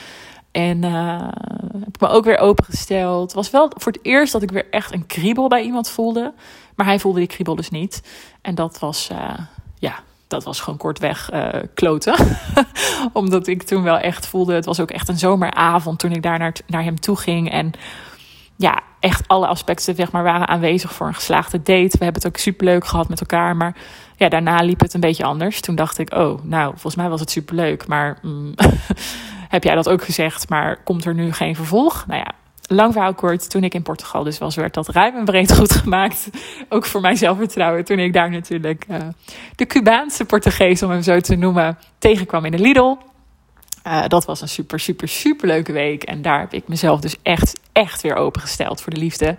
En 0.51 0.83
heb 0.83 1.95
ik 1.95 1.99
me 1.99 2.07
ook 2.07 2.25
weer 2.25 2.37
opengesteld. 2.37 3.21
Het 3.21 3.33
was 3.33 3.49
wel 3.49 3.71
voor 3.77 3.91
het 3.91 4.05
eerst 4.05 4.33
dat 4.33 4.41
ik 4.41 4.51
weer 4.51 4.67
echt 4.69 4.93
een 4.93 5.05
kriebel 5.05 5.47
bij 5.47 5.63
iemand 5.63 5.89
voelde. 5.89 6.33
Maar 6.75 6.85
hij 6.85 6.99
voelde 6.99 7.19
die 7.19 7.27
kriebel 7.27 7.55
dus 7.55 7.69
niet. 7.69 8.01
En 8.41 8.55
dat 8.55 8.79
was, 8.79 9.09
ja, 9.79 10.03
dat 10.27 10.43
was 10.43 10.59
gewoon 10.59 10.79
kortweg 10.79 11.33
uh, 11.33 11.49
kloten. 11.73 12.15
Omdat 13.13 13.47
ik 13.47 13.63
toen 13.63 13.83
wel 13.83 13.97
echt 13.97 14.27
voelde, 14.27 14.53
het 14.53 14.65
was 14.65 14.79
ook 14.79 14.91
echt 14.91 15.07
een 15.07 15.17
zomeravond 15.17 15.99
toen 15.99 16.11
ik 16.11 16.23
daar 16.23 16.39
naar, 16.39 16.53
naar 16.67 16.83
hem 16.83 16.99
toe 16.99 17.15
ging. 17.15 17.51
En 17.51 17.71
ja, 18.55 18.81
echt 19.05 19.27
alle 19.27 19.47
aspecten 19.47 19.95
zeg 19.95 20.11
maar, 20.11 20.23
waren 20.23 20.47
aanwezig 20.47 20.93
voor 20.93 21.07
een 21.07 21.13
geslaagde 21.13 21.57
date. 21.57 21.97
We 21.97 22.03
hebben 22.03 22.21
het 22.21 22.27
ook 22.27 22.37
superleuk 22.37 22.85
gehad 22.85 23.09
met 23.09 23.19
elkaar. 23.19 23.55
Maar 23.55 23.75
ja, 24.15 24.29
daarna 24.29 24.61
liep 24.61 24.79
het 24.79 24.93
een 24.93 24.99
beetje 24.99 25.23
anders. 25.23 25.61
Toen 25.61 25.75
dacht 25.75 25.97
ik, 25.97 26.13
oh, 26.13 26.43
nou, 26.43 26.71
volgens 26.71 26.95
mij 26.95 27.09
was 27.09 27.19
het 27.19 27.31
superleuk. 27.31 27.87
Maar 27.87 28.17
mm, 28.21 28.53
heb 29.55 29.63
jij 29.63 29.75
dat 29.75 29.89
ook 29.89 30.03
gezegd? 30.03 30.49
Maar 30.49 30.83
komt 30.83 31.05
er 31.05 31.13
nu 31.13 31.33
geen 31.33 31.55
vervolg? 31.55 32.05
Nou 32.07 32.19
ja, 32.19 32.31
lang 32.61 32.93
verhaal 32.93 33.13
kort, 33.13 33.49
toen 33.49 33.63
ik 33.63 33.73
in 33.73 33.81
Portugal 33.81 34.23
dus 34.23 34.37
was, 34.37 34.55
werd 34.55 34.73
dat 34.73 34.87
ruim 34.87 35.15
en 35.15 35.25
breed 35.25 35.55
goed 35.57 35.71
gemaakt. 35.71 36.29
Ook 36.69 36.85
voor 36.85 37.01
mijn 37.01 37.17
zelfvertrouwen. 37.17 37.85
Toen 37.85 37.99
ik 37.99 38.13
daar 38.13 38.29
natuurlijk 38.29 38.85
uh, 38.89 38.97
de 39.55 39.65
Cubaanse 39.65 40.25
Portugees, 40.25 40.83
om 40.83 40.89
hem 40.89 41.01
zo 41.01 41.19
te 41.19 41.35
noemen, 41.35 41.77
tegenkwam 41.97 42.45
in 42.45 42.51
de 42.51 42.59
Lidl. 42.59 42.95
Uh, 43.87 44.07
dat 44.07 44.25
was 44.25 44.41
een 44.41 44.49
super, 44.49 44.79
super, 44.79 45.07
super 45.07 45.47
leuke 45.47 45.71
week. 45.71 46.03
En 46.03 46.21
daar 46.21 46.39
heb 46.39 46.53
ik 46.53 46.67
mezelf 46.67 46.99
dus 46.99 47.15
echt, 47.23 47.59
echt 47.71 48.01
weer 48.01 48.15
opengesteld 48.15 48.81
voor 48.81 48.93
de 48.93 48.99
liefde. 48.99 49.37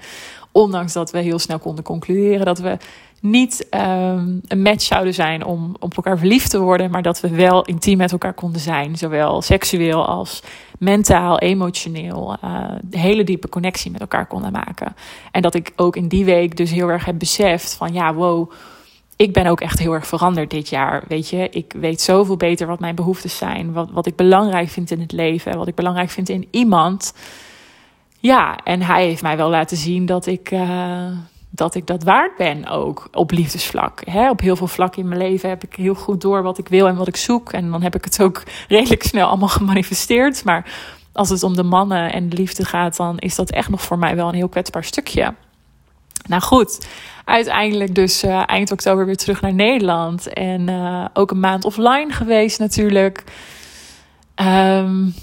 Ondanks 0.52 0.92
dat 0.92 1.10
we 1.10 1.18
heel 1.18 1.38
snel 1.38 1.58
konden 1.58 1.84
concluderen 1.84 2.46
dat 2.46 2.58
we 2.58 2.76
niet 3.20 3.66
um, 3.70 4.40
een 4.46 4.62
match 4.62 4.82
zouden 4.82 5.14
zijn 5.14 5.44
om 5.44 5.76
op 5.78 5.96
elkaar 5.96 6.18
verliefd 6.18 6.50
te 6.50 6.60
worden, 6.60 6.90
maar 6.90 7.02
dat 7.02 7.20
we 7.20 7.28
wel 7.28 7.64
intiem 7.64 7.96
met 7.96 8.12
elkaar 8.12 8.34
konden 8.34 8.60
zijn. 8.60 8.96
Zowel 8.96 9.42
seksueel 9.42 10.06
als 10.06 10.42
mentaal, 10.78 11.38
emotioneel. 11.38 12.36
Uh, 12.44 12.64
hele 12.90 13.24
diepe 13.24 13.48
connectie 13.48 13.90
met 13.90 14.00
elkaar 14.00 14.26
konden 14.26 14.52
maken. 14.52 14.96
En 15.30 15.42
dat 15.42 15.54
ik 15.54 15.72
ook 15.76 15.96
in 15.96 16.08
die 16.08 16.24
week 16.24 16.56
dus 16.56 16.70
heel 16.70 16.88
erg 16.88 17.04
heb 17.04 17.18
beseft 17.18 17.74
van 17.74 17.92
ja, 17.92 18.14
wow. 18.14 18.50
Ik 19.16 19.32
ben 19.32 19.46
ook 19.46 19.60
echt 19.60 19.78
heel 19.78 19.92
erg 19.92 20.06
veranderd 20.06 20.50
dit 20.50 20.68
jaar. 20.68 21.02
Weet 21.08 21.28
je, 21.28 21.48
ik 21.48 21.72
weet 21.76 22.00
zoveel 22.00 22.36
beter 22.36 22.66
wat 22.66 22.80
mijn 22.80 22.94
behoeftes 22.94 23.36
zijn. 23.36 23.72
Wat, 23.72 23.90
wat 23.90 24.06
ik 24.06 24.16
belangrijk 24.16 24.68
vind 24.68 24.90
in 24.90 25.00
het 25.00 25.12
leven. 25.12 25.56
Wat 25.56 25.68
ik 25.68 25.74
belangrijk 25.74 26.10
vind 26.10 26.28
in 26.28 26.48
iemand. 26.50 27.14
Ja, 28.18 28.58
en 28.64 28.82
hij 28.82 29.04
heeft 29.04 29.22
mij 29.22 29.36
wel 29.36 29.50
laten 29.50 29.76
zien 29.76 30.06
dat 30.06 30.26
ik. 30.26 30.50
Uh, 30.50 31.08
dat 31.50 31.74
ik 31.74 31.86
dat 31.86 32.02
waard 32.02 32.36
ben 32.36 32.68
ook 32.68 33.08
op 33.12 33.30
liefdesvlak. 33.30 34.02
Op 34.30 34.40
heel 34.40 34.56
veel 34.56 34.66
vlakken 34.66 35.02
in 35.02 35.08
mijn 35.08 35.20
leven 35.20 35.48
heb 35.48 35.64
ik 35.64 35.74
heel 35.74 35.94
goed 35.94 36.20
door 36.20 36.42
wat 36.42 36.58
ik 36.58 36.68
wil 36.68 36.86
en 36.86 36.96
wat 36.96 37.08
ik 37.08 37.16
zoek. 37.16 37.52
En 37.52 37.70
dan 37.70 37.82
heb 37.82 37.94
ik 37.94 38.04
het 38.04 38.22
ook 38.22 38.42
redelijk 38.68 39.02
snel 39.02 39.28
allemaal 39.28 39.48
gemanifesteerd. 39.48 40.44
Maar 40.44 40.72
als 41.12 41.28
het 41.28 41.42
om 41.42 41.56
de 41.56 41.62
mannen 41.62 42.12
en 42.12 42.28
de 42.28 42.36
liefde 42.36 42.64
gaat, 42.64 42.96
dan 42.96 43.18
is 43.18 43.34
dat 43.34 43.50
echt 43.50 43.68
nog 43.68 43.82
voor 43.82 43.98
mij 43.98 44.16
wel 44.16 44.28
een 44.28 44.34
heel 44.34 44.48
kwetsbaar 44.48 44.84
stukje. 44.84 45.34
Nou 46.28 46.42
goed, 46.42 46.86
uiteindelijk 47.24 47.94
dus 47.94 48.24
uh, 48.24 48.42
eind 48.46 48.70
oktober 48.72 49.06
weer 49.06 49.16
terug 49.16 49.40
naar 49.40 49.54
Nederland. 49.54 50.32
En 50.32 50.68
uh, 50.68 51.04
ook 51.12 51.30
een 51.30 51.40
maand 51.40 51.64
offline 51.64 52.12
geweest 52.12 52.58
natuurlijk. 52.58 53.24
Um, 54.42 55.14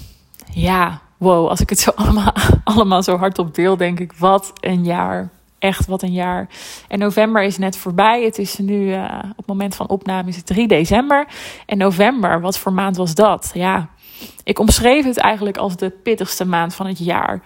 ja, 0.52 1.00
wow, 1.16 1.48
als 1.48 1.60
ik 1.60 1.70
het 1.70 1.78
zo 1.78 1.90
allemaal, 1.96 2.32
allemaal 2.64 3.02
zo 3.02 3.16
hardop 3.16 3.54
deel, 3.54 3.76
denk 3.76 4.00
ik, 4.00 4.12
wat 4.12 4.52
een 4.60 4.84
jaar 4.84 5.30
echt 5.64 5.86
wat 5.86 6.02
een 6.02 6.12
jaar. 6.12 6.48
En 6.88 6.98
november 6.98 7.42
is 7.42 7.58
net 7.58 7.76
voorbij. 7.76 8.24
Het 8.24 8.38
is 8.38 8.58
nu, 8.58 8.86
uh, 8.86 9.18
op 9.30 9.36
het 9.36 9.46
moment 9.46 9.74
van 9.74 9.88
opname 9.88 10.28
is 10.28 10.36
het 10.36 10.46
3 10.46 10.68
december. 10.68 11.26
En 11.66 11.78
november, 11.78 12.40
wat 12.40 12.58
voor 12.58 12.72
maand 12.72 12.96
was 12.96 13.14
dat? 13.14 13.50
Ja, 13.54 13.88
ik 14.42 14.58
omschreef 14.58 15.04
het 15.04 15.16
eigenlijk 15.16 15.56
als 15.56 15.76
de 15.76 15.90
pittigste 15.90 16.44
maand 16.44 16.74
van 16.74 16.86
het 16.86 16.98
jaar. 16.98 17.42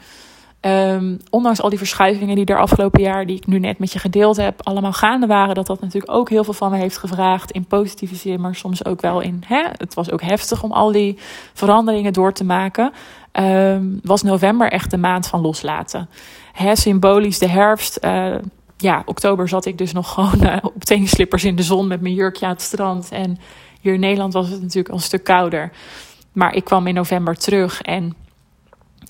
Um, 0.60 1.18
ondanks 1.30 1.62
al 1.62 1.68
die 1.68 1.78
verschuivingen 1.78 2.36
die 2.36 2.44
er 2.44 2.60
afgelopen 2.60 3.02
jaar, 3.02 3.26
die 3.26 3.36
ik 3.36 3.46
nu 3.46 3.58
net 3.58 3.78
met 3.78 3.92
je 3.92 3.98
gedeeld 3.98 4.36
heb, 4.36 4.60
allemaal 4.62 4.92
gaande 4.92 5.26
waren, 5.26 5.54
dat 5.54 5.66
dat 5.66 5.80
natuurlijk 5.80 6.12
ook 6.12 6.28
heel 6.28 6.44
veel 6.44 6.52
van 6.52 6.70
me 6.70 6.76
heeft 6.76 6.98
gevraagd. 6.98 7.50
In 7.50 7.64
positieve 7.64 8.14
zin, 8.14 8.40
maar 8.40 8.54
soms 8.54 8.84
ook 8.84 9.00
wel 9.00 9.20
in. 9.20 9.42
Hè, 9.46 9.64
het 9.72 9.94
was 9.94 10.10
ook 10.10 10.22
heftig 10.22 10.62
om 10.62 10.72
al 10.72 10.92
die 10.92 11.18
veranderingen 11.54 12.12
door 12.12 12.32
te 12.32 12.44
maken. 12.44 12.92
Um, 13.32 14.00
was 14.02 14.22
november 14.22 14.70
echt 14.70 14.90
de 14.90 14.96
maand 14.96 15.26
van 15.26 15.40
loslaten 15.40 16.08
hè, 16.58 16.76
symbolisch 16.76 17.38
de 17.38 17.48
herfst. 17.48 17.98
Uh, 18.04 18.34
ja, 18.76 19.02
oktober 19.06 19.48
zat 19.48 19.64
ik 19.64 19.78
dus 19.78 19.92
nog 19.92 20.12
gewoon 20.14 20.42
uh, 20.42 20.56
op 20.62 20.84
teenslippers 20.84 21.44
in 21.44 21.56
de 21.56 21.62
zon 21.62 21.86
met 21.86 22.00
mijn 22.00 22.14
jurkje 22.14 22.46
aan 22.46 22.52
het 22.52 22.62
strand. 22.62 23.08
En 23.10 23.38
hier 23.80 23.94
in 23.94 24.00
Nederland 24.00 24.32
was 24.32 24.48
het 24.48 24.60
natuurlijk 24.60 24.88
al 24.88 24.94
een 24.94 25.02
stuk 25.02 25.24
kouder. 25.24 25.70
Maar 26.32 26.54
ik 26.54 26.64
kwam 26.64 26.86
in 26.86 26.94
november 26.94 27.36
terug 27.36 27.82
en 27.82 28.14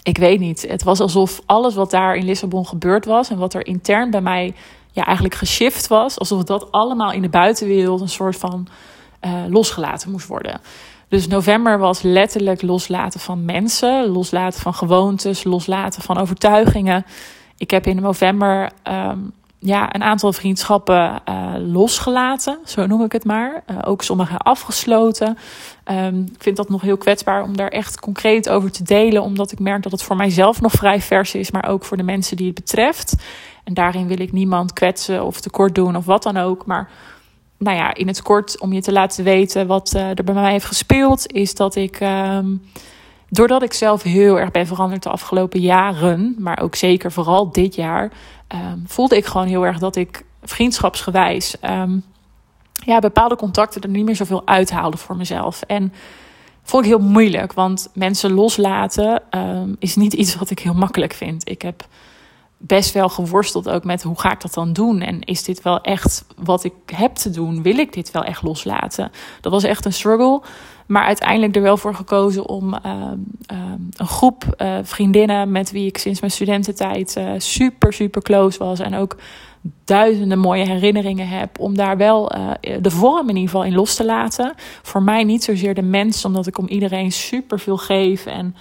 ik 0.02 0.18
weet 0.18 0.40
niet. 0.40 0.66
Het 0.68 0.82
was 0.82 1.00
alsof 1.00 1.40
alles 1.46 1.74
wat 1.74 1.90
daar 1.90 2.16
in 2.16 2.24
Lissabon 2.24 2.66
gebeurd 2.66 3.04
was 3.04 3.30
en 3.30 3.38
wat 3.38 3.54
er 3.54 3.66
intern 3.66 4.10
bij 4.10 4.20
mij 4.20 4.54
ja, 4.92 5.04
eigenlijk 5.04 5.34
geshift 5.34 5.86
was, 5.86 6.18
alsof 6.18 6.44
dat 6.44 6.72
allemaal 6.72 7.12
in 7.12 7.22
de 7.22 7.28
buitenwereld 7.28 8.00
een 8.00 8.08
soort 8.08 8.36
van 8.36 8.68
uh, 9.24 9.32
losgelaten 9.48 10.10
moest 10.10 10.26
worden. 10.26 10.60
Dus 11.08 11.26
november 11.26 11.78
was 11.78 12.02
letterlijk 12.02 12.62
loslaten 12.62 13.20
van 13.20 13.44
mensen, 13.44 14.06
loslaten 14.06 14.60
van 14.60 14.74
gewoontes, 14.74 15.44
loslaten 15.44 16.02
van 16.02 16.18
overtuigingen. 16.18 17.06
Ik 17.56 17.70
heb 17.70 17.86
in 17.86 18.00
november 18.00 18.70
um, 18.84 19.32
ja, 19.60 19.94
een 19.94 20.02
aantal 20.02 20.32
vriendschappen 20.32 21.22
uh, 21.28 21.54
losgelaten, 21.58 22.58
zo 22.64 22.86
noem 22.86 23.04
ik 23.04 23.12
het 23.12 23.24
maar. 23.24 23.62
Uh, 23.70 23.78
ook 23.84 24.02
sommige 24.02 24.36
afgesloten. 24.36 25.38
Um, 25.90 26.26
ik 26.34 26.42
vind 26.42 26.56
dat 26.56 26.68
nog 26.68 26.80
heel 26.80 26.96
kwetsbaar 26.96 27.42
om 27.42 27.56
daar 27.56 27.68
echt 27.68 28.00
concreet 28.00 28.48
over 28.48 28.70
te 28.70 28.82
delen, 28.82 29.22
omdat 29.22 29.52
ik 29.52 29.58
merk 29.58 29.82
dat 29.82 29.92
het 29.92 30.02
voor 30.02 30.16
mijzelf 30.16 30.60
nog 30.60 30.72
vrij 30.72 31.00
vers 31.00 31.34
is, 31.34 31.50
maar 31.50 31.68
ook 31.68 31.84
voor 31.84 31.96
de 31.96 32.02
mensen 32.02 32.36
die 32.36 32.46
het 32.46 32.54
betreft. 32.54 33.14
En 33.64 33.74
daarin 33.74 34.06
wil 34.06 34.20
ik 34.20 34.32
niemand 34.32 34.72
kwetsen 34.72 35.24
of 35.24 35.40
tekort 35.40 35.74
doen 35.74 35.96
of 35.96 36.04
wat 36.04 36.22
dan 36.22 36.36
ook. 36.36 36.66
Maar 36.66 36.90
nou 37.58 37.76
ja, 37.76 37.94
in 37.94 38.06
het 38.06 38.22
kort, 38.22 38.60
om 38.60 38.72
je 38.72 38.80
te 38.80 38.92
laten 38.92 39.24
weten 39.24 39.66
wat 39.66 39.92
uh, 39.96 40.08
er 40.08 40.24
bij 40.24 40.34
mij 40.34 40.50
heeft 40.52 40.64
gespeeld, 40.64 41.32
is 41.32 41.54
dat 41.54 41.74
ik. 41.74 42.00
Um, 42.00 42.62
doordat 43.30 43.62
ik 43.62 43.72
zelf 43.72 44.02
heel 44.02 44.38
erg 44.38 44.50
ben 44.50 44.66
veranderd 44.66 45.02
de 45.02 45.10
afgelopen 45.10 45.60
jaren, 45.60 46.34
maar 46.38 46.60
ook 46.60 46.74
zeker 46.74 47.12
vooral 47.12 47.52
dit 47.52 47.74
jaar, 47.74 48.12
um, 48.54 48.84
voelde 48.86 49.16
ik 49.16 49.26
gewoon 49.26 49.46
heel 49.46 49.66
erg 49.66 49.78
dat 49.78 49.96
ik 49.96 50.24
vriendschapsgewijs 50.42 51.56
um, 51.64 52.04
ja, 52.72 52.98
bepaalde 52.98 53.36
contacten 53.36 53.82
er 53.82 53.88
niet 53.88 54.04
meer 54.04 54.16
zoveel 54.16 54.46
uithaalde 54.46 54.96
voor 54.96 55.16
mezelf. 55.16 55.62
En 55.62 55.92
vond 56.62 56.84
ik 56.84 56.90
heel 56.90 57.08
moeilijk, 57.08 57.52
want 57.52 57.90
mensen 57.94 58.32
loslaten 58.32 59.22
um, 59.30 59.76
is 59.78 59.96
niet 59.96 60.12
iets 60.12 60.36
wat 60.36 60.50
ik 60.50 60.58
heel 60.58 60.74
makkelijk 60.74 61.12
vind. 61.12 61.48
Ik 61.48 61.62
heb 61.62 61.86
best 62.56 62.92
wel 62.92 63.08
geworsteld 63.08 63.68
ook 63.68 63.84
met 63.84 64.02
hoe 64.02 64.20
ga 64.20 64.32
ik 64.32 64.40
dat 64.40 64.54
dan 64.54 64.72
doen? 64.72 65.00
En 65.00 65.20
is 65.20 65.42
dit 65.42 65.62
wel 65.62 65.80
echt 65.80 66.24
wat 66.36 66.64
ik 66.64 66.72
heb 66.86 67.14
te 67.14 67.30
doen? 67.30 67.62
Wil 67.62 67.78
ik 67.78 67.92
dit 67.92 68.10
wel 68.10 68.24
echt 68.24 68.42
loslaten? 68.42 69.10
Dat 69.40 69.52
was 69.52 69.64
echt 69.64 69.84
een 69.84 69.92
struggle. 69.92 70.42
Maar 70.88 71.04
uiteindelijk 71.04 71.56
er 71.56 71.62
wel 71.62 71.76
voor 71.76 71.94
gekozen 71.94 72.48
om 72.48 72.74
ehm, 72.74 73.18
ehm, 73.46 73.78
een 73.96 74.06
groep 74.06 74.44
uh, 74.58 74.78
vriendinnen 74.82 75.52
met 75.52 75.70
wie 75.70 75.86
ik 75.86 75.98
sinds 75.98 76.20
mijn 76.20 76.32
studententijd 76.32 77.14
uh, 77.18 77.30
super, 77.36 77.92
super 77.92 78.22
close 78.22 78.58
was. 78.58 78.78
En 78.78 78.94
ook 78.94 79.16
duizenden 79.84 80.38
mooie 80.38 80.64
herinneringen 80.64 81.28
heb. 81.28 81.58
Om 81.58 81.76
daar 81.76 81.96
wel 81.96 82.36
uh, 82.36 82.50
de 82.80 82.90
vorm 82.90 83.28
in 83.28 83.36
ieder 83.36 83.50
geval 83.50 83.64
in 83.64 83.74
los 83.74 83.94
te 83.94 84.04
laten. 84.04 84.52
Voor 84.82 85.02
mij 85.02 85.24
niet 85.24 85.44
zozeer 85.44 85.74
de 85.74 85.82
mens, 85.82 86.24
omdat 86.24 86.46
ik 86.46 86.58
om 86.58 86.66
iedereen 86.66 87.12
super 87.12 87.58
veel 87.58 87.76
geef. 87.76 88.26
En 88.26 88.54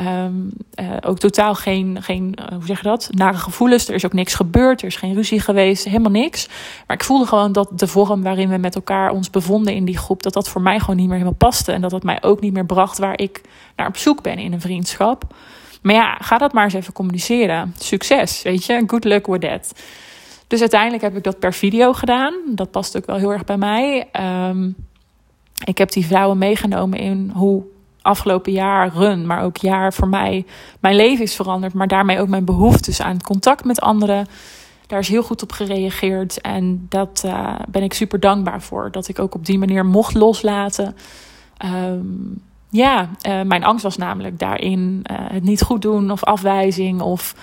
Um, 0.00 0.50
uh, 0.80 0.96
ook 1.00 1.18
totaal 1.18 1.54
geen, 1.54 2.02
geen 2.02 2.36
uh, 2.40 2.46
hoe 2.56 2.66
zeg 2.66 2.76
je 2.76 2.88
dat, 2.88 3.08
nare 3.10 3.36
gevoelens. 3.36 3.88
Er 3.88 3.94
is 3.94 4.04
ook 4.04 4.12
niks 4.12 4.34
gebeurd, 4.34 4.80
er 4.80 4.86
is 4.86 4.96
geen 4.96 5.14
ruzie 5.14 5.40
geweest, 5.40 5.84
helemaal 5.84 6.10
niks. 6.10 6.48
Maar 6.86 6.96
ik 6.96 7.04
voelde 7.04 7.26
gewoon 7.26 7.52
dat 7.52 7.70
de 7.78 7.86
vorm 7.86 8.22
waarin 8.22 8.48
we 8.48 8.56
met 8.56 8.74
elkaar 8.74 9.10
ons 9.10 9.30
bevonden 9.30 9.74
in 9.74 9.84
die 9.84 9.98
groep, 9.98 10.22
dat 10.22 10.32
dat 10.32 10.48
voor 10.48 10.62
mij 10.62 10.80
gewoon 10.80 10.96
niet 10.96 11.06
meer 11.06 11.16
helemaal 11.16 11.38
paste. 11.38 11.72
En 11.72 11.80
dat 11.80 11.90
dat 11.90 12.02
mij 12.02 12.22
ook 12.22 12.40
niet 12.40 12.52
meer 12.52 12.66
bracht 12.66 12.98
waar 12.98 13.18
ik 13.18 13.40
naar 13.76 13.86
op 13.86 13.96
zoek 13.96 14.22
ben 14.22 14.38
in 14.38 14.52
een 14.52 14.60
vriendschap. 14.60 15.34
Maar 15.82 15.94
ja, 15.94 16.16
ga 16.20 16.38
dat 16.38 16.52
maar 16.52 16.64
eens 16.64 16.74
even 16.74 16.92
communiceren. 16.92 17.74
Succes, 17.78 18.42
weet 18.42 18.64
je, 18.64 18.84
good 18.86 19.04
luck 19.04 19.26
with 19.26 19.40
that. 19.40 19.72
Dus 20.46 20.60
uiteindelijk 20.60 21.02
heb 21.02 21.16
ik 21.16 21.24
dat 21.24 21.38
per 21.38 21.54
video 21.54 21.92
gedaan. 21.92 22.34
Dat 22.46 22.70
past 22.70 22.96
ook 22.96 23.06
wel 23.06 23.16
heel 23.16 23.32
erg 23.32 23.44
bij 23.44 23.56
mij. 23.56 24.08
Um, 24.48 24.76
ik 25.64 25.78
heb 25.78 25.90
die 25.90 26.06
vrouwen 26.06 26.38
meegenomen 26.38 26.98
in 26.98 27.30
hoe 27.34 27.62
afgelopen 28.02 28.52
jaar 28.52 28.92
run, 28.94 29.26
maar 29.26 29.42
ook 29.42 29.56
jaar 29.56 29.92
voor 29.92 30.08
mij, 30.08 30.46
mijn 30.80 30.96
leven 30.96 31.24
is 31.24 31.34
veranderd, 31.34 31.72
maar 31.72 31.88
daarmee 31.88 32.20
ook 32.20 32.28
mijn 32.28 32.44
behoeftes 32.44 33.02
aan 33.02 33.22
contact 33.22 33.64
met 33.64 33.80
anderen. 33.80 34.26
Daar 34.86 35.00
is 35.00 35.08
heel 35.08 35.22
goed 35.22 35.42
op 35.42 35.52
gereageerd 35.52 36.40
en 36.40 36.86
dat 36.88 37.22
uh, 37.26 37.54
ben 37.68 37.82
ik 37.82 37.92
super 37.92 38.20
dankbaar 38.20 38.62
voor. 38.62 38.90
Dat 38.90 39.08
ik 39.08 39.18
ook 39.18 39.34
op 39.34 39.46
die 39.46 39.58
manier 39.58 39.86
mocht 39.86 40.14
loslaten. 40.14 40.96
Um, 41.64 42.42
ja, 42.70 43.08
uh, 43.28 43.42
mijn 43.42 43.64
angst 43.64 43.82
was 43.82 43.96
namelijk 43.96 44.38
daarin 44.38 45.04
uh, 45.10 45.16
het 45.20 45.42
niet 45.42 45.62
goed 45.62 45.82
doen 45.82 46.10
of 46.10 46.24
afwijzing 46.24 47.00
of 47.00 47.34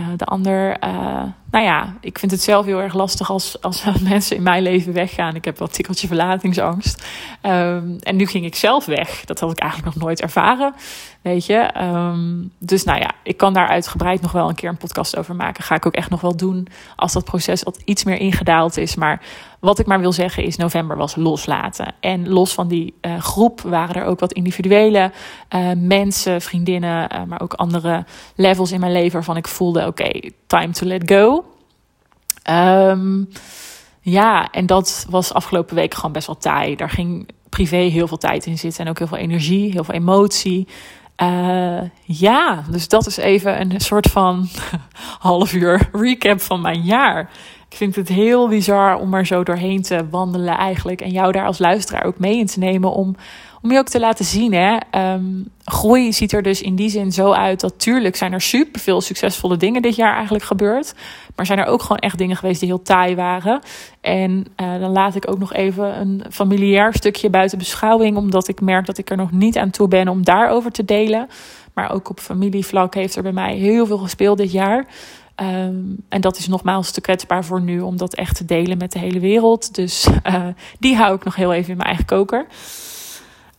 uh, 0.00 0.06
de 0.16 0.24
ander, 0.24 0.84
uh, 0.84 1.22
nou 1.50 1.64
ja, 1.64 1.94
ik 2.00 2.18
vind 2.18 2.32
het 2.32 2.42
zelf 2.42 2.66
heel 2.66 2.80
erg 2.80 2.94
lastig 2.94 3.30
als, 3.30 3.62
als 3.62 3.84
mensen 4.00 4.36
in 4.36 4.42
mijn 4.42 4.62
leven 4.62 4.92
weggaan. 4.92 5.34
Ik 5.34 5.44
heb 5.44 5.58
wel 5.58 5.68
tikkeltje 5.68 6.06
verlatingsangst. 6.06 7.06
Um, 7.42 7.96
en 8.00 8.16
nu 8.16 8.26
ging 8.26 8.44
ik 8.44 8.54
zelf 8.54 8.84
weg. 8.84 9.24
Dat 9.24 9.40
had 9.40 9.50
ik 9.50 9.58
eigenlijk 9.58 9.94
nog 9.94 10.04
nooit 10.04 10.20
ervaren. 10.20 10.74
Weet 11.22 11.46
je. 11.46 11.70
Um, 11.82 12.52
dus 12.58 12.84
nou 12.84 13.00
ja, 13.00 13.10
ik 13.22 13.36
kan 13.36 13.52
daar 13.52 13.68
uitgebreid 13.68 14.20
nog 14.20 14.32
wel 14.32 14.48
een 14.48 14.54
keer 14.54 14.68
een 14.68 14.76
podcast 14.76 15.16
over 15.16 15.36
maken. 15.36 15.64
Ga 15.64 15.74
ik 15.74 15.86
ook 15.86 15.94
echt 15.94 16.10
nog 16.10 16.20
wel 16.20 16.36
doen 16.36 16.68
als 16.96 17.12
dat 17.12 17.24
proces 17.24 17.62
wat 17.62 17.82
iets 17.84 18.04
meer 18.04 18.18
ingedaald 18.18 18.76
is. 18.76 18.94
Maar 18.94 19.20
wat 19.62 19.78
ik 19.78 19.86
maar 19.86 20.00
wil 20.00 20.12
zeggen 20.12 20.44
is, 20.44 20.56
november 20.56 20.96
was 20.96 21.16
loslaten. 21.16 21.94
En 22.00 22.28
los 22.28 22.54
van 22.54 22.68
die 22.68 22.94
uh, 23.00 23.20
groep 23.20 23.60
waren 23.60 23.94
er 23.94 24.04
ook 24.04 24.20
wat 24.20 24.32
individuele 24.32 25.12
uh, 25.54 25.70
mensen, 25.76 26.40
vriendinnen, 26.40 27.12
uh, 27.12 27.22
maar 27.22 27.40
ook 27.40 27.52
andere 27.52 28.04
levels 28.34 28.72
in 28.72 28.80
mijn 28.80 28.92
leven 28.92 29.12
waarvan 29.12 29.36
ik 29.36 29.48
voelde, 29.48 29.86
oké, 29.86 30.10
time 30.46 30.70
to 30.70 30.86
let 30.86 31.10
go. 31.10 31.44
Um, 32.50 33.28
ja, 34.00 34.50
en 34.50 34.66
dat 34.66 35.06
was 35.10 35.32
afgelopen 35.32 35.74
week 35.74 35.94
gewoon 35.94 36.12
best 36.12 36.26
wel 36.26 36.38
taai. 36.38 36.76
Daar 36.76 36.90
ging 36.90 37.28
privé 37.48 37.76
heel 37.76 38.08
veel 38.08 38.18
tijd 38.18 38.46
in 38.46 38.58
zitten 38.58 38.84
en 38.84 38.90
ook 38.90 38.98
heel 38.98 39.06
veel 39.06 39.18
energie, 39.18 39.70
heel 39.72 39.84
veel 39.84 39.94
emotie. 39.94 40.68
Ja, 42.04 42.64
dus 42.70 42.88
dat 42.88 43.06
is 43.06 43.16
even 43.16 43.60
een 43.60 43.80
soort 43.80 44.06
van 44.06 44.48
half 45.18 45.52
uur 45.52 45.88
recap 45.92 46.40
van 46.40 46.60
mijn 46.60 46.80
jaar. 46.80 47.30
Ik 47.72 47.78
vind 47.78 47.96
het 47.96 48.08
heel 48.08 48.48
bizar 48.48 48.98
om 48.98 49.14
er 49.14 49.26
zo 49.26 49.42
doorheen 49.42 49.82
te 49.82 50.08
wandelen 50.10 50.56
eigenlijk. 50.56 51.00
En 51.00 51.10
jou 51.10 51.32
daar 51.32 51.46
als 51.46 51.58
luisteraar 51.58 52.04
ook 52.04 52.18
mee 52.18 52.38
in 52.38 52.46
te 52.46 52.58
nemen 52.58 52.92
om, 52.92 53.16
om 53.62 53.72
je 53.72 53.78
ook 53.78 53.88
te 53.88 54.00
laten 54.00 54.24
zien. 54.24 54.52
Hè? 54.52 54.76
Um, 55.14 55.48
groei 55.64 56.12
ziet 56.12 56.32
er 56.32 56.42
dus 56.42 56.62
in 56.62 56.74
die 56.74 56.88
zin 56.88 57.12
zo 57.12 57.32
uit 57.32 57.60
dat 57.60 57.78
tuurlijk 57.78 58.16
zijn 58.16 58.32
er 58.32 58.40
superveel 58.40 59.00
succesvolle 59.00 59.56
dingen 59.56 59.82
dit 59.82 59.96
jaar 59.96 60.14
eigenlijk 60.14 60.44
gebeurd. 60.44 60.94
Maar 61.36 61.46
zijn 61.46 61.58
er 61.58 61.66
ook 61.66 61.82
gewoon 61.82 61.98
echt 61.98 62.18
dingen 62.18 62.36
geweest 62.36 62.60
die 62.60 62.68
heel 62.68 62.82
taai 62.82 63.14
waren. 63.14 63.60
En 64.00 64.46
uh, 64.60 64.80
dan 64.80 64.90
laat 64.90 65.14
ik 65.14 65.30
ook 65.30 65.38
nog 65.38 65.52
even 65.52 66.00
een 66.00 66.24
familiair 66.30 66.94
stukje 66.94 67.30
buiten 67.30 67.58
beschouwing. 67.58 68.16
Omdat 68.16 68.48
ik 68.48 68.60
merk 68.60 68.86
dat 68.86 68.98
ik 68.98 69.10
er 69.10 69.16
nog 69.16 69.32
niet 69.32 69.58
aan 69.58 69.70
toe 69.70 69.88
ben 69.88 70.08
om 70.08 70.24
daarover 70.24 70.70
te 70.70 70.84
delen. 70.84 71.28
Maar 71.74 71.92
ook 71.92 72.10
op 72.10 72.20
familievlak 72.20 72.94
heeft 72.94 73.16
er 73.16 73.22
bij 73.22 73.32
mij 73.32 73.54
heel 73.54 73.86
veel 73.86 73.98
gespeeld 73.98 74.38
dit 74.38 74.52
jaar. 74.52 74.86
Um, 75.36 75.96
en 76.08 76.20
dat 76.20 76.38
is 76.38 76.48
nogmaals 76.48 76.90
te 76.90 77.00
kwetsbaar 77.00 77.44
voor 77.44 77.60
nu 77.60 77.80
om 77.80 77.96
dat 77.96 78.14
echt 78.14 78.36
te 78.36 78.44
delen 78.44 78.78
met 78.78 78.92
de 78.92 78.98
hele 78.98 79.20
wereld. 79.20 79.74
Dus 79.74 80.08
uh, 80.26 80.46
die 80.78 80.96
hou 80.96 81.14
ik 81.14 81.24
nog 81.24 81.36
heel 81.36 81.52
even 81.52 81.70
in 81.70 81.76
mijn 81.76 81.88
eigen 81.88 82.06
koker. 82.06 82.46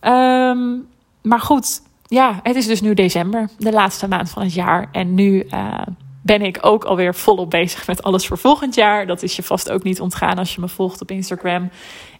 Um, 0.00 0.86
maar 1.22 1.40
goed, 1.40 1.82
ja, 2.06 2.40
het 2.42 2.56
is 2.56 2.66
dus 2.66 2.80
nu 2.80 2.94
december, 2.94 3.48
de 3.58 3.72
laatste 3.72 4.08
maand 4.08 4.30
van 4.30 4.42
het 4.42 4.54
jaar. 4.54 4.88
En 4.92 5.14
nu 5.14 5.46
uh, 5.50 5.80
ben 6.22 6.42
ik 6.42 6.58
ook 6.60 6.84
alweer 6.84 7.14
volop 7.14 7.50
bezig 7.50 7.86
met 7.86 8.02
alles 8.02 8.26
voor 8.26 8.38
volgend 8.38 8.74
jaar. 8.74 9.06
Dat 9.06 9.22
is 9.22 9.36
je 9.36 9.42
vast 9.42 9.70
ook 9.70 9.82
niet 9.82 10.00
ontgaan 10.00 10.38
als 10.38 10.54
je 10.54 10.60
me 10.60 10.68
volgt 10.68 11.00
op 11.00 11.10
Instagram. 11.10 11.70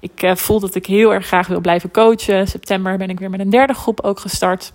Ik 0.01 0.23
uh, 0.23 0.35
voel 0.35 0.61
dat 0.61 0.75
ik 0.75 0.87
heel 0.87 1.15
erg 1.15 1.27
graag 1.27 1.47
wil 1.47 1.61
blijven 1.61 1.91
coachen. 1.91 2.49
September 2.49 2.97
ben 2.97 3.11
ik 3.11 3.19
weer 3.19 3.31
met 3.31 3.41
een 3.41 3.51
derde 3.51 3.75
groep 3.75 4.01
ook 4.01 4.21
gestart. 4.21 4.73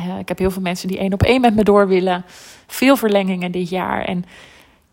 Uh, 0.00 0.18
ik 0.18 0.28
heb 0.28 0.38
heel 0.38 0.50
veel 0.50 0.62
mensen 0.62 0.88
die 0.88 0.98
één 0.98 1.12
op 1.12 1.22
één 1.22 1.40
met 1.40 1.54
me 1.54 1.64
door 1.64 1.88
willen. 1.88 2.24
Veel 2.66 2.96
verlengingen 2.96 3.52
dit 3.52 3.68
jaar. 3.68 4.04
En 4.04 4.24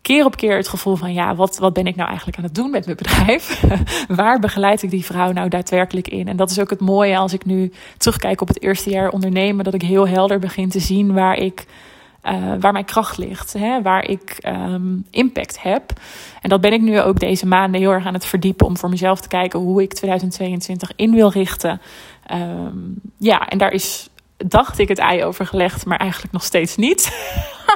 keer 0.02 0.24
op 0.24 0.36
keer 0.36 0.56
het 0.56 0.68
gevoel 0.68 0.96
van: 0.96 1.12
ja, 1.12 1.34
wat, 1.34 1.58
wat 1.58 1.72
ben 1.72 1.86
ik 1.86 1.96
nou 1.96 2.08
eigenlijk 2.08 2.38
aan 2.38 2.44
het 2.44 2.54
doen 2.54 2.70
met 2.70 2.84
mijn 2.84 2.96
bedrijf? 2.96 3.64
Waar 4.08 4.38
begeleid 4.38 4.82
ik 4.82 4.90
die 4.90 5.04
vrouw 5.04 5.32
nou 5.32 5.48
daadwerkelijk 5.48 6.08
in? 6.08 6.28
En 6.28 6.36
dat 6.36 6.50
is 6.50 6.58
ook 6.58 6.70
het 6.70 6.80
mooie 6.80 7.16
als 7.16 7.32
ik 7.32 7.44
nu 7.44 7.72
terugkijk 7.96 8.40
op 8.40 8.48
het 8.48 8.62
eerste 8.62 8.90
jaar 8.90 9.10
ondernemen, 9.10 9.64
dat 9.64 9.74
ik 9.74 9.82
heel 9.82 10.08
helder 10.08 10.38
begin 10.38 10.68
te 10.68 10.80
zien 10.80 11.12
waar 11.12 11.36
ik. 11.36 11.66
Uh, 12.24 12.52
waar 12.60 12.72
mijn 12.72 12.84
kracht 12.84 13.18
ligt, 13.18 13.52
hè, 13.52 13.82
waar 13.82 14.04
ik 14.04 14.38
um, 14.46 15.06
impact 15.10 15.62
heb. 15.62 15.92
En 16.42 16.48
dat 16.48 16.60
ben 16.60 16.72
ik 16.72 16.80
nu 16.80 17.00
ook 17.00 17.20
deze 17.20 17.46
maanden 17.46 17.80
heel 17.80 17.90
erg 17.90 18.06
aan 18.06 18.14
het 18.14 18.24
verdiepen 18.24 18.66
om 18.66 18.76
voor 18.76 18.88
mezelf 18.88 19.20
te 19.20 19.28
kijken 19.28 19.60
hoe 19.60 19.82
ik 19.82 19.92
2022 19.92 20.92
in 20.96 21.10
wil 21.12 21.30
richten. 21.30 21.80
Um, 22.32 22.94
ja, 23.18 23.48
en 23.48 23.58
daar 23.58 23.72
is 23.72 24.09
dacht 24.46 24.78
ik 24.78 24.88
het 24.88 24.98
ei 24.98 25.24
overgelegd, 25.24 25.86
maar 25.86 25.98
eigenlijk 25.98 26.32
nog 26.32 26.44
steeds 26.44 26.76
niet. 26.76 27.12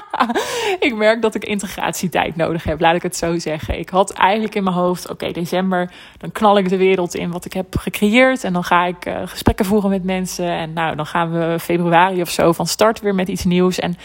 ik 0.89 0.95
merk 0.97 1.23
dat 1.23 1.35
ik 1.35 1.45
integratietijd 1.45 2.37
nodig 2.37 2.65
heb, 2.65 2.81
laat 2.81 2.95
ik 2.95 3.03
het 3.03 3.17
zo 3.17 3.39
zeggen. 3.39 3.79
Ik 3.79 3.89
had 3.89 4.13
eigenlijk 4.13 4.55
in 4.55 4.65
mijn 4.65 4.77
hoofd: 4.77 5.11
oké, 5.11 5.31
december, 5.31 5.91
dan 6.19 6.33
knal 6.33 6.59
ik 6.59 6.69
de 6.69 6.77
wereld 6.77 7.15
in 7.15 7.31
wat 7.31 7.45
ik 7.45 7.53
heb 7.53 7.77
gecreëerd. 7.79 8.45
En 8.45 8.53
dan 8.53 8.65
ga 8.65 8.85
ik 8.85 9.07
uh, 9.07 9.17
gesprekken 9.25 9.65
voeren 9.65 9.91
met 9.91 10.05
mensen. 10.05 10.49
En 10.49 10.73
nou, 10.73 10.97
dan 10.97 11.07
gaan 11.07 11.33
we 11.33 11.59
februari 11.61 12.21
of 12.21 12.31
zo 12.31 12.53
van 12.53 12.67
start 12.67 13.01
weer 13.01 13.15
met 13.15 13.29
iets 13.29 13.45
nieuws. 13.45 13.79
En 13.79 13.97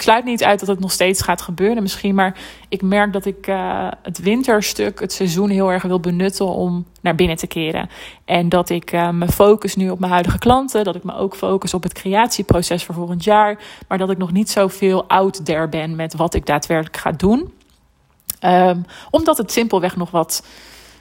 ik 0.00 0.06
sluit 0.06 0.24
niet 0.24 0.44
uit 0.44 0.58
dat 0.58 0.68
het 0.68 0.80
nog 0.80 0.92
steeds 0.92 1.22
gaat 1.22 1.42
gebeuren 1.42 1.82
misschien. 1.82 2.14
Maar 2.14 2.38
ik 2.68 2.82
merk 2.82 3.12
dat 3.12 3.24
ik 3.24 3.46
uh, 3.46 3.88
het 4.02 4.18
winterstuk, 4.18 5.00
het 5.00 5.12
seizoen 5.12 5.50
heel 5.50 5.72
erg 5.72 5.82
wil 5.82 6.00
benutten 6.00 6.46
om 6.46 6.86
naar 7.00 7.14
binnen 7.14 7.36
te 7.36 7.46
keren. 7.46 7.90
En 8.24 8.48
dat 8.48 8.70
ik 8.70 8.92
uh, 8.92 9.10
me 9.10 9.28
focus 9.28 9.76
nu 9.76 9.90
op 9.90 9.98
mijn 9.98 10.12
huidige 10.12 10.38
klanten. 10.38 10.84
Dat 10.84 10.94
ik 10.94 11.04
me 11.04 11.14
ook 11.14 11.36
focus 11.36 11.74
op 11.74 11.82
het 11.82 11.92
creatieproces 11.92 12.84
voor 12.84 12.94
volgend 12.94 13.24
jaar. 13.24 13.58
Maar 13.88 13.98
dat 13.98 14.10
ik 14.10 14.18
nog 14.18 14.32
niet 14.32 14.50
zoveel 14.50 15.08
out 15.08 15.44
there 15.44 15.68
ben 15.68 15.96
met 15.96 16.14
wat 16.14 16.34
ik 16.34 16.46
daadwerkelijk 16.46 16.96
ga 16.96 17.12
doen. 17.12 17.52
Um, 18.44 18.84
omdat 19.10 19.38
het 19.38 19.52
simpelweg 19.52 19.96
nog 19.96 20.10
wat 20.10 20.44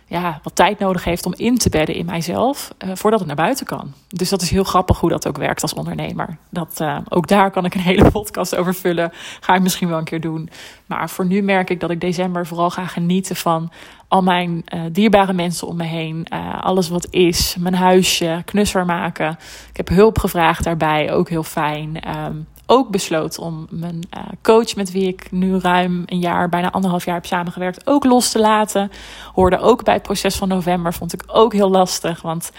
ja, 0.10 0.40
wat 0.44 0.56
tijd 0.56 0.80
nodig 0.80 1.04
heeft 1.04 1.26
om 1.26 1.34
in 1.36 1.58
te 1.58 1.70
bedden 1.70 1.96
in 1.96 2.06
mijzelf 2.06 2.74
uh, 2.86 2.92
voordat 2.96 3.20
het 3.20 3.28
naar 3.28 3.38
buiten 3.38 3.66
kan. 3.66 3.94
Dus 4.08 4.30
dat 4.30 4.42
is 4.42 4.50
heel 4.50 4.64
grappig 4.64 5.00
hoe 5.00 5.10
dat 5.10 5.28
ook 5.28 5.38
werkt 5.38 5.62
als 5.62 5.74
ondernemer. 5.74 6.38
Dat, 6.50 6.78
uh, 6.82 6.98
ook 7.10 7.28
daar 7.28 7.52
kan 7.52 7.66
ik 7.66 7.76
een 7.76 7.82
hele 7.92 8.12
podcast 8.12 8.56
over 8.56 8.74
vullen. 8.74 9.12
Ga 9.40 9.56
ik 9.56 9.62
misschien 9.62 9.90
wel 9.90 9.98
een 9.98 10.04
keer 10.04 10.22
doen. 10.22 10.50
Maar 10.86 11.10
voor 11.10 11.26
nu 11.26 11.42
merk 11.42 11.70
ik 11.70 11.80
dat 11.80 11.90
ik 11.90 12.02
december 12.02 12.48
vooral 12.48 12.70
ga 12.70 12.86
genieten 12.86 13.36
van 13.36 13.72
al 14.08 14.22
mijn 14.22 14.64
uh, 14.74 14.82
dierbare 14.92 15.34
mensen 15.34 15.68
om 15.68 15.76
me 15.76 15.84
heen. 15.84 16.28
alles 16.62 16.90
wat 16.90 17.08
is. 17.10 17.56
Mijn 17.60 17.76
huisje, 17.76 18.42
knusser 18.46 18.86
maken. 18.86 19.38
Ik 19.70 19.78
heb 19.78 19.88
hulp 19.90 20.20
gevraagd 20.20 20.64
daarbij, 20.64 21.12
ook 21.12 21.30
heel 21.30 21.44
fijn. 21.44 22.18
Um, 22.26 22.48
ook 22.70 22.90
besloten 22.90 23.44
om 23.44 23.68
mijn 23.70 24.00
uh, 24.18 24.24
coach, 24.42 24.76
met 24.76 24.92
wie 24.92 25.08
ik 25.08 25.32
nu 25.32 25.58
ruim 25.58 26.04
een 26.06 26.20
jaar, 26.20 26.50
bijna 26.50 26.72
anderhalf 26.72 27.06
jaar 27.06 27.16
heb 27.16 27.26
samengewerkt, 27.26 27.88
ook 27.88 28.04
los 28.04 28.32
te 28.32 28.40
laten. 28.40 28.92
Hoorde 29.34 29.60
ook 29.60 29.84
bij 29.84 29.94
het 29.94 30.04
proces 30.04 30.36
van 30.36 30.48
november, 30.48 30.94
vond 30.94 31.14
ik 31.14 31.24
ook 31.28 31.54
heel 31.54 31.70
lastig. 31.70 32.22
Want 32.22 32.52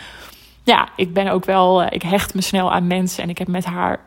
ja, 0.63 0.89
ik 0.97 1.13
ben 1.13 1.29
ook 1.29 1.45
wel, 1.45 1.83
uh, 1.83 1.87
ik 1.91 2.03
hecht 2.03 2.35
me 2.35 2.41
snel 2.41 2.73
aan 2.73 2.87
mensen 2.87 3.23
en 3.23 3.29
ik 3.29 3.39
heb 3.39 3.49
met 3.49 3.65
haar 3.65 4.01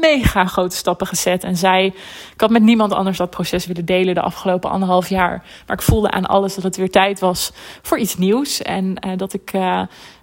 mega 0.00 0.46
grote 0.46 0.76
stappen 0.76 1.06
gezet. 1.06 1.44
En 1.44 1.56
zij, 1.56 1.86
ik 2.34 2.40
had 2.40 2.50
met 2.50 2.62
niemand 2.62 2.92
anders 2.92 3.18
dat 3.18 3.30
proces 3.30 3.66
willen 3.66 3.84
delen 3.84 4.14
de 4.14 4.20
afgelopen 4.20 4.70
anderhalf 4.70 5.08
jaar. 5.08 5.44
Maar 5.66 5.76
ik 5.76 5.82
voelde 5.82 6.10
aan 6.10 6.26
alles 6.26 6.54
dat 6.54 6.64
het 6.64 6.76
weer 6.76 6.90
tijd 6.90 7.20
was 7.20 7.52
voor 7.82 7.98
iets 7.98 8.16
nieuws. 8.16 8.62
En 8.62 8.96
uh, 9.06 9.12
dat 9.16 9.32
ik, 9.32 9.52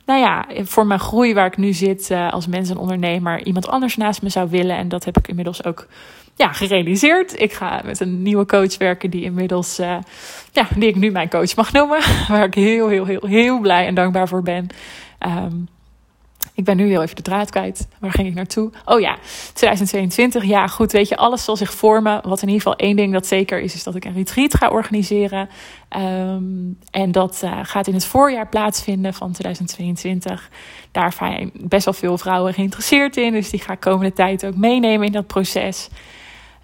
nou 0.06 0.20
ja, 0.20 0.45
voor 0.64 0.88
mijn 0.88 0.99
groei 0.99 1.34
waar 1.34 1.45
ik 1.45 1.58
nu 1.58 1.74
zit 1.74 2.10
uh, 2.12 2.32
als 2.32 2.47
mens 2.47 2.70
en 2.70 2.78
ondernemer, 2.78 3.45
iemand 3.45 3.68
anders 3.68 3.97
naast 3.97 4.22
me 4.22 4.30
zou 4.30 4.49
willen. 4.49 4.76
En 4.76 4.89
dat 4.89 5.06
heb 5.06 5.18
ik 5.18 5.28
inmiddels 5.28 5.64
ook 5.64 5.88
ja, 6.36 6.52
gerealiseerd. 6.52 7.39
Ik 7.39 7.54
ga 7.54 7.82
met 7.86 7.99
een 7.99 8.22
nieuwe 8.22 8.45
coach 8.45 8.78
werken 8.78 9.10
die 9.10 9.24
inmiddels, 9.24 9.80
uh, 9.80 9.97
ja, 10.52 10.68
die 10.76 10.89
ik 10.89 10.95
nu 10.95 11.12
mijn 11.12 11.30
coach 11.30 11.56
mag 11.56 11.72
noemen. 11.72 11.99
Waar 12.30 12.45
ik 12.45 12.54
heel, 12.54 12.88
heel, 12.88 13.06
heel, 13.06 13.26
heel 13.26 13.60
blij 13.60 13.86
en 13.88 13.95
dankbaar 13.95 14.28
voor 14.28 14.43
ben. 14.43 14.68
Um, 15.28 15.68
ik 16.53 16.63
ben 16.63 16.77
nu 16.77 16.87
heel 16.87 17.01
even 17.01 17.15
de 17.15 17.21
draad 17.21 17.49
kwijt. 17.49 17.87
Waar 17.99 18.11
ging 18.11 18.27
ik 18.27 18.33
naartoe? 18.33 18.71
Oh 18.85 18.99
ja, 18.99 19.17
2022. 19.53 20.43
Ja, 20.43 20.67
goed. 20.67 20.91
Weet 20.91 21.07
je, 21.07 21.17
alles 21.17 21.43
zal 21.43 21.55
zich 21.55 21.73
vormen. 21.73 22.21
Wat 22.23 22.41
in 22.41 22.47
ieder 22.47 22.61
geval 22.61 22.75
één 22.77 22.95
ding 22.95 23.13
dat 23.13 23.27
zeker 23.27 23.59
is, 23.59 23.73
is 23.73 23.83
dat 23.83 23.95
ik 23.95 24.05
een 24.05 24.13
retreat 24.13 24.55
ga 24.55 24.69
organiseren. 24.69 25.49
Um, 25.97 26.77
en 26.91 27.11
dat 27.11 27.41
uh, 27.43 27.59
gaat 27.63 27.87
in 27.87 27.93
het 27.93 28.05
voorjaar 28.05 28.47
plaatsvinden 28.47 29.13
van 29.13 29.31
2022. 29.31 30.49
Daar 30.91 31.13
zijn 31.13 31.51
best 31.53 31.85
wel 31.85 31.93
veel 31.93 32.17
vrouwen 32.17 32.53
geïnteresseerd 32.53 33.17
in. 33.17 33.31
Dus 33.31 33.49
die 33.49 33.59
ga 33.59 33.73
ik 33.73 33.79
komende 33.79 34.13
tijd 34.13 34.45
ook 34.45 34.55
meenemen 34.55 35.05
in 35.05 35.11
dat 35.11 35.27
proces. 35.27 35.89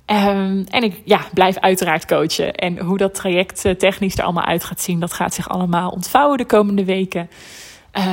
Um, 0.05 0.65
en 0.69 0.83
ik 0.83 1.01
ja, 1.03 1.21
blijf 1.33 1.57
uiteraard 1.57 2.05
coachen. 2.05 2.55
En 2.55 2.79
hoe 2.79 2.97
dat 2.97 3.13
traject 3.13 3.65
uh, 3.65 3.73
technisch 3.73 4.17
er 4.17 4.23
allemaal 4.23 4.45
uit 4.45 4.63
gaat 4.63 4.81
zien, 4.81 4.99
dat 4.99 5.13
gaat 5.13 5.33
zich 5.33 5.49
allemaal 5.49 5.89
ontvouwen 5.89 6.37
de 6.37 6.45
komende 6.45 6.85
weken. 6.85 7.29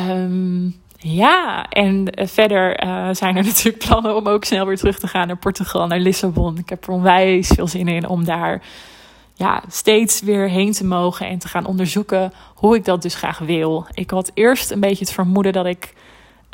Um, 0.08 0.82
ja, 1.06 1.68
en 1.68 2.20
uh, 2.20 2.26
verder 2.26 2.84
uh, 2.84 3.08
zijn 3.12 3.36
er 3.36 3.44
natuurlijk 3.52 3.84
plannen 3.84 4.16
om 4.16 4.28
ook 4.28 4.44
snel 4.44 4.66
weer 4.66 4.76
terug 4.76 4.98
te 4.98 5.08
gaan 5.08 5.26
naar 5.26 5.36
Portugal, 5.36 5.86
naar 5.86 5.98
Lissabon. 5.98 6.58
Ik 6.58 6.68
heb 6.68 6.86
er 6.86 6.92
onwijs 6.92 7.48
veel 7.48 7.66
zin 7.66 7.88
in 7.88 8.08
om 8.08 8.24
daar 8.24 8.62
ja, 9.34 9.62
steeds 9.68 10.20
weer 10.20 10.48
heen 10.48 10.72
te 10.72 10.84
mogen 10.84 11.26
en 11.26 11.38
te 11.38 11.48
gaan 11.48 11.66
onderzoeken 11.66 12.32
hoe 12.54 12.76
ik 12.76 12.84
dat 12.84 13.02
dus 13.02 13.14
graag 13.14 13.38
wil. 13.38 13.86
Ik 13.92 14.10
had 14.10 14.30
eerst 14.34 14.70
een 14.70 14.80
beetje 14.80 15.04
het 15.04 15.14
vermoeden 15.14 15.52
dat 15.52 15.66
ik 15.66 15.94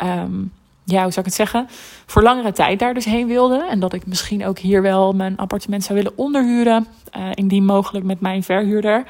um, 0.02 0.52
ja, 0.84 1.02
hoe 1.02 1.12
zou 1.12 1.18
ik 1.18 1.24
het 1.24 1.34
zeggen, 1.34 1.68
voor 2.06 2.22
langere 2.22 2.52
tijd 2.52 2.78
daar 2.78 2.94
dus 2.94 3.04
heen 3.04 3.26
wilde. 3.26 3.66
En 3.70 3.80
dat 3.80 3.92
ik 3.92 4.06
misschien 4.06 4.46
ook 4.46 4.58
hier 4.58 4.82
wel 4.82 5.12
mijn 5.12 5.36
appartement 5.36 5.84
zou 5.84 5.98
willen 5.98 6.18
onderhuren. 6.18 6.86
Uh, 7.16 7.28
indien 7.34 7.64
mogelijk 7.64 8.04
met 8.04 8.20
mijn 8.20 8.42
verhuurder. 8.42 9.04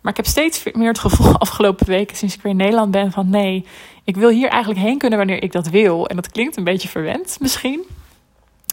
Maar 0.00 0.12
ik 0.12 0.16
heb 0.16 0.26
steeds 0.26 0.62
meer 0.72 0.88
het 0.88 0.98
gevoel 0.98 1.38
afgelopen 1.46 1.86
weken, 1.86 2.16
sinds 2.16 2.34
ik 2.34 2.42
weer 2.42 2.52
in 2.52 2.58
Nederland 2.58 2.90
ben, 2.90 3.12
van 3.12 3.30
nee, 3.30 3.66
ik 4.04 4.16
wil 4.16 4.28
hier 4.28 4.48
eigenlijk 4.48 4.80
heen 4.80 4.98
kunnen 4.98 5.18
wanneer 5.18 5.42
ik 5.42 5.52
dat 5.52 5.68
wil. 5.68 6.08
En 6.08 6.16
dat 6.16 6.30
klinkt 6.30 6.56
een 6.56 6.64
beetje 6.64 6.88
verwend 6.88 7.36
misschien. 7.40 7.84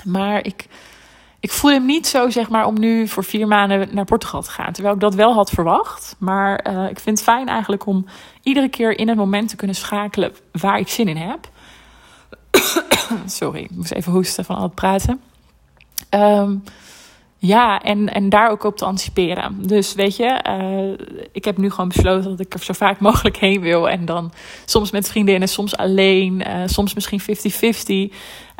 Maar 0.04 0.46
ik, 0.46 0.68
ik 1.40 1.52
voel 1.52 1.72
hem 1.72 1.86
niet 1.86 2.08
zo, 2.08 2.30
zeg 2.30 2.50
maar, 2.50 2.66
om 2.66 2.80
nu 2.80 3.08
voor 3.08 3.24
vier 3.24 3.48
maanden 3.48 3.90
naar 3.92 4.06
Portugal 4.06 4.42
te 4.42 4.52
gaan. 4.52 4.74
Terwijl 4.74 4.96
ik 4.96 5.02
dat 5.02 5.16
wel 5.16 5.34
had 5.34 5.50
verwacht. 5.50 6.16
Maar 6.20 6.68
uh, 6.70 6.90
ik 6.90 7.00
vind 7.00 7.18
het 7.18 7.28
fijn 7.28 7.48
eigenlijk 7.48 7.86
om 7.86 8.06
iedere 8.44 8.70
keer 8.70 8.98
in 8.98 9.08
het 9.08 9.18
moment 9.18 9.50
te 9.50 9.56
kunnen 9.56 9.76
schakelen 9.76 10.34
waar 10.52 10.80
ik 10.80 10.88
zin 10.88 11.08
in 11.08 11.18
heb. 11.18 11.50
Sorry, 13.26 13.62
ik 13.62 13.72
moest 13.72 13.92
even 13.92 14.12
hoesten 14.12 14.46
van 14.46 14.56
al 14.56 14.64
het 14.64 14.76
praten. 14.76 15.22
Um, 16.10 16.64
ja, 17.44 17.82
en, 17.82 18.14
en 18.14 18.30
daar 18.30 18.50
ook 18.50 18.64
op 18.64 18.78
te 18.78 18.86
anticiperen. 18.86 19.68
Dus 19.68 19.94
weet 19.94 20.16
je, 20.16 20.44
uh, 20.48 21.08
ik 21.32 21.46
heb 21.46 21.58
nu 21.58 21.70
gewoon 21.70 21.88
besloten 21.88 22.30
dat 22.30 22.40
ik 22.40 22.54
er 22.54 22.64
zo 22.64 22.74
vaak 22.74 23.00
mogelijk 23.00 23.38
heen 23.38 23.62
wil. 23.62 23.90
En 23.90 24.06
dan 24.06 24.32
soms 24.66 24.92
met 24.92 25.10
vriendinnen, 25.10 25.48
soms 25.48 25.78
alleen, 25.78 26.44
uh, 26.48 26.62
soms 26.66 26.94
misschien 26.94 27.22
50-50. 27.22 28.16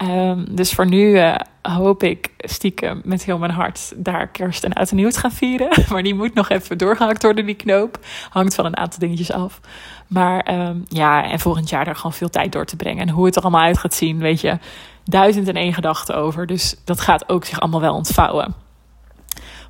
Um, 0.10 0.46
dus 0.56 0.72
voor 0.72 0.88
nu 0.88 1.18
uh, 1.18 1.36
hoop 1.62 2.04
ik 2.04 2.30
stiekem 2.38 3.02
met 3.06 3.26
heel 3.26 3.38
mijn 3.38 3.52
hart 3.52 3.94
daar 3.96 4.28
kerst 4.28 4.64
en 4.64 4.74
oud 4.74 4.90
en 4.90 4.96
nieuw 4.96 5.10
te 5.10 5.20
gaan 5.20 5.32
vieren. 5.32 5.70
Maar 5.92 6.04
die 6.04 6.16
moet 6.16 6.34
nog 6.34 6.50
even 6.50 6.78
doorgehakt 6.78 7.24
worden, 7.24 7.46
die 7.46 7.56
knoop. 7.56 8.00
Hangt 8.30 8.56
van 8.56 8.66
een 8.66 8.78
aantal 8.78 9.00
dingetjes 9.00 9.32
af. 9.32 9.60
Maar 10.08 10.68
um, 10.68 10.86
ja, 10.88 11.30
en 11.30 11.40
volgend 11.40 11.70
jaar 11.70 11.86
daar 11.86 11.96
gewoon 11.96 12.14
veel 12.14 12.30
tijd 12.30 12.52
door 12.52 12.66
te 12.66 12.76
brengen. 12.76 13.08
En 13.08 13.14
hoe 13.14 13.26
het 13.26 13.36
er 13.36 13.42
allemaal 13.42 13.62
uit 13.62 13.78
gaat 13.78 13.94
zien, 13.94 14.18
weet 14.18 14.42
je. 14.42 14.58
Duizend 15.04 15.48
en 15.48 15.56
één 15.56 15.74
gedachten 15.74 16.16
over. 16.16 16.46
Dus 16.46 16.76
dat 16.86 17.02
gaat 17.02 17.30
ook 17.30 17.46
zich 17.46 17.60
allemaal 17.60 17.82
wel 17.82 17.96
ontvouwen. 17.96 18.70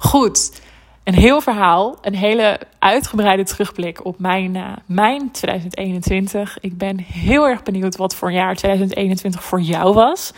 Goed, 0.04 0.62
een 1.04 1.14
heel 1.14 1.42
verhaal, 1.42 1.98
een 2.02 2.16
hele 2.16 2.60
uitgebreide 2.80 3.44
terugblik 3.44 4.06
op 4.06 4.20
mijn, 4.20 4.56
uh, 4.56 4.68
mijn 4.86 5.32
2021. 5.32 6.58
Ik 6.60 6.78
ben 6.78 6.98
heel 7.00 7.48
erg 7.48 7.64
benieuwd 7.64 7.96
wat 7.96 8.16
voor 8.16 8.32
jaar 8.32 8.56
2021 8.56 9.44
voor 9.44 9.62
jou 9.62 9.94
was. 9.94 10.34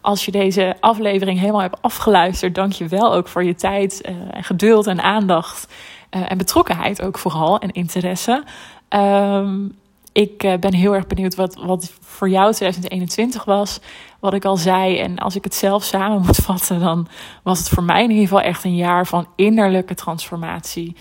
Als 0.00 0.24
je 0.24 0.30
deze 0.30 0.76
aflevering 0.80 1.38
helemaal 1.38 1.60
hebt 1.60 1.82
afgeluisterd, 1.82 2.54
dank 2.54 2.72
je 2.72 2.88
wel 2.88 3.14
ook 3.14 3.28
voor 3.28 3.44
je 3.44 3.54
tijd 3.54 4.08
uh, 4.08 4.14
en 4.30 4.44
geduld 4.44 4.86
en 4.86 5.02
aandacht. 5.02 5.72
Uh, 6.10 6.30
en 6.30 6.38
betrokkenheid 6.38 7.02
ook 7.02 7.18
vooral 7.18 7.58
en 7.58 7.72
interesse. 7.72 8.42
Um, 8.88 9.78
ik 10.16 10.60
ben 10.60 10.74
heel 10.74 10.94
erg 10.94 11.06
benieuwd 11.06 11.34
wat, 11.34 11.54
wat 11.54 11.92
voor 12.00 12.28
jou 12.28 12.52
2021 12.52 13.44
was 13.44 13.80
wat 14.20 14.34
ik 14.34 14.44
al 14.44 14.56
zei. 14.56 14.98
En 14.98 15.18
als 15.18 15.36
ik 15.36 15.44
het 15.44 15.54
zelf 15.54 15.84
samen 15.84 16.22
moet 16.26 16.36
vatten, 16.36 16.80
dan 16.80 17.08
was 17.42 17.58
het 17.58 17.68
voor 17.68 17.82
mij 17.82 18.02
in 18.02 18.10
ieder 18.10 18.24
geval 18.24 18.40
echt 18.40 18.64
een 18.64 18.76
jaar 18.76 19.06
van 19.06 19.26
innerlijke 19.36 19.94
transformatie. 19.94 20.96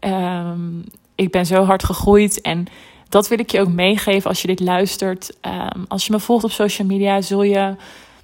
Um, 0.00 0.84
ik 1.14 1.30
ben 1.30 1.46
zo 1.46 1.64
hard 1.64 1.84
gegroeid 1.84 2.40
en 2.40 2.66
dat 3.08 3.28
wil 3.28 3.38
ik 3.38 3.50
je 3.50 3.60
ook 3.60 3.68
meegeven 3.68 4.28
als 4.28 4.40
je 4.40 4.46
dit 4.46 4.60
luistert. 4.60 5.36
Um, 5.42 5.84
als 5.88 6.06
je 6.06 6.12
me 6.12 6.20
volgt 6.20 6.44
op 6.44 6.50
social 6.50 6.88
media, 6.88 7.20
zul 7.20 7.42
je 7.42 7.76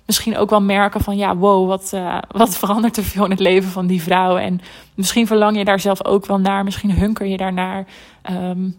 misschien 0.04 0.36
ook 0.36 0.50
wel 0.50 0.62
merken 0.62 1.00
van 1.00 1.16
ja, 1.16 1.36
wow, 1.36 1.68
wat, 1.68 1.90
uh, 1.94 2.18
wat 2.28 2.56
verandert 2.58 2.96
er 2.96 3.04
veel 3.04 3.24
in 3.24 3.30
het 3.30 3.40
leven 3.40 3.70
van 3.70 3.86
die 3.86 4.02
vrouw. 4.02 4.36
En 4.36 4.60
misschien 4.94 5.26
verlang 5.26 5.56
je 5.56 5.64
daar 5.64 5.80
zelf 5.80 6.04
ook 6.04 6.26
wel 6.26 6.38
naar, 6.38 6.64
misschien 6.64 6.92
hunker 6.92 7.26
je 7.26 7.36
daarnaar. 7.36 7.86
Um, 8.30 8.76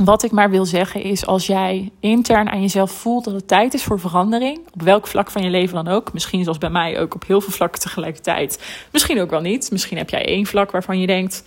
wat 0.00 0.22
ik 0.22 0.30
maar 0.30 0.50
wil 0.50 0.64
zeggen 0.64 1.02
is, 1.02 1.26
als 1.26 1.46
jij 1.46 1.90
intern 2.00 2.50
aan 2.50 2.60
jezelf 2.60 2.90
voelt 2.90 3.24
dat 3.24 3.34
het 3.34 3.48
tijd 3.48 3.74
is 3.74 3.84
voor 3.84 4.00
verandering, 4.00 4.60
op 4.74 4.82
welk 4.82 5.06
vlak 5.06 5.30
van 5.30 5.42
je 5.42 5.50
leven 5.50 5.84
dan 5.84 5.94
ook, 5.94 6.12
misschien 6.12 6.42
zoals 6.42 6.58
bij 6.58 6.70
mij 6.70 7.00
ook 7.00 7.14
op 7.14 7.26
heel 7.26 7.40
veel 7.40 7.52
vlakken 7.52 7.80
tegelijkertijd, 7.80 8.62
misschien 8.90 9.20
ook 9.20 9.30
wel 9.30 9.40
niet. 9.40 9.70
Misschien 9.70 9.96
heb 9.96 10.10
jij 10.10 10.26
één 10.26 10.46
vlak 10.46 10.70
waarvan 10.70 11.00
je 11.00 11.06
denkt, 11.06 11.44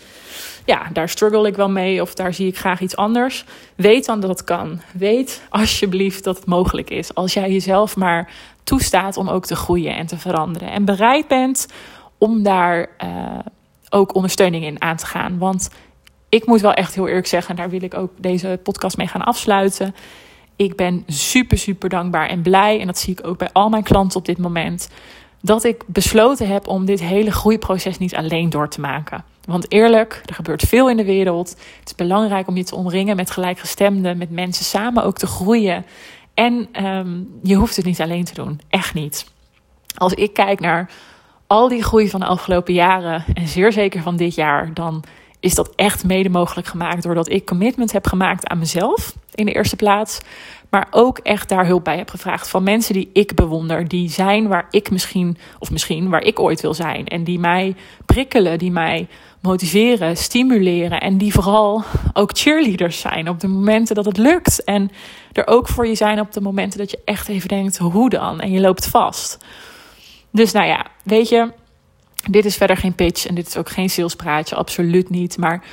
ja, 0.66 0.90
daar 0.94 1.10
struggle 1.10 1.48
ik 1.48 1.56
wel 1.56 1.70
mee 1.70 2.02
of 2.02 2.14
daar 2.14 2.34
zie 2.34 2.48
ik 2.48 2.58
graag 2.58 2.80
iets 2.80 2.96
anders. 2.96 3.46
Weet 3.76 4.06
dan 4.06 4.20
dat 4.20 4.30
het 4.30 4.44
kan. 4.44 4.82
Weet 4.94 5.42
alsjeblieft 5.50 6.24
dat 6.24 6.36
het 6.36 6.46
mogelijk 6.46 6.90
is. 6.90 7.14
Als 7.14 7.34
jij 7.34 7.52
jezelf 7.52 7.96
maar 7.96 8.32
toestaat 8.64 9.18
om 9.18 9.30
ook 9.30 9.46
te 9.46 9.56
groeien 9.56 9.96
en 9.96 10.06
te 10.06 10.18
veranderen 10.18 10.72
en 10.72 10.86
bereid 10.86 11.28
bent 11.28 11.68
om 12.18 12.44
daar 12.44 12.90
uh, 13.04 13.40
ook 13.90 14.16
ondersteuning 14.16 14.64
in 14.64 14.82
aan 14.82 14.98
te 14.98 15.06
gaan. 15.06 15.38
Want 15.38 15.70
ik 16.36 16.46
moet 16.46 16.62
wel 16.62 16.74
echt 16.74 16.96
heel 16.96 17.08
eerlijk 17.08 17.28
zeggen, 17.28 17.50
en 17.50 17.56
daar 17.56 17.70
wil 17.70 17.84
ik 17.84 17.94
ook 17.94 18.12
deze 18.18 18.60
podcast 18.64 18.98
mee 18.98 19.08
gaan 19.08 19.22
afsluiten. 19.22 19.96
Ik 20.56 20.76
ben 20.76 21.04
super, 21.08 21.58
super 21.58 21.90
dankbaar 21.90 22.30
en 22.30 22.42
blij. 22.42 22.80
En 22.80 22.86
dat 22.86 22.98
zie 22.98 23.14
ik 23.14 23.28
ook 23.28 23.38
bij 23.38 23.50
al 23.52 23.70
mijn 23.70 23.84
klanten 23.84 24.20
op 24.20 24.26
dit 24.26 24.38
moment. 24.38 24.90
Dat 25.42 25.64
ik 25.64 25.84
besloten 25.86 26.48
heb 26.48 26.68
om 26.68 26.86
dit 26.86 27.00
hele 27.00 27.32
groeiproces 27.32 27.98
niet 27.98 28.16
alleen 28.16 28.50
door 28.50 28.70
te 28.70 28.82
maken. 28.82 29.24
Want 29.46 29.72
eerlijk, 29.72 30.22
er 30.26 30.34
gebeurt 30.34 30.62
veel 30.62 30.90
in 30.90 30.98
de 30.98 31.06
wereld. 31.06 31.50
Het 31.50 31.88
is 31.90 31.96
belangrijk 31.96 32.48
om 32.48 32.58
je 32.58 32.64
te 32.64 32.76
omringen 32.76 33.16
met 33.16 33.32
gelijkgestemden, 33.32 34.18
met 34.18 34.30
mensen 34.30 34.66
samen 34.66 35.04
ook 35.04 35.18
te 35.18 35.28
groeien. 35.28 35.86
En 36.34 36.86
um, 36.86 37.40
je 37.44 37.56
hoeft 37.56 37.76
het 37.76 37.86
niet 37.86 38.02
alleen 38.02 38.24
te 38.24 38.34
doen. 38.34 38.60
Echt 38.70 38.94
niet. 38.94 39.26
Als 39.96 40.14
ik 40.14 40.34
kijk 40.34 40.60
naar 40.60 40.90
al 41.48 41.68
die 41.68 41.84
groei 41.84 42.10
van 42.10 42.20
de 42.20 42.26
afgelopen 42.26 42.74
jaren 42.74 43.24
en 43.34 43.48
zeer 43.48 43.72
zeker 43.72 44.02
van 44.02 44.16
dit 44.16 44.36
jaar, 44.36 44.74
dan 44.74 45.04
is 45.46 45.56
dat 45.56 45.76
echt 45.76 46.04
mede 46.04 46.30
mogelijk 46.30 46.68
gemaakt 46.68 47.04
doordat 47.04 47.30
ik 47.30 47.46
commitment 47.46 47.92
heb 47.92 48.08
gemaakt 48.08 48.48
aan 48.48 48.60
mezelf 48.60 49.16
in 49.34 49.46
de 49.46 49.52
eerste 49.52 49.76
plaats. 49.76 50.20
Maar 50.70 50.88
ook 50.92 51.18
echt 51.18 51.50
daar 51.50 51.66
hulp 51.66 51.84
bij 51.84 51.98
heb 51.98 52.10
gevraagd 52.10 52.50
van 52.50 52.64
mensen 52.64 52.94
die 52.94 53.10
ik 53.14 53.36
bewonder. 53.36 53.88
Die 53.88 54.10
zijn 54.10 54.48
waar 54.48 54.68
ik 54.70 54.92
misschien, 54.92 55.38
of 55.60 55.72
misschien 55.72 56.10
waar 56.10 56.22
ik 56.22 56.40
ooit 56.40 56.62
wil 56.62 56.74
zijn. 56.74 57.08
En 57.08 57.24
die 57.24 57.40
mij 57.40 57.76
prikkelen, 58.06 58.60
die 58.60 58.72
mij 58.72 59.08
motiveren, 59.42 60.18
stimuleren. 60.18 61.02
En 61.02 61.18
die 61.18 61.34
vooral 61.34 61.84
ook 62.14 62.38
cheerleaders 62.38 63.00
zijn 63.00 63.30
op 63.30 63.40
de 63.40 63.48
momenten 63.48 63.96
dat 63.96 64.06
het 64.06 64.18
lukt. 64.18 64.64
En 64.64 64.92
er 65.32 65.48
ook 65.48 65.68
voor 65.68 65.88
je 65.88 65.96
zijn 65.96 66.20
op 66.20 66.32
de 66.32 66.42
momenten 66.42 66.80
dat 66.80 66.92
je 66.92 67.00
echt 67.06 67.28
even 67.28 67.48
denkt: 67.48 67.78
hoe 67.78 68.10
dan? 68.10 68.40
En 68.40 68.52
je 68.52 68.60
loopt 68.60 68.88
vast. 68.88 69.38
Dus 70.32 70.52
nou 70.52 70.68
ja, 70.68 70.86
weet 71.04 71.30
je 71.30 71.52
dit 72.30 72.46
is 72.46 72.56
verder 72.56 72.78
geen 72.78 72.96
pitch 72.96 73.26
en 73.26 73.36
dit 73.36 73.48
is 73.48 73.58
ook 73.58 73.70
geen 73.70 73.90
salespraatje, 73.90 74.56
absoluut 74.56 75.10
niet. 75.10 75.38
Maar 75.38 75.64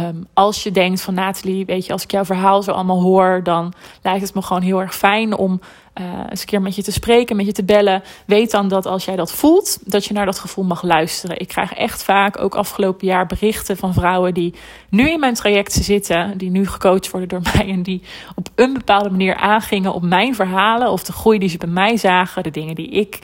um, 0.00 0.26
als 0.34 0.62
je 0.62 0.70
denkt 0.70 1.00
van 1.00 1.14
Nathalie, 1.14 1.64
weet 1.64 1.86
je, 1.86 1.92
als 1.92 2.02
ik 2.02 2.10
jouw 2.10 2.24
verhaal 2.24 2.62
zo 2.62 2.70
allemaal 2.70 3.00
hoor, 3.00 3.40
dan 3.42 3.72
lijkt 4.02 4.22
het 4.22 4.34
me 4.34 4.42
gewoon 4.42 4.62
heel 4.62 4.80
erg 4.80 4.94
fijn 4.94 5.36
om 5.36 5.60
uh, 6.00 6.04
eens 6.30 6.40
een 6.40 6.46
keer 6.46 6.62
met 6.62 6.76
je 6.76 6.82
te 6.82 6.92
spreken, 6.92 7.36
met 7.36 7.46
je 7.46 7.52
te 7.52 7.64
bellen. 7.64 8.02
Weet 8.26 8.50
dan 8.50 8.68
dat 8.68 8.86
als 8.86 9.04
jij 9.04 9.16
dat 9.16 9.32
voelt, 9.32 9.78
dat 9.84 10.04
je 10.04 10.14
naar 10.14 10.26
dat 10.26 10.38
gevoel 10.38 10.64
mag 10.64 10.82
luisteren. 10.82 11.40
Ik 11.40 11.48
krijg 11.48 11.72
echt 11.72 12.02
vaak, 12.02 12.40
ook 12.40 12.54
afgelopen 12.54 13.06
jaar, 13.06 13.26
berichten 13.26 13.76
van 13.76 13.94
vrouwen 13.94 14.34
die 14.34 14.54
nu 14.88 15.10
in 15.10 15.20
mijn 15.20 15.34
traject 15.34 15.72
zitten, 15.72 16.38
die 16.38 16.50
nu 16.50 16.66
gecoacht 16.66 17.10
worden 17.10 17.28
door 17.28 17.42
mij 17.54 17.68
en 17.68 17.82
die 17.82 18.02
op 18.34 18.48
een 18.54 18.72
bepaalde 18.72 19.10
manier 19.10 19.36
aangingen 19.36 19.92
op 19.92 20.02
mijn 20.02 20.34
verhalen 20.34 20.90
of 20.90 21.04
de 21.04 21.12
groei 21.12 21.38
die 21.38 21.48
ze 21.48 21.58
bij 21.58 21.68
mij 21.68 21.96
zagen, 21.96 22.42
de 22.42 22.50
dingen 22.50 22.74
die 22.74 22.88
ik 22.88 23.18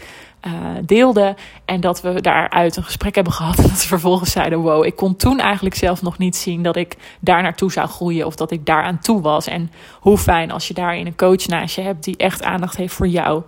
deelde. 0.84 1.34
En 1.64 1.80
dat 1.80 2.00
we 2.00 2.20
daaruit 2.20 2.76
een 2.76 2.84
gesprek 2.84 3.14
hebben 3.14 3.32
gehad. 3.32 3.58
En 3.58 3.62
dat 3.68 3.78
ze 3.78 3.86
vervolgens 3.86 4.30
zeiden: 4.30 4.58
Wow, 4.58 4.84
ik 4.84 4.96
kon 4.96 5.16
toen 5.16 5.40
eigenlijk 5.40 5.74
zelf 5.74 6.02
nog 6.02 6.18
niet 6.18 6.36
zien 6.36 6.62
dat 6.62 6.76
ik 6.76 6.96
daar 7.20 7.42
naartoe 7.42 7.72
zou 7.72 7.88
groeien. 7.88 8.26
Of 8.26 8.36
dat 8.36 8.50
ik 8.50 8.66
daar 8.66 8.82
aan 8.82 8.98
toe 8.98 9.20
was. 9.20 9.46
En 9.46 9.70
hoe 10.00 10.18
fijn 10.18 10.50
als 10.50 10.68
je 10.68 10.74
daarin 10.74 11.06
een 11.06 11.16
coach 11.16 11.46
naast 11.46 11.74
je 11.74 11.82
hebt 11.82 12.04
die 12.04 12.16
echt 12.16 12.42
aandacht 12.42 12.76
heeft 12.76 12.94
voor 12.94 13.08
jou. 13.08 13.42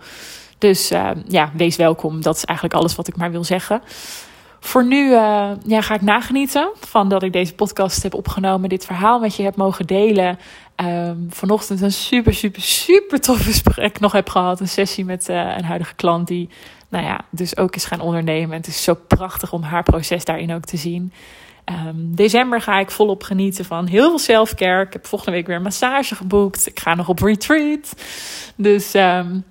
Dus 0.57 0.89
ja, 1.27 1.51
wees 1.53 1.75
welkom. 1.75 2.21
Dat 2.21 2.35
is 2.35 2.45
eigenlijk 2.45 2.77
alles 2.79 2.95
wat 2.95 3.07
ik 3.07 3.15
maar 3.15 3.31
wil 3.31 3.43
zeggen. 3.43 3.81
Voor 4.65 4.85
nu 4.85 5.09
uh, 5.09 5.49
ja, 5.65 5.81
ga 5.81 5.93
ik 5.93 6.01
nagenieten 6.01 6.69
van 6.79 7.09
dat 7.09 7.23
ik 7.23 7.33
deze 7.33 7.53
podcast 7.53 8.03
heb 8.03 8.13
opgenomen, 8.13 8.69
dit 8.69 8.85
verhaal 8.85 9.19
met 9.19 9.35
je 9.35 9.43
heb 9.43 9.55
mogen 9.55 9.87
delen. 9.87 10.39
Um, 10.75 11.27
vanochtend 11.29 11.81
een 11.81 11.91
super, 11.91 12.33
super, 12.33 12.61
super 12.61 13.21
tof 13.21 13.43
gesprek 13.43 13.99
nog 13.99 14.11
heb 14.11 14.29
gehad. 14.29 14.59
Een 14.59 14.67
sessie 14.67 15.05
met 15.05 15.29
uh, 15.29 15.55
een 15.57 15.63
huidige 15.63 15.95
klant 15.95 16.27
die, 16.27 16.49
nou 16.95 17.07
ja, 17.07 17.19
dus 17.29 17.57
ook 17.57 17.75
is 17.75 17.85
gaan 17.85 17.99
ondernemen. 17.99 18.51
En 18.51 18.57
het 18.57 18.67
is 18.67 18.83
zo 18.83 18.93
prachtig 19.07 19.53
om 19.53 19.61
haar 19.61 19.83
proces 19.83 20.25
daarin 20.25 20.53
ook 20.53 20.65
te 20.65 20.77
zien. 20.77 21.13
Um, 21.87 22.15
december 22.15 22.61
ga 22.61 22.79
ik 22.79 22.91
volop 22.91 23.23
genieten 23.23 23.65
van 23.65 23.87
heel 23.87 24.09
veel 24.09 24.19
selfcare. 24.19 24.85
Ik 24.85 24.93
heb 24.93 25.05
volgende 25.05 25.31
week 25.31 25.47
weer 25.47 25.55
een 25.55 25.61
massage 25.61 26.15
geboekt. 26.15 26.67
Ik 26.67 26.79
ga 26.79 26.95
nog 26.95 27.09
op 27.09 27.19
retreat. 27.19 27.95
Dus 28.55 28.93
um, 28.93 29.43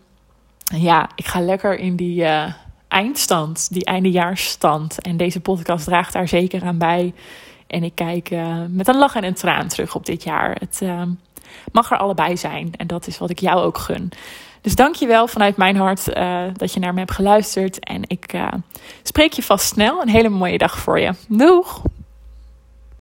ja, 0.65 1.09
ik 1.15 1.27
ga 1.27 1.41
lekker 1.41 1.79
in 1.79 1.97
die. 1.97 2.23
Uh, 2.23 2.53
eindstand, 2.95 3.69
die 3.73 3.85
eindejaarsstand. 3.85 5.01
En 5.01 5.17
deze 5.17 5.41
podcast 5.41 5.85
draagt 5.85 6.13
daar 6.13 6.29
zeker 6.29 6.63
aan 6.63 6.79
bij. 6.79 7.15
En 7.67 7.83
ik 7.83 7.95
kijk 7.95 8.31
uh, 8.31 8.57
met 8.69 8.89
een 8.89 8.97
lach 8.97 9.15
en 9.15 9.25
een 9.25 9.35
traan 9.35 9.69
terug 9.69 9.95
op 9.95 10.07
dit 10.07 10.23
jaar. 10.23 10.57
Het 10.61 10.81
uh, 10.83 11.03
mag 11.73 11.91
er 11.91 11.99
allebei 11.99 12.37
zijn. 12.37 12.73
En 12.77 12.87
dat 12.87 13.07
is 13.07 13.19
wat 13.19 13.31
ik 13.31 13.39
jou 13.39 13.61
ook 13.63 13.79
gun. 13.79 14.13
Dus 14.65 14.75
dank 14.75 14.95
je 14.95 15.07
wel 15.07 15.29
vanuit 15.29 15.57
mijn 15.57 15.77
hart 15.77 16.17
uh, 16.17 16.43
dat 16.53 16.73
je 16.73 16.81
naar 16.81 16.93
me 16.93 16.99
hebt 16.99 17.13
geluisterd. 17.13 17.79
En 17.79 18.03
ik 18.07 18.35
spreek 19.03 19.33
je 19.33 19.43
vast 19.43 19.67
snel. 19.67 20.03
Een 20.03 20.09
hele 20.09 20.29
mooie 20.29 20.59
dag 20.59 20.79
voor 20.79 21.01
je. 21.01 21.13
Doeg! 21.29 21.83